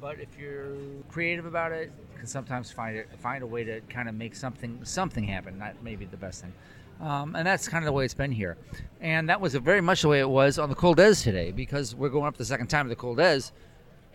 but 0.00 0.20
if 0.20 0.28
you're 0.38 0.76
creative 1.08 1.46
about 1.46 1.72
it, 1.72 1.90
you 2.12 2.18
can 2.18 2.26
sometimes 2.26 2.70
find 2.70 2.96
it 2.96 3.08
find 3.18 3.42
a 3.42 3.46
way 3.46 3.64
to 3.64 3.80
kind 3.82 4.08
of 4.08 4.14
make 4.14 4.36
something 4.36 4.78
something 4.84 5.24
happen. 5.24 5.58
Not 5.58 5.82
maybe 5.82 6.04
the 6.04 6.18
best 6.18 6.42
thing, 6.42 6.52
um, 7.00 7.34
and 7.34 7.44
that's 7.46 7.66
kind 7.66 7.82
of 7.82 7.86
the 7.86 7.92
way 7.92 8.04
it's 8.04 8.14
been 8.14 8.32
here. 8.32 8.56
And 9.00 9.28
that 9.28 9.40
was 9.40 9.54
very 9.56 9.80
much 9.80 10.02
the 10.02 10.08
way 10.08 10.20
it 10.20 10.28
was 10.28 10.58
on 10.58 10.68
the 10.68 10.76
Col 10.76 10.94
d'Èze 10.94 11.24
today 11.24 11.50
because 11.50 11.96
we're 11.96 12.10
going 12.10 12.26
up 12.26 12.36
the 12.36 12.44
second 12.44 12.68
time 12.68 12.86
of 12.86 12.90
the 12.90 12.96
Col 12.96 13.16
d'Èze, 13.16 13.50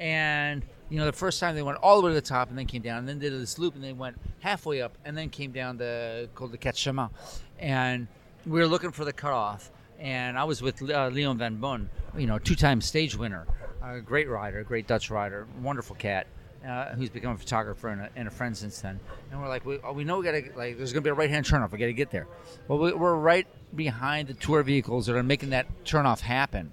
and 0.02 0.64
you 0.90 0.98
know 0.98 1.06
the 1.06 1.14
first 1.14 1.40
time 1.40 1.54
they 1.56 1.62
went 1.62 1.78
all 1.78 2.02
the 2.02 2.06
way 2.06 2.10
to 2.10 2.16
the 2.16 2.22
top 2.22 2.50
and 2.50 2.58
then 2.58 2.66
came 2.66 2.82
down 2.82 2.98
and 2.98 3.08
then 3.08 3.20
did 3.20 3.32
this 3.32 3.60
loop 3.60 3.76
and 3.76 3.84
they 3.84 3.94
went 3.94 4.18
halfway 4.40 4.82
up 4.82 4.98
and 5.06 5.16
then 5.16 5.30
came 5.30 5.52
down 5.52 5.78
the 5.78 6.28
called 6.36 6.52
the 6.52 6.58
Quatre 6.58 6.92
Chemins, 6.92 7.12
and 7.60 8.08
we 8.46 8.60
were 8.60 8.68
looking 8.68 8.92
for 8.92 9.06
the 9.06 9.14
cutoff. 9.14 9.72
And 10.00 10.36
I 10.40 10.46
was 10.46 10.64
with 10.64 10.90
uh, 10.90 11.10
Leon 11.10 11.38
van 11.38 11.58
Bon, 11.58 11.88
you 12.18 12.26
know, 12.26 12.40
two-time 12.40 12.82
stage 12.82 13.16
winner, 13.16 13.46
a 13.84 14.02
great 14.02 14.28
rider, 14.28 14.64
great 14.64 14.88
Dutch 14.88 15.12
rider, 15.12 15.46
wonderful 15.62 15.96
cat, 15.96 16.26
uh, 16.68 16.96
who's 16.96 17.12
become 17.12 17.34
a 17.34 17.38
photographer 17.38 17.90
and 17.90 18.02
a, 18.02 18.10
and 18.16 18.28
a 18.28 18.32
friend 18.32 18.58
since 18.58 18.82
then. 18.82 19.00
And 19.30 19.40
we're 19.40 19.48
like, 19.48 19.64
we, 19.64 19.78
oh, 19.84 19.94
we 19.94 20.04
know 20.04 20.18
we 20.18 20.26
gotta 20.26 20.46
like, 20.56 20.78
there's 20.78 20.92
gonna 20.92 21.04
be 21.04 21.12
a 21.12 21.14
right-hand 21.14 21.46
turnoff. 21.46 21.72
We 21.72 21.78
gotta 21.78 21.94
get 21.94 22.10
there. 22.10 22.28
Well, 22.68 22.80
we, 22.80 22.94
we're 22.94 23.14
right 23.14 23.46
behind 23.76 24.28
the 24.28 24.34
tour 24.34 24.64
vehicles 24.64 25.06
that 25.06 25.16
are 25.16 25.22
making 25.22 25.52
that 25.52 25.68
turnoff 25.86 26.22
happen. 26.22 26.72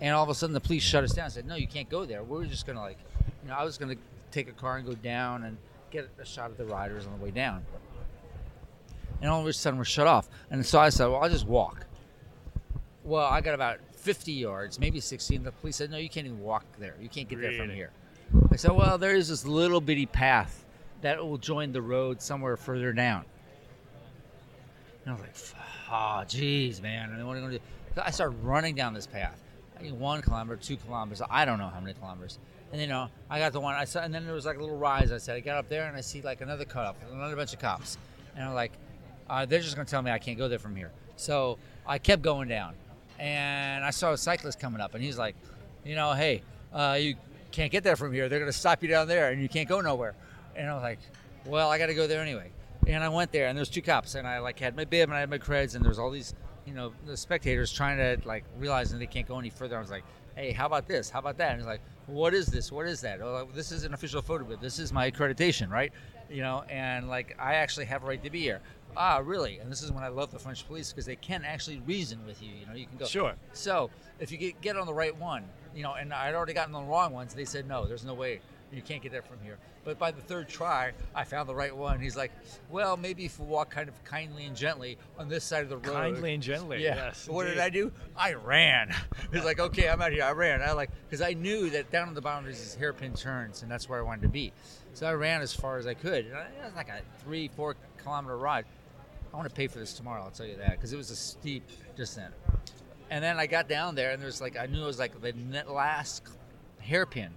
And 0.00 0.14
all 0.14 0.22
of 0.22 0.28
a 0.28 0.34
sudden, 0.34 0.54
the 0.54 0.60
police 0.60 0.82
shut 0.82 1.04
us 1.04 1.12
down. 1.12 1.24
and 1.24 1.32
Said, 1.32 1.46
"No, 1.46 1.56
you 1.56 1.66
can't 1.66 1.88
go 1.88 2.04
there. 2.04 2.22
We're 2.22 2.44
just 2.44 2.66
gonna 2.66 2.80
like, 2.80 2.98
you 3.42 3.48
know, 3.48 3.56
I 3.56 3.64
was 3.64 3.78
gonna 3.78 3.96
take 4.30 4.48
a 4.48 4.52
car 4.52 4.76
and 4.76 4.86
go 4.86 4.94
down 4.94 5.44
and 5.44 5.56
get 5.90 6.08
a 6.20 6.24
shot 6.24 6.50
of 6.50 6.56
the 6.56 6.64
riders 6.66 7.06
on 7.06 7.18
the 7.18 7.24
way 7.24 7.30
down." 7.30 7.64
and 9.20 9.30
all 9.30 9.40
of 9.40 9.46
a 9.46 9.52
sudden 9.52 9.78
we're 9.78 9.84
shut 9.84 10.06
off. 10.06 10.28
And 10.50 10.64
so 10.64 10.78
I 10.78 10.90
said, 10.90 11.06
well, 11.06 11.22
I'll 11.22 11.28
just 11.28 11.46
walk. 11.46 11.86
Well, 13.04 13.26
I 13.26 13.40
got 13.40 13.54
about 13.54 13.78
50 13.92 14.32
yards, 14.32 14.78
maybe 14.78 15.00
60, 15.00 15.36
and 15.36 15.44
the 15.44 15.52
police 15.52 15.76
said, 15.76 15.90
no, 15.90 15.96
you 15.96 16.08
can't 16.08 16.26
even 16.26 16.40
walk 16.40 16.64
there. 16.78 16.94
You 17.00 17.08
can't 17.08 17.28
get 17.28 17.40
there 17.40 17.52
from 17.52 17.70
here. 17.70 17.90
I 18.52 18.56
said, 18.56 18.72
well, 18.72 18.98
there 18.98 19.14
is 19.14 19.28
this 19.28 19.46
little 19.46 19.80
bitty 19.80 20.06
path 20.06 20.64
that 21.00 21.24
will 21.24 21.38
join 21.38 21.72
the 21.72 21.82
road 21.82 22.20
somewhere 22.20 22.56
further 22.56 22.92
down. 22.92 23.24
And 25.04 25.14
I 25.14 25.18
was 25.18 25.22
like, 25.22 25.62
oh, 25.90 26.24
geez, 26.28 26.82
man. 26.82 27.10
And 27.12 27.26
what 27.26 27.36
am 27.36 27.44
I 27.44 27.46
going 27.46 27.52
to 27.52 27.58
do? 27.58 27.64
So 27.94 28.02
I 28.04 28.10
started 28.10 28.36
running 28.44 28.74
down 28.74 28.92
this 28.92 29.06
path. 29.06 29.40
One 29.92 30.22
kilometer, 30.22 30.56
two 30.56 30.76
kilometers. 30.76 31.22
I 31.30 31.44
don't 31.44 31.58
know 31.58 31.68
how 31.68 31.80
many 31.80 31.94
kilometers. 31.94 32.38
And 32.72 32.80
you 32.80 32.86
know, 32.86 33.08
I 33.30 33.38
got 33.38 33.52
the 33.52 33.60
one. 33.60 33.74
I 33.74 33.84
saw, 33.84 34.00
and 34.00 34.14
then 34.14 34.24
there 34.24 34.34
was 34.34 34.46
like 34.46 34.58
a 34.58 34.60
little 34.60 34.76
rise. 34.76 35.12
I 35.12 35.18
said, 35.18 35.36
I 35.36 35.40
got 35.40 35.56
up 35.56 35.68
there 35.68 35.86
and 35.86 35.96
I 35.96 36.00
see 36.00 36.20
like 36.20 36.40
another 36.40 36.64
cut 36.64 36.84
up, 36.84 36.96
another 37.12 37.36
bunch 37.36 37.52
of 37.52 37.60
cops, 37.60 37.96
and 38.36 38.44
I'm 38.44 38.54
like, 38.54 38.72
uh, 39.30 39.46
they're 39.46 39.60
just 39.60 39.76
gonna 39.76 39.88
tell 39.88 40.02
me 40.02 40.10
I 40.10 40.18
can't 40.18 40.38
go 40.38 40.48
there 40.48 40.58
from 40.58 40.76
here. 40.76 40.90
So 41.16 41.58
I 41.86 41.98
kept 41.98 42.22
going 42.22 42.48
down, 42.48 42.74
and 43.18 43.84
I 43.84 43.90
saw 43.90 44.12
a 44.12 44.18
cyclist 44.18 44.60
coming 44.60 44.80
up, 44.80 44.94
and 44.94 45.02
he's 45.02 45.18
like, 45.18 45.36
you 45.84 45.94
know, 45.94 46.12
hey, 46.12 46.42
uh, 46.72 46.98
you 47.00 47.14
can't 47.50 47.72
get 47.72 47.84
there 47.84 47.96
from 47.96 48.12
here. 48.12 48.28
They're 48.28 48.40
gonna 48.40 48.52
stop 48.52 48.82
you 48.82 48.88
down 48.88 49.08
there, 49.08 49.30
and 49.30 49.40
you 49.40 49.48
can't 49.48 49.68
go 49.68 49.80
nowhere. 49.80 50.14
And 50.54 50.68
I 50.68 50.74
was 50.74 50.82
like, 50.82 50.98
well, 51.46 51.70
I 51.70 51.78
got 51.78 51.86
to 51.86 51.94
go 51.94 52.06
there 52.06 52.20
anyway. 52.20 52.50
And 52.86 53.02
I 53.02 53.08
went 53.08 53.32
there, 53.32 53.46
and 53.46 53.56
there's 53.56 53.68
two 53.68 53.82
cops, 53.82 54.14
and 54.14 54.26
I 54.26 54.38
like 54.38 54.58
had 54.58 54.76
my 54.76 54.84
bib 54.84 55.08
and 55.08 55.16
I 55.16 55.20
had 55.20 55.30
my 55.30 55.38
creds, 55.38 55.74
and 55.74 55.84
there's 55.84 55.98
all 55.98 56.10
these, 56.10 56.34
you 56.68 56.74
know, 56.74 56.92
the 57.06 57.16
spectators 57.16 57.72
trying 57.72 57.96
to 57.96 58.28
like 58.28 58.44
realizing 58.58 58.98
they 58.98 59.06
can't 59.06 59.26
go 59.26 59.38
any 59.38 59.48
further. 59.48 59.76
I 59.76 59.80
was 59.80 59.90
like, 59.90 60.04
hey, 60.36 60.52
how 60.52 60.66
about 60.66 60.86
this? 60.86 61.08
How 61.08 61.18
about 61.18 61.38
that? 61.38 61.52
And 61.52 61.60
he's 61.60 61.66
like, 61.66 61.80
what 62.06 62.34
is 62.34 62.46
this? 62.46 62.70
What 62.70 62.86
is 62.86 63.00
that? 63.00 63.22
Oh, 63.22 63.48
this 63.54 63.72
is 63.72 63.84
an 63.84 63.94
official 63.94 64.20
photo. 64.20 64.54
This 64.56 64.78
is 64.78 64.92
my 64.92 65.10
accreditation, 65.10 65.70
right? 65.70 65.92
You 66.28 66.42
know, 66.42 66.64
and 66.68 67.08
like 67.08 67.34
I 67.38 67.54
actually 67.54 67.86
have 67.86 68.04
a 68.04 68.06
right 68.06 68.22
to 68.22 68.28
be 68.28 68.40
here. 68.40 68.60
Ah, 68.96 69.22
really? 69.24 69.58
And 69.58 69.72
this 69.72 69.82
is 69.82 69.90
when 69.90 70.04
I 70.04 70.08
love 70.08 70.30
the 70.30 70.38
French 70.38 70.66
police 70.66 70.92
because 70.92 71.06
they 71.06 71.16
can 71.16 71.42
actually 71.42 71.80
reason 71.86 72.24
with 72.26 72.42
you. 72.42 72.50
You 72.54 72.66
know, 72.66 72.74
you 72.74 72.86
can 72.86 72.98
go. 72.98 73.06
Sure. 73.06 73.34
So 73.54 73.90
if 74.20 74.30
you 74.30 74.36
get, 74.36 74.60
get 74.60 74.76
on 74.76 74.86
the 74.86 74.94
right 74.94 75.16
one, 75.16 75.44
you 75.74 75.82
know, 75.82 75.94
and 75.94 76.12
I'd 76.12 76.34
already 76.34 76.52
gotten 76.52 76.74
on 76.74 76.84
the 76.84 76.90
wrong 76.90 77.14
ones, 77.14 77.34
they 77.34 77.46
said 77.46 77.66
no, 77.66 77.86
there's 77.86 78.04
no 78.04 78.14
way 78.14 78.40
you 78.72 78.82
can't 78.82 79.02
get 79.02 79.12
there 79.12 79.22
from 79.22 79.38
here. 79.42 79.58
But 79.84 79.98
by 79.98 80.10
the 80.10 80.20
third 80.20 80.48
try, 80.48 80.92
I 81.14 81.24
found 81.24 81.48
the 81.48 81.54
right 81.54 81.74
one. 81.74 82.00
He's 82.00 82.16
like, 82.16 82.32
well, 82.70 82.96
maybe 82.96 83.24
if 83.24 83.40
we 83.40 83.46
walk 83.46 83.70
kind 83.70 83.88
of 83.88 84.02
kindly 84.04 84.44
and 84.44 84.54
gently 84.54 84.98
on 85.18 85.28
this 85.28 85.44
side 85.44 85.62
of 85.62 85.70
the 85.70 85.78
road. 85.78 85.94
Kindly 85.94 86.34
and 86.34 86.42
gently. 86.42 86.82
Yeah. 86.82 86.96
Yes. 86.96 87.28
what 87.28 87.46
did. 87.46 87.58
I 87.58 87.70
do? 87.70 87.90
I 88.16 88.34
ran. 88.34 88.94
He's 89.32 89.44
like, 89.44 89.60
okay, 89.60 89.88
I'm 89.88 90.02
out 90.02 90.12
here. 90.12 90.24
I 90.24 90.32
ran. 90.32 90.60
I 90.60 90.72
like 90.72 90.90
because 91.08 91.22
I 91.22 91.32
knew 91.32 91.70
that 91.70 91.90
down 91.90 92.08
on 92.08 92.14
the 92.14 92.20
boundaries 92.20 92.60
is 92.60 92.74
hairpin 92.74 93.14
turns, 93.14 93.62
and 93.62 93.70
that's 93.70 93.88
where 93.88 93.98
I 93.98 94.02
wanted 94.02 94.22
to 94.22 94.28
be. 94.28 94.52
So 94.92 95.06
I 95.06 95.12
ran 95.14 95.40
as 95.40 95.54
far 95.54 95.78
as 95.78 95.86
I 95.86 95.94
could. 95.94 96.26
And 96.26 96.34
It 96.34 96.64
was 96.64 96.74
like 96.76 96.88
a 96.88 97.00
three, 97.22 97.48
four 97.48 97.76
kilometer 98.02 98.36
ride. 98.36 98.64
I 99.32 99.36
want 99.36 99.48
to 99.48 99.54
pay 99.54 99.66
for 99.66 99.78
this 99.78 99.92
tomorrow. 99.92 100.22
I'll 100.22 100.30
tell 100.30 100.46
you 100.46 100.56
that 100.56 100.72
because 100.72 100.92
it 100.92 100.96
was 100.96 101.10
a 101.10 101.16
steep 101.16 101.62
descent. 101.96 102.34
And 103.10 103.22
then 103.24 103.38
I 103.38 103.46
got 103.46 103.68
down 103.68 103.94
there, 103.94 104.10
and 104.10 104.22
there's 104.22 104.40
like 104.40 104.58
I 104.58 104.66
knew 104.66 104.82
it 104.82 104.86
was 104.86 104.98
like 104.98 105.18
the 105.20 105.32
last 105.68 106.24
hairpin, 106.80 107.30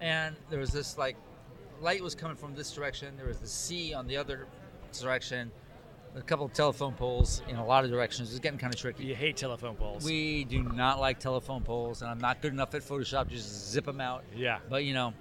and 0.00 0.36
there 0.50 0.60
was 0.60 0.70
this 0.70 0.98
like 0.98 1.16
light 1.80 2.02
was 2.02 2.14
coming 2.14 2.36
from 2.36 2.54
this 2.54 2.72
direction. 2.72 3.16
There 3.16 3.26
was 3.26 3.38
the 3.38 3.46
sea 3.48 3.94
on 3.94 4.06
the 4.06 4.16
other 4.16 4.46
direction. 4.98 5.50
A 6.14 6.22
couple 6.22 6.46
of 6.46 6.54
telephone 6.54 6.94
poles 6.94 7.42
in 7.46 7.56
a 7.56 7.64
lot 7.66 7.84
of 7.84 7.90
directions. 7.90 8.30
It's 8.30 8.40
getting 8.40 8.58
kind 8.58 8.72
of 8.72 8.80
tricky. 8.80 9.04
You 9.04 9.14
hate 9.14 9.36
telephone 9.36 9.76
poles. 9.76 10.02
We 10.02 10.44
do 10.44 10.62
not 10.62 10.98
like 10.98 11.18
telephone 11.18 11.62
poles, 11.62 12.00
and 12.00 12.10
I'm 12.10 12.18
not 12.18 12.40
good 12.40 12.54
enough 12.54 12.74
at 12.74 12.80
Photoshop. 12.80 13.24
To 13.28 13.34
just 13.34 13.70
zip 13.70 13.84
them 13.84 14.00
out. 14.00 14.24
yeah. 14.34 14.60
But 14.70 14.84
you 14.84 14.94
know, 14.94 15.12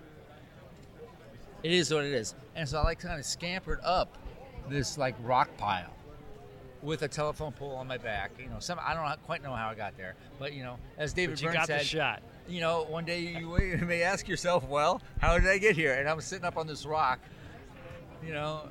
it 1.63 1.71
is 1.73 1.93
what 1.93 2.05
it 2.05 2.13
is. 2.13 2.33
And 2.55 2.67
so 2.67 2.79
I 2.79 2.83
like 2.83 2.99
kind 2.99 3.19
of 3.19 3.25
scampered 3.25 3.79
up 3.83 4.17
this 4.69 4.97
like 4.97 5.15
rock 5.21 5.49
pile 5.57 5.91
with 6.81 7.01
a 7.01 7.07
telephone 7.07 7.51
pole 7.51 7.75
on 7.75 7.87
my 7.87 7.97
back. 7.97 8.31
You 8.39 8.47
know, 8.47 8.59
some 8.59 8.79
I 8.81 8.93
don't 8.93 9.23
quite 9.23 9.43
know 9.43 9.53
how 9.53 9.67
I 9.67 9.75
got 9.75 9.97
there, 9.97 10.15
but 10.39 10.53
you 10.53 10.63
know, 10.63 10.77
as 10.97 11.11
David 11.11 11.35
But 11.35 11.41
you 11.41 11.47
Byrne 11.49 11.55
got 11.55 11.67
said, 11.67 11.81
the 11.81 11.85
shot. 11.85 12.23
You 12.47 12.61
know, 12.61 12.85
one 12.89 13.05
day 13.05 13.19
you, 13.19 13.79
may 13.85 14.01
ask 14.01 14.27
yourself, 14.27 14.67
well, 14.67 15.01
how 15.19 15.37
did 15.37 15.47
I 15.47 15.57
get 15.57 15.75
here? 15.75 15.95
And 15.95 16.07
I'm 16.07 16.21
sitting 16.21 16.45
up 16.45 16.57
on 16.57 16.67
this 16.67 16.85
rock, 16.85 17.19
you 18.25 18.33
know, 18.33 18.69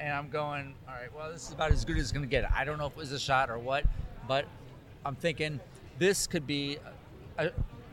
and 0.00 0.12
I'm 0.12 0.28
going, 0.28 0.74
all 0.88 0.94
right, 0.94 1.14
well, 1.14 1.32
this 1.32 1.46
is 1.46 1.52
about 1.52 1.72
as 1.72 1.84
good 1.84 1.96
as 1.96 2.04
it's 2.04 2.12
going 2.12 2.24
to 2.24 2.28
get. 2.28 2.50
I 2.52 2.64
don't 2.64 2.78
know 2.78 2.86
if 2.86 2.92
it 2.92 2.98
was 2.98 3.12
a 3.12 3.18
shot 3.18 3.50
or 3.50 3.58
what, 3.58 3.84
but 4.28 4.44
I'm 5.04 5.14
thinking 5.14 5.60
this 5.98 6.26
could 6.26 6.46
be. 6.46 6.78
I, 7.38 7.50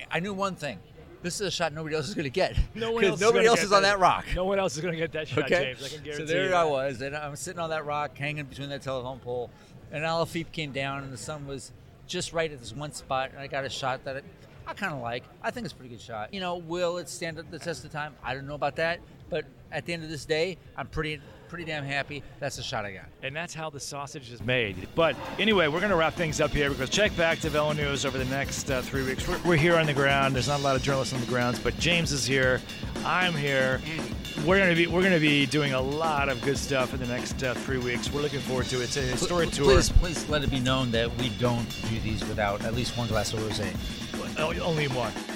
I 0.09 0.19
knew 0.19 0.34
one 0.34 0.55
thing. 0.55 0.79
This 1.21 1.36
is 1.36 1.41
a 1.41 1.51
shot 1.51 1.71
nobody 1.71 1.95
else 1.95 2.09
is 2.09 2.15
going 2.15 2.23
to 2.23 2.32
get. 2.32 2.57
No 2.73 2.91
one 2.91 3.03
else. 3.05 3.19
nobody 3.21 3.45
is, 3.45 3.49
else 3.49 3.63
is 3.63 3.71
on 3.71 3.84
that 3.84 3.99
rock. 3.99 4.25
No 4.36 4.45
one 4.45 4.57
else 4.57 4.75
is 4.75 4.82
going 4.82 4.93
to 4.93 4.99
get 4.99 5.11
that 5.11 5.27
shot, 5.27 5.45
Okay. 5.45 5.75
James. 5.75 5.84
I 5.84 5.89
can 5.89 6.03
guarantee 6.03 6.27
so 6.27 6.34
there 6.34 6.49
you 6.49 6.55
I 6.55 6.63
that. 6.63 6.69
was, 6.69 7.01
and 7.01 7.15
I'm 7.15 7.36
sitting 7.36 7.59
on 7.59 7.69
that 7.69 7.86
rock, 7.86 8.17
hanging 8.17 8.45
between 8.45 8.69
that 8.69 8.82
telephone 8.82 9.19
pole, 9.19 9.51
and 9.91 10.03
Alaphilippe 10.03 10.51
came 10.51 10.71
down, 10.71 11.03
and 11.03 11.13
the 11.13 11.17
sun 11.17 11.45
was 11.45 11.71
just 12.07 12.34
right 12.34 12.51
at 12.51 12.59
this 12.59 12.75
one 12.75 12.91
spot, 12.91 13.29
and 13.32 13.39
I 13.39 13.47
got 13.47 13.65
a 13.65 13.69
shot 13.69 14.03
that 14.05 14.17
it, 14.17 14.25
I 14.68 14.74
kind 14.74 14.93
of 14.93 15.01
like. 15.01 15.24
I 15.41 15.51
think 15.51 15.66
it's 15.66 15.74
a 15.74 15.76
pretty 15.76 15.89
good 15.89 16.01
shot. 16.01 16.34
You 16.34 16.39
know, 16.39 16.57
will 16.57 16.97
it 16.97 17.09
stand 17.09 17.39
up 17.39 17.49
the 17.51 17.59
test 17.59 17.84
of 17.86 17.91
time? 17.91 18.16
I 18.24 18.34
don't 18.34 18.47
know 18.47 18.55
about 18.55 18.76
that, 18.78 18.99
but 19.30 19.45
at 19.72 19.86
the 19.86 19.93
end 19.93 20.03
of 20.03 20.09
this 20.09 20.26
day, 20.26 20.57
I'm 20.78 20.88
pretty 20.88 21.20
pretty 21.51 21.66
damn 21.66 21.84
happy. 21.84 22.24
That's 22.39 22.55
the 22.55 22.64
shot 22.64 22.86
I 22.86 22.93
got. 22.93 23.07
And 23.24 23.36
that's 23.36 23.53
how 23.53 23.70
the 23.70 23.80
sausage 23.80 24.32
is 24.32 24.41
made. 24.41 24.88
But 24.95 25.18
anyway, 25.38 25.68
we're 25.68 25.82
going 25.82 25.89
to 25.89 25.97
wrap 25.97 26.14
things 26.14 26.39
up 26.39 26.51
here 26.51 26.70
because 26.70 26.89
check 26.89 27.14
back 27.18 27.39
to 27.39 27.49
Velo 27.49 27.74
News 27.74 28.05
over 28.05 28.18
the 28.18 28.26
next 28.26 28.72
uh, 28.72 28.82
three 28.82 29.03
weeks. 29.03 29.28
We're, 29.28 29.41
we're 29.43 29.55
here 29.57 29.76
on 29.76 29.86
the 29.86 29.93
ground. 29.93 30.34
There's 30.34 30.47
not 30.47 30.62
a 30.62 30.64
lot 30.64 30.78
of 30.78 30.82
journalists 30.82 31.14
on 31.14 31.20
the 31.20 31.26
grounds, 31.26 31.59
but 31.59 31.78
James 31.78 32.14
is 32.14 32.26
here. 32.26 32.62
I'm 33.03 33.34
here. 33.34 33.82
We're 34.45 34.59
going 34.59 34.70
to 34.70 34.76
be 34.76 34.88
we're 34.88 35.01
going 35.01 35.14
to 35.14 35.20
be 35.20 35.45
doing 35.45 35.74
a 35.74 35.82
lot 35.82 36.30
of 36.30 36.41
good 36.41 36.57
stuff 36.57 36.93
in 36.93 37.01
the 37.01 37.07
next 37.07 37.43
uh, 37.43 37.53
three 37.53 37.80
weeks. 37.80 38.09
We're 38.14 38.22
looking 38.22 38.39
forward 38.39 38.68
to 38.68 38.80
it. 38.80 38.86
It's 38.86 38.95
a 38.95 39.01
historic 39.01 39.51
tour. 39.51 39.66
Please, 39.66 39.89
please 39.89 40.30
let 40.30 40.43
it 40.45 40.49
be 40.49 40.62
known 40.62 40.89
that 40.91 41.14
we 41.18 41.30
don't 41.32 41.68
do 41.89 41.99
these 41.99 42.26
without 42.30 42.64
at 42.64 42.76
least 42.76 42.97
one 42.97 43.09
glass 43.09 43.34
of 43.34 43.41
rosé. 43.41 43.76
Only 44.38 44.88
one. 44.88 45.30